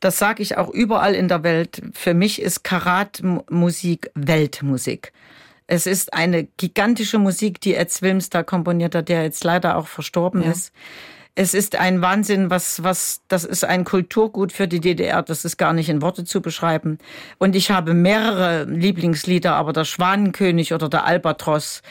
das 0.00 0.18
sage 0.18 0.42
ich 0.42 0.56
auch 0.56 0.70
überall 0.70 1.14
in 1.14 1.28
der 1.28 1.42
Welt, 1.42 1.82
für 1.92 2.14
mich 2.14 2.40
ist 2.40 2.64
Karat-Musik 2.64 4.10
Weltmusik. 4.14 5.12
Es 5.66 5.86
ist 5.86 6.14
eine 6.14 6.44
gigantische 6.44 7.18
Musik, 7.18 7.60
die 7.60 7.74
Ed 7.74 8.00
Wilms 8.00 8.30
da 8.30 8.42
komponiert 8.42 8.94
hat, 8.94 9.10
der 9.10 9.22
jetzt 9.22 9.44
leider 9.44 9.76
auch 9.76 9.86
verstorben 9.86 10.42
ja. 10.42 10.50
ist. 10.50 10.72
Es 11.38 11.54
ist 11.54 11.76
ein 11.76 12.02
Wahnsinn, 12.02 12.50
was, 12.50 12.82
was, 12.82 13.22
das 13.28 13.44
ist 13.44 13.64
ein 13.64 13.84
Kulturgut 13.84 14.50
für 14.52 14.66
die 14.66 14.80
DDR. 14.80 15.22
Das 15.22 15.44
ist 15.44 15.56
gar 15.56 15.72
nicht 15.72 15.88
in 15.88 16.02
Worte 16.02 16.24
zu 16.24 16.42
beschreiben. 16.42 16.98
Und 17.38 17.54
ich 17.54 17.70
habe 17.70 17.94
mehrere 17.94 18.64
Lieblingslieder, 18.64 19.54
aber 19.54 19.72
der 19.72 19.84
Schwanenkönig 19.84 20.74
oder 20.74 20.88
der 20.88 21.04
Albatros, 21.04 21.82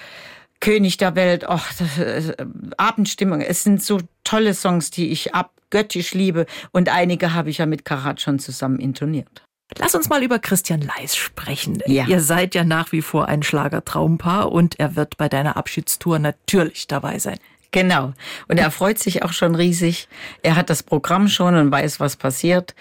König 0.59 0.97
der 0.97 1.15
Welt, 1.15 1.43
das, 1.43 1.97
äh, 1.97 2.35
Abendstimmung. 2.75 3.39
Es 3.39 3.63
sind 3.63 3.81
so 3.81 3.99
tolle 4.25 4.53
Songs, 4.53 4.91
die 4.91 5.11
ich 5.11 5.33
abgöttisch 5.33 6.13
liebe. 6.13 6.45
Und 6.71 6.89
einige 6.89 7.33
habe 7.33 7.49
ich 7.49 7.59
ja 7.59 7.65
mit 7.65 7.85
Karat 7.85 8.19
schon 8.19 8.39
zusammen 8.39 8.79
intoniert. 8.79 9.43
Lass 9.77 9.95
uns 9.95 10.09
mal 10.09 10.23
über 10.23 10.39
Christian 10.39 10.81
Leis 10.81 11.15
sprechen. 11.15 11.81
Ja. 11.85 12.05
Ihr 12.05 12.19
seid 12.19 12.53
ja 12.53 12.65
nach 12.65 12.91
wie 12.91 13.01
vor 13.01 13.29
ein 13.29 13.43
Schlagertraumpaar 13.43 14.51
und 14.51 14.77
er 14.77 14.97
wird 14.97 15.15
bei 15.15 15.29
deiner 15.29 15.55
Abschiedstour 15.55 16.19
natürlich 16.19 16.87
dabei 16.87 17.19
sein. 17.19 17.37
Genau. 17.71 18.13
Und 18.47 18.57
er 18.57 18.71
freut 18.71 18.99
sich 18.99 19.23
auch 19.23 19.33
schon 19.33 19.55
riesig. 19.55 20.07
Er 20.41 20.55
hat 20.55 20.69
das 20.69 20.83
Programm 20.83 21.27
schon 21.27 21.55
und 21.55 21.71
weiß, 21.71 21.99
was 21.99 22.15
passiert. 22.15 22.75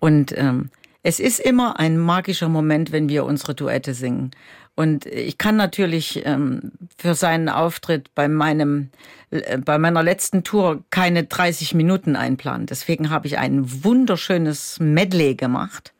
Und 0.00 0.36
ähm, 0.36 0.70
es 1.02 1.20
ist 1.20 1.40
immer 1.40 1.78
ein 1.78 1.98
magischer 1.98 2.48
Moment, 2.48 2.92
wenn 2.92 3.08
wir 3.08 3.24
unsere 3.24 3.54
Duette 3.54 3.94
singen. 3.94 4.30
Und 4.74 5.06
ich 5.06 5.36
kann 5.36 5.56
natürlich 5.56 6.24
ähm, 6.24 6.72
für 6.96 7.14
seinen 7.14 7.48
Auftritt 7.48 8.14
bei 8.14 8.26
meinem 8.26 8.88
äh, 9.30 9.58
bei 9.58 9.78
meiner 9.78 10.02
letzten 10.02 10.44
Tour 10.44 10.82
keine 10.90 11.24
30 11.24 11.74
Minuten 11.74 12.16
einplanen. 12.16 12.66
Deswegen 12.66 13.10
habe 13.10 13.26
ich 13.26 13.38
ein 13.38 13.84
wunderschönes 13.84 14.78
Medley 14.80 15.34
gemacht 15.34 15.92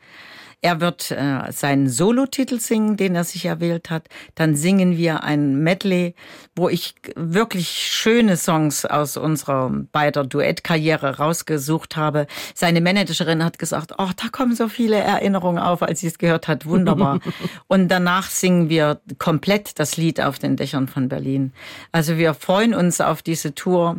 er 0.63 0.81
wird 0.81 1.11
äh, 1.11 1.51
seinen 1.51 1.89
Solotitel 1.89 2.61
singen, 2.61 2.97
den 2.97 3.17
er 3.17 3.25
sich 3.25 3.45
erwählt 3.45 3.91
hat. 3.91 4.09
Dann 4.37 4.55
singen 4.55 4.97
wir 4.97 5.25
ein 5.25 5.63
Medley, 5.63 6.15
wo 6.55 6.69
ich 6.69 6.95
wirklich 7.17 7.69
schöne 7.69 8.37
Songs 8.37 8.87
aus 8.87 9.17
unserer 9.17 9.71
beider 9.91 10.25
Duettkarriere 10.25 11.19
rausgesucht 11.19 11.97
habe. 11.97 12.29
Seine 12.55 12.81
Managerin 12.81 13.45
hat 13.45 13.59
gesagt, 13.59 13.95
oh, 13.99 14.11
da 14.17 14.29
kommen 14.31 14.55
so 14.55 14.69
viele 14.69 14.99
Erinnerungen 14.99 15.59
auf, 15.59 15.83
als 15.83 15.99
sie 15.99 16.07
es 16.07 16.19
gehört 16.19 16.47
hat. 16.47 16.65
Wunderbar. 16.65 17.19
Und 17.67 17.89
danach 17.89 18.31
singen 18.31 18.69
wir 18.69 19.01
komplett 19.19 19.81
das 19.81 19.97
Lied 19.97 20.21
auf 20.21 20.39
den 20.39 20.57
Dächern 20.57 20.87
von 20.87 21.09
Berlin. 21.09 21.53
Also 21.91 22.19
wir 22.19 22.35
freuen 22.35 22.73
uns 22.73 23.01
auf 23.01 23.23
diese 23.23 23.55
Tour 23.57 23.97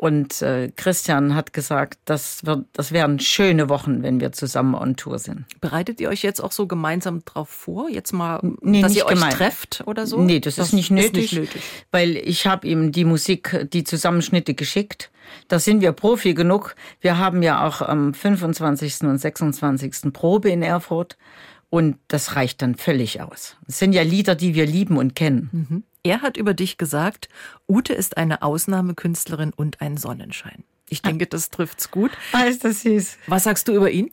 und 0.00 0.40
äh, 0.40 0.72
Christian 0.76 1.34
hat 1.34 1.52
gesagt, 1.52 1.98
das, 2.06 2.46
wird, 2.46 2.64
das 2.72 2.90
wären 2.90 3.20
schöne 3.20 3.68
Wochen, 3.68 4.02
wenn 4.02 4.18
wir 4.18 4.32
zusammen 4.32 4.74
on 4.74 4.96
Tour 4.96 5.18
sind. 5.18 5.44
Bereitet 5.60 6.00
ihr 6.00 6.08
euch 6.08 6.22
jetzt 6.22 6.42
auch 6.42 6.52
so 6.52 6.66
gemeinsam 6.66 7.22
drauf 7.26 7.50
vor? 7.50 7.90
Jetzt 7.90 8.12
mal, 8.12 8.40
nee, 8.62 8.80
dass 8.80 8.96
ihr 8.96 9.04
euch 9.04 9.16
gemein. 9.16 9.30
trefft 9.30 9.82
oder 9.84 10.06
so? 10.06 10.18
Nee, 10.18 10.40
das, 10.40 10.54
das 10.54 10.68
ist, 10.68 10.72
nicht, 10.72 10.90
nötig, 10.90 11.08
ist 11.08 11.14
nicht 11.14 11.32
nötig, 11.34 11.62
weil 11.90 12.16
ich 12.16 12.46
habe 12.46 12.66
ihm 12.66 12.92
die 12.92 13.04
Musik, 13.04 13.68
die 13.74 13.84
Zusammenschnitte 13.84 14.54
geschickt. 14.54 15.10
Da 15.48 15.58
sind 15.58 15.82
wir 15.82 15.92
Profi 15.92 16.32
genug. 16.32 16.76
Wir 17.02 17.18
haben 17.18 17.42
ja 17.42 17.66
auch 17.66 17.82
am 17.82 18.14
25. 18.14 19.02
und 19.02 19.18
26. 19.18 20.14
Probe 20.14 20.48
in 20.48 20.62
Erfurt. 20.62 21.18
Und 21.68 21.98
das 22.08 22.36
reicht 22.36 22.62
dann 22.62 22.74
völlig 22.74 23.20
aus. 23.20 23.56
Es 23.68 23.78
sind 23.78 23.92
ja 23.92 24.00
Lieder, 24.00 24.34
die 24.34 24.54
wir 24.54 24.64
lieben 24.64 24.96
und 24.96 25.14
kennen. 25.14 25.50
Mhm. 25.52 25.82
Er 26.02 26.22
hat 26.22 26.36
über 26.36 26.54
dich 26.54 26.78
gesagt, 26.78 27.28
Ute 27.68 27.92
ist 27.92 28.16
eine 28.16 28.42
Ausnahmekünstlerin 28.42 29.52
und 29.54 29.80
ein 29.80 29.96
Sonnenschein. 29.96 30.64
Ich 30.88 31.02
denke, 31.02 31.26
das 31.26 31.50
trifft's 31.50 31.90
gut. 31.90 32.10
Ist 32.48 32.64
das 32.64 32.82
süß. 32.82 33.18
Was 33.26 33.44
sagst 33.44 33.68
du 33.68 33.72
über 33.72 33.90
ihn? 33.90 34.10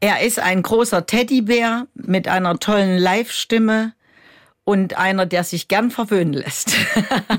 Er 0.00 0.22
ist 0.22 0.40
ein 0.40 0.62
großer 0.62 1.06
Teddybär 1.06 1.86
mit 1.94 2.26
einer 2.26 2.58
tollen 2.58 2.98
Live-Stimme 2.98 3.94
und 4.64 4.96
einer, 4.96 5.26
der 5.26 5.42
sich 5.42 5.66
gern 5.66 5.90
verwöhnen 5.90 6.34
lässt. 6.34 6.76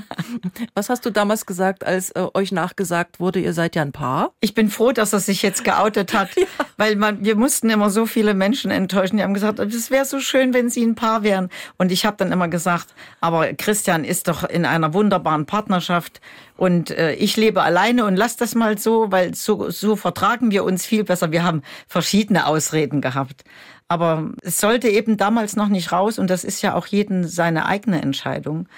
Was 0.74 0.90
hast 0.90 1.06
du 1.06 1.10
damals 1.10 1.46
gesagt, 1.46 1.84
als 1.84 2.10
äh, 2.10 2.26
euch 2.34 2.52
nachgesagt 2.52 3.18
wurde, 3.18 3.40
ihr 3.40 3.54
seid 3.54 3.76
ja 3.76 3.82
ein 3.82 3.92
Paar? 3.92 4.32
Ich 4.40 4.52
bin 4.52 4.68
froh, 4.68 4.92
dass 4.92 5.12
er 5.14 5.20
sich 5.20 5.42
jetzt 5.42 5.64
geoutet 5.64 6.12
hat, 6.12 6.28
ja. 6.36 6.44
weil 6.76 6.96
man, 6.96 7.24
wir 7.24 7.36
mussten 7.36 7.70
immer 7.70 7.88
so 7.88 8.04
viele 8.04 8.34
Menschen 8.34 8.70
enttäuschen. 8.70 9.16
Die 9.16 9.22
haben 9.22 9.34
gesagt, 9.34 9.58
es 9.58 9.90
wäre 9.90 10.04
so 10.04 10.20
schön, 10.20 10.52
wenn 10.52 10.68
sie 10.68 10.84
ein 10.84 10.96
Paar 10.96 11.22
wären. 11.22 11.48
Und 11.78 11.92
ich 11.92 12.04
habe 12.04 12.18
dann 12.18 12.30
immer 12.30 12.48
gesagt, 12.48 12.94
aber 13.20 13.54
Christian 13.54 14.04
ist 14.04 14.28
doch 14.28 14.44
in 14.44 14.66
einer 14.66 14.92
wunderbaren 14.92 15.46
Partnerschaft 15.46 16.20
und 16.56 16.90
äh, 16.90 17.14
ich 17.14 17.36
lebe 17.36 17.62
alleine 17.62 18.04
und 18.04 18.16
lass 18.16 18.36
das 18.36 18.54
mal 18.54 18.78
so, 18.78 19.10
weil 19.10 19.34
so, 19.34 19.70
so 19.70 19.96
vertragen 19.96 20.50
wir 20.52 20.62
uns 20.64 20.86
viel 20.86 21.02
besser. 21.02 21.32
Wir 21.32 21.42
haben 21.42 21.62
verschiedene 21.88 22.46
Ausreden 22.46 23.00
gehabt. 23.00 23.44
Aber 23.88 24.32
es 24.42 24.58
sollte 24.58 24.88
eben 24.88 25.16
damals 25.16 25.56
noch 25.56 25.68
nicht 25.68 25.92
raus 25.92 26.18
und 26.18 26.30
das 26.30 26.44
ist 26.44 26.62
ja 26.62 26.74
auch 26.74 26.86
jeden 26.86 27.28
seine 27.28 27.66
eigene 27.66 28.00
Entscheidung. 28.02 28.68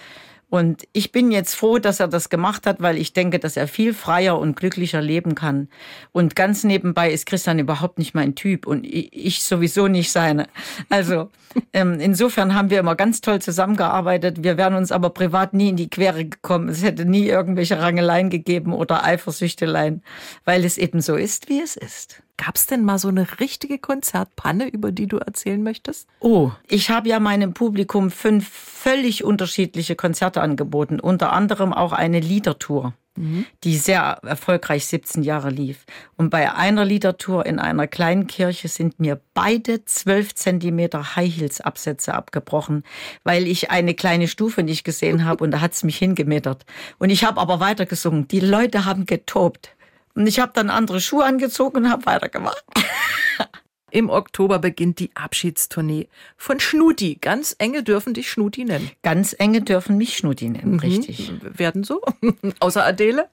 Und 0.48 0.86
ich 0.92 1.10
bin 1.10 1.32
jetzt 1.32 1.54
froh, 1.54 1.78
dass 1.78 1.98
er 1.98 2.06
das 2.06 2.28
gemacht 2.28 2.66
hat, 2.66 2.80
weil 2.80 2.98
ich 2.98 3.12
denke, 3.12 3.40
dass 3.40 3.56
er 3.56 3.66
viel 3.66 3.92
freier 3.92 4.38
und 4.38 4.54
glücklicher 4.54 5.02
leben 5.02 5.34
kann. 5.34 5.68
Und 6.12 6.36
ganz 6.36 6.62
nebenbei 6.62 7.10
ist 7.10 7.26
Christian 7.26 7.58
überhaupt 7.58 7.98
nicht 7.98 8.14
mein 8.14 8.36
Typ 8.36 8.66
und 8.66 8.86
ich 8.86 9.42
sowieso 9.42 9.88
nicht 9.88 10.12
seine. 10.12 10.46
Also 10.88 11.30
ähm, 11.72 11.98
insofern 11.98 12.54
haben 12.54 12.70
wir 12.70 12.78
immer 12.78 12.94
ganz 12.94 13.20
toll 13.20 13.40
zusammengearbeitet. 13.40 14.44
Wir 14.44 14.56
wären 14.56 14.74
uns 14.74 14.92
aber 14.92 15.10
privat 15.10 15.52
nie 15.52 15.70
in 15.70 15.76
die 15.76 15.90
Quere 15.90 16.24
gekommen. 16.24 16.68
Es 16.68 16.82
hätte 16.82 17.06
nie 17.06 17.26
irgendwelche 17.26 17.80
Rangeleien 17.80 18.30
gegeben 18.30 18.72
oder 18.72 19.02
Eifersüchteleien, 19.04 20.02
weil 20.44 20.64
es 20.64 20.78
eben 20.78 21.00
so 21.00 21.16
ist, 21.16 21.48
wie 21.48 21.60
es 21.60 21.76
ist. 21.76 22.22
Gab 22.38 22.56
es 22.56 22.66
denn 22.66 22.84
mal 22.84 22.98
so 22.98 23.08
eine 23.08 23.40
richtige 23.40 23.78
Konzertpanne, 23.78 24.68
über 24.68 24.92
die 24.92 25.06
du 25.06 25.16
erzählen 25.18 25.62
möchtest? 25.62 26.06
Oh, 26.20 26.50
ich 26.68 26.90
habe 26.90 27.08
ja 27.08 27.18
meinem 27.18 27.54
Publikum 27.54 28.10
fünf 28.10 28.48
völlig 28.48 29.24
unterschiedliche 29.24 29.96
Konzerte 29.96 30.42
angeboten, 30.42 31.00
unter 31.00 31.32
anderem 31.32 31.72
auch 31.72 31.92
eine 31.92 32.20
Liedertour, 32.20 32.92
mhm. 33.16 33.46
die 33.64 33.78
sehr 33.78 34.20
erfolgreich 34.22 34.86
17 34.86 35.22
Jahre 35.22 35.48
lief. 35.48 35.86
Und 36.16 36.28
bei 36.28 36.54
einer 36.54 36.84
Liedertour 36.84 37.46
in 37.46 37.58
einer 37.58 37.86
kleinen 37.86 38.26
Kirche 38.26 38.68
sind 38.68 39.00
mir 39.00 39.18
beide 39.32 39.84
12 39.84 40.34
Zentimeter 40.34 41.16
High 41.16 41.34
Heels 41.34 41.62
Absätze 41.62 42.12
abgebrochen, 42.12 42.84
weil 43.24 43.46
ich 43.46 43.70
eine 43.70 43.94
kleine 43.94 44.28
Stufe 44.28 44.62
nicht 44.62 44.84
gesehen 44.84 45.24
habe 45.24 45.42
und 45.42 45.52
da 45.52 45.62
hat's 45.62 45.82
mich 45.82 45.96
hingemettert. 45.96 46.66
Und 46.98 47.08
ich 47.08 47.24
habe 47.24 47.40
aber 47.40 47.60
weitergesungen. 47.60 48.28
Die 48.28 48.40
Leute 48.40 48.84
haben 48.84 49.06
getobt. 49.06 49.75
Und 50.16 50.26
ich 50.26 50.40
habe 50.40 50.52
dann 50.54 50.70
andere 50.70 51.00
Schuhe 51.00 51.24
angezogen 51.24 51.76
und 51.76 51.90
habe 51.90 52.06
weitergemacht. 52.06 52.64
Im 53.90 54.10
Oktober 54.10 54.58
beginnt 54.58 54.98
die 54.98 55.10
Abschiedstournee 55.14 56.08
von 56.36 56.58
Schnuti. 56.58 57.18
Ganz 57.20 57.54
enge 57.58 57.82
dürfen 57.82 58.14
dich 58.14 58.30
Schnuti 58.30 58.64
nennen. 58.64 58.90
Ganz 59.02 59.36
enge 59.38 59.62
dürfen 59.62 59.96
mich 59.96 60.16
Schnuti 60.16 60.48
nennen, 60.48 60.72
mhm. 60.72 60.78
richtig. 60.80 61.32
Werden 61.42 61.84
so? 61.84 62.00
Außer 62.60 62.84
Adele? 62.84 63.28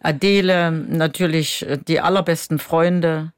Adele, 0.00 0.70
natürlich 0.70 1.66
äh, 1.66 1.78
die 1.78 2.00
allerbesten 2.00 2.58
Freunde. 2.58 3.32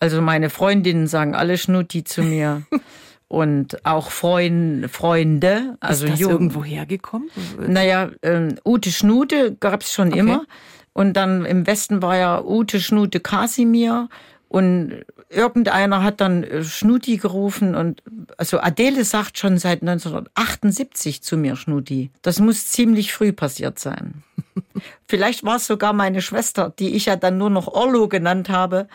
Also 0.00 0.20
meine 0.20 0.50
Freundinnen 0.50 1.06
sagen 1.06 1.34
alle 1.34 1.58
Schnuti 1.58 2.04
zu 2.04 2.22
mir. 2.22 2.62
und 3.28 3.84
auch 3.84 4.10
Freund, 4.10 4.90
Freunde. 4.90 5.76
Also 5.80 6.06
Ist 6.06 6.14
das 6.14 6.20
irgendwo 6.20 6.64
hergekommen? 6.64 7.30
Naja, 7.66 8.10
ähm, 8.22 8.56
Ute 8.64 8.90
Schnute 8.90 9.54
gab 9.54 9.82
es 9.82 9.92
schon 9.92 10.08
okay. 10.08 10.18
immer. 10.20 10.46
Und 10.94 11.12
dann 11.14 11.44
im 11.44 11.66
Westen 11.66 12.00
war 12.00 12.16
ja 12.16 12.42
Ute 12.42 12.80
Schnute 12.80 13.20
Kasimir. 13.20 14.08
Und 14.48 15.04
irgendeiner 15.28 16.02
hat 16.02 16.20
dann 16.20 16.44
äh, 16.44 16.62
Schnuti 16.62 17.16
gerufen 17.16 17.74
und 17.74 18.02
also 18.36 18.60
Adele 18.60 19.04
sagt 19.04 19.36
schon 19.36 19.58
seit 19.58 19.82
1978 19.82 21.22
zu 21.22 21.36
mir 21.36 21.56
Schnuti. 21.56 22.10
Das 22.22 22.38
muss 22.38 22.68
ziemlich 22.68 23.12
früh 23.12 23.32
passiert 23.32 23.80
sein. 23.80 24.22
Vielleicht 25.08 25.44
war 25.44 25.56
es 25.56 25.66
sogar 25.66 25.92
meine 25.92 26.22
Schwester, 26.22 26.72
die 26.78 26.94
ich 26.94 27.06
ja 27.06 27.16
dann 27.16 27.36
nur 27.36 27.50
noch 27.50 27.66
Orlo 27.66 28.08
genannt 28.08 28.48
habe, 28.48 28.86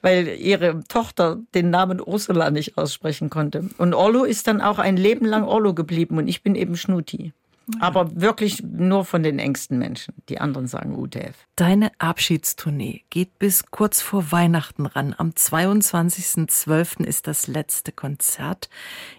weil 0.00 0.28
ihre 0.28 0.82
Tochter 0.88 1.38
den 1.54 1.68
Namen 1.68 2.00
Ursula 2.00 2.50
nicht 2.50 2.78
aussprechen 2.78 3.28
konnte. 3.28 3.68
Und 3.76 3.92
Orlo 3.92 4.24
ist 4.24 4.46
dann 4.46 4.62
auch 4.62 4.78
ein 4.78 4.96
Leben 4.96 5.26
lang 5.26 5.44
Orlo 5.44 5.74
geblieben 5.74 6.16
und 6.16 6.28
ich 6.28 6.42
bin 6.42 6.54
eben 6.54 6.76
Schnuti. 6.76 7.32
Aber 7.80 8.20
wirklich 8.20 8.62
nur 8.62 9.04
von 9.04 9.22
den 9.22 9.38
engsten 9.38 9.78
Menschen. 9.78 10.14
Die 10.28 10.40
anderen 10.40 10.66
sagen 10.66 10.96
UTF. 10.96 11.34
Deine 11.56 11.90
Abschiedstournee 11.98 13.04
geht 13.10 13.38
bis 13.38 13.66
kurz 13.70 14.02
vor 14.02 14.32
Weihnachten 14.32 14.86
ran. 14.86 15.14
Am 15.16 15.30
22.12. 15.30 17.04
ist 17.04 17.26
das 17.26 17.46
letzte 17.46 17.92
Konzert 17.92 18.68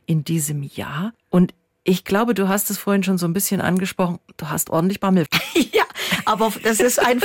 in 0.06 0.24
diesem 0.24 0.64
Jahr. 0.64 1.14
Und 1.30 1.54
ich 1.86 2.06
glaube, 2.06 2.34
du 2.34 2.48
hast 2.48 2.70
es 2.70 2.78
vorhin 2.78 3.04
schon 3.04 3.18
so 3.18 3.26
ein 3.26 3.34
bisschen 3.34 3.60
angesprochen. 3.60 4.20
Du 4.38 4.50
hast 4.50 4.70
ordentlich 4.70 5.02
Bammel. 5.02 5.26
ja, 5.74 5.84
aber 6.26 6.54
das 6.64 6.80
ist 6.80 6.98
ein 7.00 7.22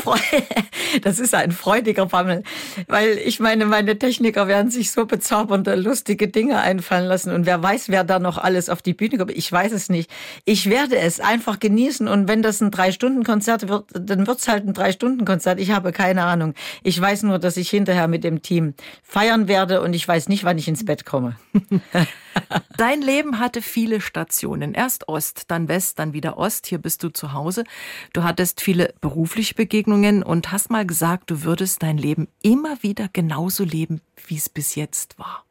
das 1.02 1.20
ist 1.20 1.34
ein 1.34 1.52
freudiger 1.52 2.06
Bammel, 2.06 2.42
weil 2.88 3.18
ich 3.18 3.38
meine, 3.38 3.66
meine 3.66 3.98
Techniker 3.98 4.48
werden 4.48 4.70
sich 4.70 4.90
so 4.90 5.06
bezaubernde, 5.06 5.76
lustige 5.76 6.26
Dinge 6.26 6.60
einfallen 6.60 7.06
lassen 7.06 7.32
und 7.32 7.46
wer 7.46 7.62
weiß, 7.62 7.88
wer 7.88 8.02
da 8.02 8.18
noch 8.18 8.36
alles 8.36 8.68
auf 8.68 8.82
die 8.82 8.94
Bühne 8.94 9.18
kommt. 9.18 9.30
Ich 9.30 9.50
weiß 9.50 9.70
es 9.70 9.88
nicht. 9.90 10.10
Ich 10.44 10.68
werde 10.68 10.98
es 10.98 11.20
einfach 11.20 11.60
genießen 11.60 12.08
und 12.08 12.26
wenn 12.26 12.42
das 12.42 12.60
ein 12.60 12.72
Drei-Stunden-Konzert 12.72 13.68
wird, 13.68 13.84
dann 13.92 14.26
wird's 14.26 14.48
halt 14.48 14.66
ein 14.66 14.74
Drei-Stunden-Konzert. 14.74 15.60
Ich 15.60 15.70
habe 15.70 15.92
keine 15.92 16.24
Ahnung. 16.24 16.54
Ich 16.82 17.00
weiß 17.00 17.22
nur, 17.22 17.38
dass 17.38 17.56
ich 17.56 17.70
hinterher 17.70 18.08
mit 18.08 18.24
dem 18.24 18.42
Team 18.42 18.74
feiern 19.04 19.46
werde 19.46 19.82
und 19.82 19.94
ich 19.94 20.06
weiß 20.06 20.28
nicht, 20.28 20.42
wann 20.42 20.58
ich 20.58 20.66
ins 20.66 20.84
Bett 20.84 21.04
komme. 21.04 21.36
Dein 22.76 23.02
Leben 23.02 23.38
hatte 23.38 23.62
viele 23.62 24.00
Stationen. 24.00 24.74
Erst 24.74 25.08
Ost, 25.08 25.50
dann 25.50 25.68
West, 25.68 25.98
dann 25.98 26.12
wieder 26.12 26.38
Ost. 26.38 26.66
Hier 26.66 26.78
bist 26.78 27.02
du 27.02 27.08
zu 27.08 27.32
Hause. 27.32 27.64
Du 28.12 28.22
hattest 28.22 28.60
viele 28.60 28.94
berufliche 29.00 29.54
Begegnungen 29.54 30.22
und 30.22 30.52
hast 30.52 30.70
mal 30.70 30.86
gesagt, 30.86 31.30
du 31.30 31.42
würdest 31.42 31.82
dein 31.82 31.98
Leben 31.98 32.28
immer 32.42 32.82
wieder 32.82 33.08
genauso 33.12 33.64
leben, 33.64 34.00
wie 34.26 34.36
es 34.36 34.48
bis 34.48 34.74
jetzt 34.74 35.18
war. 35.18 35.44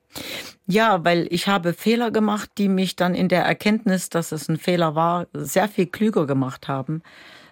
Ja, 0.65 1.05
weil 1.05 1.27
ich 1.29 1.47
habe 1.47 1.73
Fehler 1.73 2.11
gemacht, 2.11 2.49
die 2.57 2.67
mich 2.67 2.95
dann 2.95 3.15
in 3.15 3.29
der 3.29 3.43
Erkenntnis, 3.43 4.09
dass 4.09 4.31
es 4.31 4.49
ein 4.49 4.57
Fehler 4.57 4.95
war, 4.95 5.27
sehr 5.33 5.67
viel 5.69 5.85
klüger 5.85 6.25
gemacht 6.25 6.67
haben, 6.67 7.01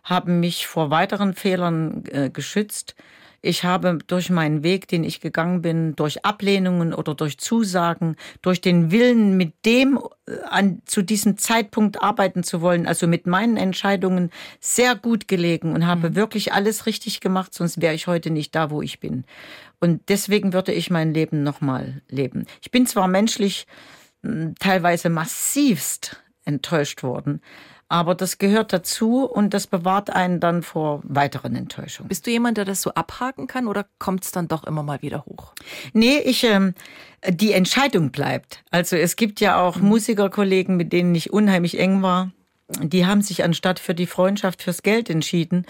haben 0.03 0.39
mich 0.39 0.67
vor 0.67 0.89
weiteren 0.89 1.33
Fehlern 1.33 2.03
äh, 2.11 2.29
geschützt. 2.29 2.95
Ich 3.45 3.63
habe 3.63 3.99
durch 4.07 4.31
meinen 4.31 4.63
Weg, 4.63 4.87
den 4.87 5.03
ich 5.03 5.21
gegangen 5.21 5.61
bin, 5.61 5.95
durch 5.95 6.25
Ablehnungen 6.25 6.95
oder 6.95 7.13
durch 7.13 7.37
Zusagen, 7.37 8.15
durch 8.41 8.59
den 8.59 8.89
Willen, 8.89 9.37
mit 9.37 9.53
dem 9.65 9.99
äh, 10.27 10.37
an, 10.49 10.81
zu 10.85 11.03
diesem 11.03 11.37
Zeitpunkt 11.37 12.01
arbeiten 12.01 12.43
zu 12.43 12.61
wollen, 12.61 12.87
also 12.87 13.05
mit 13.05 13.27
meinen 13.27 13.55
Entscheidungen 13.55 14.31
sehr 14.59 14.95
gut 14.95 15.27
gelegen 15.27 15.73
und 15.73 15.85
habe 15.85 16.09
mhm. 16.09 16.15
wirklich 16.15 16.53
alles 16.53 16.87
richtig 16.87 17.19
gemacht, 17.19 17.53
sonst 17.53 17.81
wäre 17.81 17.93
ich 17.93 18.07
heute 18.07 18.31
nicht 18.31 18.55
da, 18.55 18.71
wo 18.71 18.81
ich 18.81 18.99
bin. 18.99 19.25
Und 19.79 20.01
deswegen 20.09 20.53
würde 20.53 20.73
ich 20.73 20.89
mein 20.89 21.13
Leben 21.13 21.43
nochmal 21.43 22.01
leben. 22.09 22.47
Ich 22.63 22.71
bin 22.71 22.87
zwar 22.87 23.07
menschlich 23.07 23.67
hm, 24.23 24.55
teilweise 24.59 25.09
massivst 25.09 26.23
enttäuscht 26.45 27.03
worden, 27.03 27.41
aber 27.95 28.13
das 28.13 28.39
gehört 28.39 28.73
dazu 28.73 29.23
und 29.23 29.53
das 29.53 29.67
bewahrt 29.67 30.09
einen 30.09 30.41
dann 30.41 30.63
vor 30.63 30.99
weiteren 31.03 31.55
Enttäuschungen. 31.55 32.09
Bist 32.09 32.27
du 32.27 32.31
jemand, 32.31 32.57
der 32.57 32.65
das 32.65 32.81
so 32.81 32.93
abhaken 32.93 33.47
kann 33.47 33.67
oder 33.67 33.85
kommt 33.99 34.25
es 34.25 34.31
dann 34.31 34.49
doch 34.49 34.65
immer 34.65 34.83
mal 34.83 35.01
wieder 35.01 35.25
hoch? 35.25 35.53
Nee, 35.93 36.17
ich, 36.17 36.43
ähm, 36.43 36.73
die 37.25 37.53
Entscheidung 37.53 38.11
bleibt. 38.11 38.63
Also 38.69 38.97
es 38.97 39.15
gibt 39.15 39.39
ja 39.39 39.61
auch 39.61 39.77
mhm. 39.77 39.87
Musikerkollegen, 39.87 40.75
mit 40.75 40.91
denen 40.91 41.15
ich 41.15 41.31
unheimlich 41.31 41.79
eng 41.79 42.01
war. 42.01 42.31
Die 42.81 43.05
haben 43.05 43.21
sich 43.21 43.45
anstatt 43.45 43.79
für 43.79 43.95
die 43.95 44.07
Freundschaft 44.07 44.61
fürs 44.61 44.83
Geld 44.83 45.09
entschieden. 45.09 45.65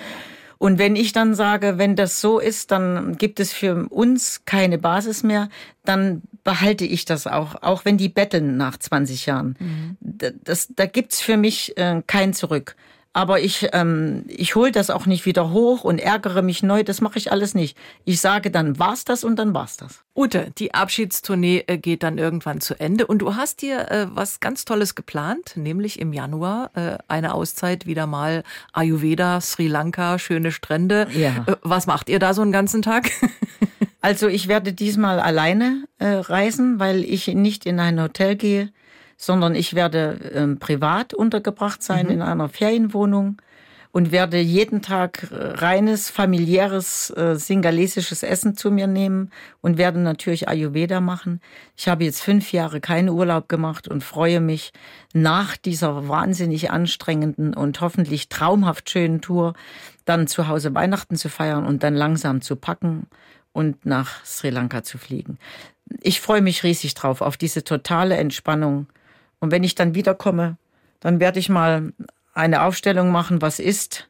Und 0.57 0.79
wenn 0.79 0.95
ich 0.95 1.13
dann 1.13 1.35
sage, 1.35 1.77
wenn 1.77 1.95
das 1.95 2.21
so 2.21 2.39
ist, 2.39 2.71
dann 2.71 3.17
gibt 3.17 3.39
es 3.39 3.53
für 3.53 3.87
uns 3.89 4.45
keine 4.45 4.79
Basis 4.79 5.21
mehr, 5.21 5.49
dann 5.83 6.23
behalte 6.45 6.85
ich 6.85 7.03
das 7.03 7.27
auch, 7.27 7.61
auch 7.61 7.83
wenn 7.83 7.97
die 7.97 8.07
betteln 8.07 8.55
nach 8.55 8.77
20 8.77 9.25
Jahren. 9.25 9.57
Mhm. 9.59 9.97
Das, 10.45 10.69
da 10.73 10.85
gibt's 10.85 11.19
für 11.19 11.35
mich 11.35 11.77
äh, 11.77 12.01
kein 12.07 12.33
Zurück. 12.33 12.77
Aber 13.13 13.39
ich, 13.39 13.69
ähm, 13.71 14.25
ich 14.27 14.55
hole 14.55 14.73
das 14.73 14.89
auch 14.89 15.05
nicht 15.05 15.25
wieder 15.25 15.51
hoch 15.51 15.85
und 15.85 15.99
ärgere 15.99 16.41
mich 16.41 16.63
neu. 16.63 16.83
Das 16.83 16.99
mache 16.99 17.17
ich 17.17 17.31
alles 17.31 17.55
nicht. 17.55 17.77
Ich 18.03 18.19
sage 18.19 18.51
dann, 18.51 18.77
war's 18.77 19.05
das 19.05 19.23
und 19.23 19.37
dann 19.37 19.53
war's 19.53 19.77
das. 19.77 20.03
Ute, 20.13 20.51
die 20.57 20.73
Abschiedstournee 20.73 21.63
äh, 21.67 21.77
geht 21.77 22.03
dann 22.03 22.17
irgendwann 22.17 22.59
zu 22.59 22.77
Ende 22.77 23.07
und 23.07 23.19
du 23.19 23.35
hast 23.35 23.61
dir 23.61 23.89
äh, 23.89 24.07
was 24.09 24.41
ganz 24.41 24.65
Tolles 24.65 24.95
geplant, 24.95 25.53
nämlich 25.55 25.97
im 25.97 26.11
Januar 26.11 26.71
äh, 26.75 26.97
eine 27.07 27.33
Auszeit 27.33 27.85
wieder 27.85 28.05
mal 28.05 28.43
Ayurveda, 28.73 29.39
Sri 29.39 29.67
Lanka, 29.67 30.19
schöne 30.19 30.51
Strände. 30.51 31.07
Ja. 31.13 31.45
Äh, 31.47 31.55
was 31.61 31.87
macht 31.87 32.09
ihr 32.09 32.19
da 32.19 32.33
so 32.33 32.41
einen 32.41 32.51
ganzen 32.51 32.81
Tag? 32.81 33.11
also 34.05 34.27
ich 34.27 34.47
werde 34.47 34.71
diesmal 34.71 35.19
alleine 35.19 35.85
äh, 35.99 36.07
reisen, 36.07 36.79
weil 36.79 37.03
ich 37.03 37.27
nicht 37.27 37.65
in 37.65 37.79
ein 37.79 38.01
Hotel 38.01 38.35
gehe 38.35 38.69
sondern 39.17 39.55
ich 39.55 39.73
werde 39.75 40.19
ähm, 40.33 40.59
privat 40.59 41.13
untergebracht 41.13 41.81
sein 41.81 42.07
mhm. 42.07 42.11
in 42.11 42.21
einer 42.21 42.49
Ferienwohnung 42.49 43.41
und 43.91 44.11
werde 44.11 44.39
jeden 44.39 44.81
Tag 44.81 45.31
äh, 45.31 45.35
reines, 45.35 46.09
familiäres, 46.09 47.11
äh, 47.11 47.35
singalesisches 47.35 48.23
Essen 48.23 48.57
zu 48.57 48.71
mir 48.71 48.87
nehmen 48.87 49.31
und 49.61 49.77
werde 49.77 49.99
natürlich 49.99 50.49
Ayurveda 50.49 50.99
machen. 50.99 51.39
Ich 51.77 51.87
habe 51.87 52.03
jetzt 52.03 52.21
fünf 52.21 52.51
Jahre 52.51 52.81
keinen 52.81 53.07
Urlaub 53.07 53.47
gemacht 53.47 53.87
und 53.87 54.03
freue 54.03 54.41
mich 54.41 54.73
nach 55.13 55.55
dieser 55.55 56.09
wahnsinnig 56.09 56.71
anstrengenden 56.71 57.53
und 57.53 57.79
hoffentlich 57.79 58.27
traumhaft 58.27 58.89
schönen 58.89 59.21
Tour 59.21 59.53
dann 60.03 60.27
zu 60.27 60.49
Hause 60.49 60.75
Weihnachten 60.75 61.15
zu 61.15 61.29
feiern 61.29 61.65
und 61.65 61.81
dann 61.81 61.95
langsam 61.95 62.41
zu 62.41 62.57
packen 62.57 63.07
und 63.55 63.85
nach 63.85 64.23
Sri 64.25 64.49
Lanka 64.49 64.83
zu 64.83 64.97
fliegen. 64.97 65.39
Ich 66.01 66.19
freue 66.19 66.41
mich 66.41 66.63
riesig 66.63 66.93
drauf, 66.93 67.21
auf 67.21 67.37
diese 67.37 67.63
totale 67.63 68.17
Entspannung 68.17 68.87
und 69.39 69.51
wenn 69.51 69.63
ich 69.63 69.75
dann 69.75 69.95
wiederkomme, 69.95 70.57
dann 70.99 71.19
werde 71.19 71.39
ich 71.39 71.49
mal 71.49 71.93
eine 72.33 72.63
Aufstellung 72.63 73.11
machen, 73.11 73.41
was 73.41 73.59
ist 73.59 74.09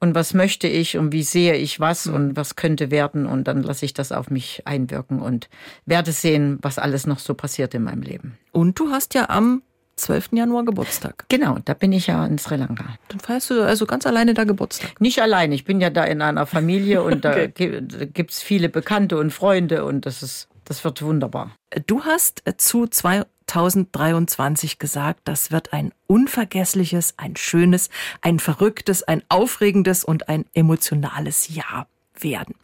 und 0.00 0.14
was 0.14 0.34
möchte 0.34 0.66
ich 0.66 0.98
und 0.98 1.12
wie 1.12 1.22
sehe 1.22 1.54
ich 1.54 1.80
was 1.80 2.06
mhm. 2.06 2.14
und 2.14 2.36
was 2.36 2.56
könnte 2.56 2.90
werden. 2.90 3.26
Und 3.26 3.44
dann 3.48 3.62
lasse 3.62 3.84
ich 3.84 3.94
das 3.94 4.12
auf 4.12 4.30
mich 4.30 4.66
einwirken 4.66 5.20
und 5.20 5.48
werde 5.86 6.12
sehen, 6.12 6.58
was 6.60 6.78
alles 6.78 7.06
noch 7.06 7.18
so 7.18 7.34
passiert 7.34 7.74
in 7.74 7.84
meinem 7.84 8.02
Leben. 8.02 8.38
Und 8.50 8.78
du 8.78 8.90
hast 8.90 9.14
ja 9.14 9.30
am 9.30 9.62
12. 10.02 10.30
Januar 10.32 10.64
Geburtstag. 10.64 11.24
Genau, 11.28 11.58
da 11.64 11.74
bin 11.74 11.92
ich 11.92 12.08
ja 12.08 12.26
in 12.26 12.38
Sri 12.38 12.56
Lanka. 12.56 12.84
Dann 13.08 13.20
feierst 13.20 13.50
du 13.50 13.62
also 13.62 13.86
ganz 13.86 14.06
alleine 14.06 14.34
da 14.34 14.44
Geburtstag? 14.44 15.00
Nicht 15.00 15.22
allein, 15.22 15.52
ich 15.52 15.64
bin 15.64 15.80
ja 15.80 15.90
da 15.90 16.04
in 16.04 16.22
einer 16.22 16.46
Familie 16.46 17.02
und 17.02 17.24
okay. 17.26 17.52
da 17.80 18.04
gibt 18.04 18.32
es 18.32 18.42
viele 18.42 18.68
Bekannte 18.68 19.18
und 19.18 19.32
Freunde 19.32 19.84
und 19.84 20.04
das 20.04 20.22
ist, 20.22 20.48
das 20.64 20.84
wird 20.84 21.02
wunderbar. 21.02 21.52
Du 21.86 22.04
hast 22.04 22.42
zu 22.58 22.86
zwei 22.86 23.24
2023 23.46 24.78
gesagt, 24.78 25.20
das 25.24 25.50
wird 25.50 25.72
ein 25.72 25.92
unvergessliches, 26.06 27.14
ein 27.18 27.36
schönes, 27.36 27.90
ein 28.22 28.38
verrücktes, 28.38 29.02
ein 29.02 29.22
aufregendes 29.28 30.04
und 30.04 30.28
ein 30.28 30.46
emotionales 30.54 31.54
Jahr 31.54 31.86
werden. 32.18 32.54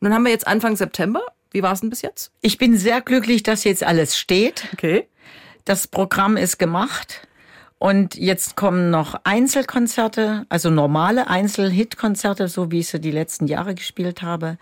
Nun 0.00 0.12
haben 0.12 0.24
wir 0.24 0.32
jetzt 0.32 0.46
Anfang 0.46 0.76
September. 0.76 1.22
Wie 1.52 1.62
war 1.62 1.72
es 1.72 1.80
denn 1.80 1.90
bis 1.90 2.02
jetzt? 2.02 2.32
Ich 2.40 2.58
bin 2.58 2.76
sehr 2.76 3.00
glücklich, 3.00 3.42
dass 3.42 3.64
jetzt 3.64 3.84
alles 3.84 4.18
steht. 4.18 4.68
Okay. 4.72 5.06
Das 5.64 5.86
Programm 5.86 6.36
ist 6.36 6.58
gemacht. 6.58 7.26
Und 7.78 8.14
jetzt 8.14 8.56
kommen 8.56 8.90
noch 8.90 9.18
Einzelkonzerte, 9.24 10.44
also 10.50 10.68
normale 10.68 11.28
Einzel-Hit-Konzerte, 11.28 12.46
so 12.48 12.70
wie 12.70 12.80
ich 12.80 12.88
sie 12.88 13.00
die 13.00 13.10
letzten 13.10 13.46
Jahre 13.46 13.74
gespielt 13.74 14.20
habe. 14.20 14.58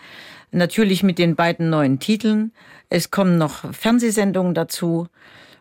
Natürlich 0.52 1.02
mit 1.02 1.18
den 1.18 1.34
beiden 1.34 1.68
neuen 1.68 1.98
Titeln. 1.98 2.52
Es 2.90 3.10
kommen 3.10 3.36
noch 3.36 3.74
Fernsehsendungen 3.74 4.54
dazu. 4.54 5.08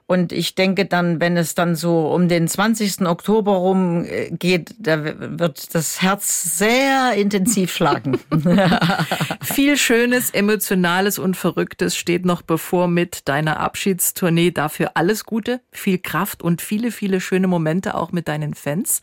Und 0.07 0.31
ich 0.31 0.55
denke 0.55 0.85
dann, 0.85 1.19
wenn 1.19 1.35
es 1.35 1.53
dann 1.53 1.75
so 1.75 2.07
um 2.07 2.29
den 2.29 2.47
20. 2.47 3.05
Oktober 3.05 3.51
rum 3.51 4.05
äh, 4.05 4.31
geht, 4.31 4.73
da 4.79 5.03
wird 5.03 5.75
das 5.75 6.01
Herz 6.01 6.57
sehr 6.57 7.13
intensiv 7.15 7.73
schlagen. 7.73 8.17
Viel 9.41 9.75
Schönes, 9.75 10.29
Emotionales 10.29 11.19
und 11.19 11.35
Verrücktes 11.35 11.97
steht 11.97 12.25
noch 12.25 12.41
bevor 12.41 12.87
mit 12.87 13.27
deiner 13.27 13.59
Abschiedstournee. 13.59 14.51
Dafür 14.51 14.91
alles 14.93 15.25
Gute, 15.25 15.59
viel 15.71 15.97
Kraft 15.97 16.41
und 16.41 16.61
viele, 16.61 16.91
viele 16.91 17.19
schöne 17.19 17.47
Momente 17.47 17.95
auch 17.95 18.13
mit 18.13 18.29
deinen 18.29 18.53
Fans. 18.53 19.01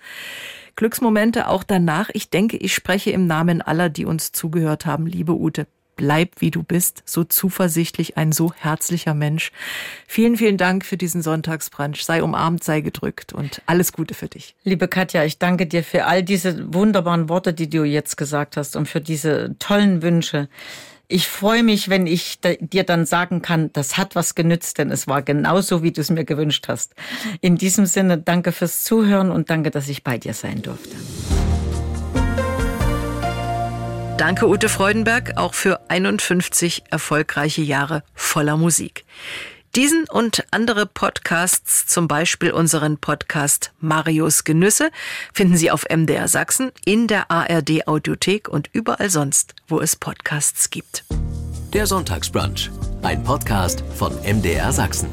Glücksmomente 0.75 1.49
auch 1.49 1.65
danach. 1.65 2.09
Ich 2.15 2.31
denke, 2.31 2.57
ich 2.57 2.73
spreche 2.73 3.11
im 3.11 3.27
Namen 3.27 3.61
aller, 3.61 3.91
die 3.91 4.07
uns 4.07 4.33
zugehört 4.33 4.87
haben. 4.87 5.07
Liebe 5.07 5.35
Ute, 5.35 5.67
bleib 5.97 6.41
wie 6.41 6.51
du 6.51 6.63
bist, 6.63 7.03
so 7.05 7.25
zuversichtlich, 7.25 8.17
ein 8.17 8.33
so 8.33 8.53
herzlicher 8.53 9.15
Mensch. 9.15 9.53
Vielen, 10.07 10.37
vielen 10.37 10.57
Dank 10.57 10.85
für 10.85 10.97
diesen 10.97 11.23
Sonntagsbrunch. 11.23 12.05
Sei 12.05 12.23
umarmt, 12.23 12.65
sei 12.65 12.81
gedrückt 12.81 13.33
und 13.33 13.63
alles 13.67 13.93
Gute 13.93 14.15
für 14.15 14.29
dich. 14.29 14.55
Liebe 14.65 14.89
Katja, 14.89 15.25
ich 15.25 15.39
danke 15.39 15.67
dir 15.67 15.85
für 15.85 16.07
all 16.07 16.23
diese 16.23 16.73
wunderbaren 16.73 17.29
Worte, 17.29 17.53
die 17.55 17.69
du 17.69 17.85
jetzt 17.85 18.17
gesagt 18.17 18.57
hast 18.57 18.77
und 18.77 18.89
für 18.89 19.01
diese 19.01 19.57
tollen 19.59 20.03
Wünsche. 20.03 20.49
ich 21.09 21.29
freue 21.29 21.63
mich, 21.63 21.91
wenn 21.91 22.07
ich 22.07 22.41
dir 22.41 22.83
dann 22.83 23.07
sagen 23.07 23.43
kann, 23.43 23.71
das 23.73 23.97
hat 23.97 24.15
was 24.15 24.35
genützt, 24.35 24.79
denn 24.79 24.91
es 24.91 25.07
war 25.07 25.23
genauso, 25.23 25.83
wie 25.83 25.93
du 25.93 26.01
es 26.01 26.11
mir 26.11 26.25
gewünscht 26.25 26.67
hast. 26.69 26.95
In 27.41 27.57
diesem 27.57 27.87
Sinne, 27.87 28.19
danke 28.19 28.53
fürs 28.53 28.85
Zuhören 28.85 29.31
und 29.31 29.51
danke, 29.51 29.71
dass 29.71 29.89
ich 29.89 30.03
bei 30.03 30.19
dir 30.19 30.35
sein 30.35 30.63
durfte. 30.63 30.97
Danke, 34.17 34.47
Ute 34.49 34.69
Freudenberg, 34.69 35.37
auch 35.37 35.55
für 35.55 35.91
51 35.91 36.85
erfolgreiche 36.89 37.63
Jahre 37.63 38.05
voller 38.15 38.57
Musik. 38.57 39.05
Diesen 39.75 40.05
und 40.09 40.45
andere 40.53 40.87
Podcasts, 40.87 41.87
zum 41.87 42.07
Beispiel 42.07 42.53
unseren 42.53 42.99
Podcast 42.99 43.73
Marius 43.81 44.45
Genüsse, 44.45 44.91
finden 45.33 45.57
Sie 45.57 45.73
auf 45.73 45.85
MDR 45.91 46.29
Sachsen, 46.29 46.71
in 46.85 47.09
der 47.09 47.29
ARD 47.29 47.89
Audiothek 47.89 48.49
und 48.49 48.71
überall 48.73 49.11
sonst, 49.11 49.57
wo 49.67 49.81
es 49.81 49.97
Podcasts 49.97 50.71
gibt. 50.71 51.05
Der 51.73 51.89
Sonntagsbrunch, 51.89 52.71
ein 53.03 53.25
Podcast 53.25 53.83
von 53.97 54.13
MDR 54.23 54.73
Sachsen. 54.73 55.09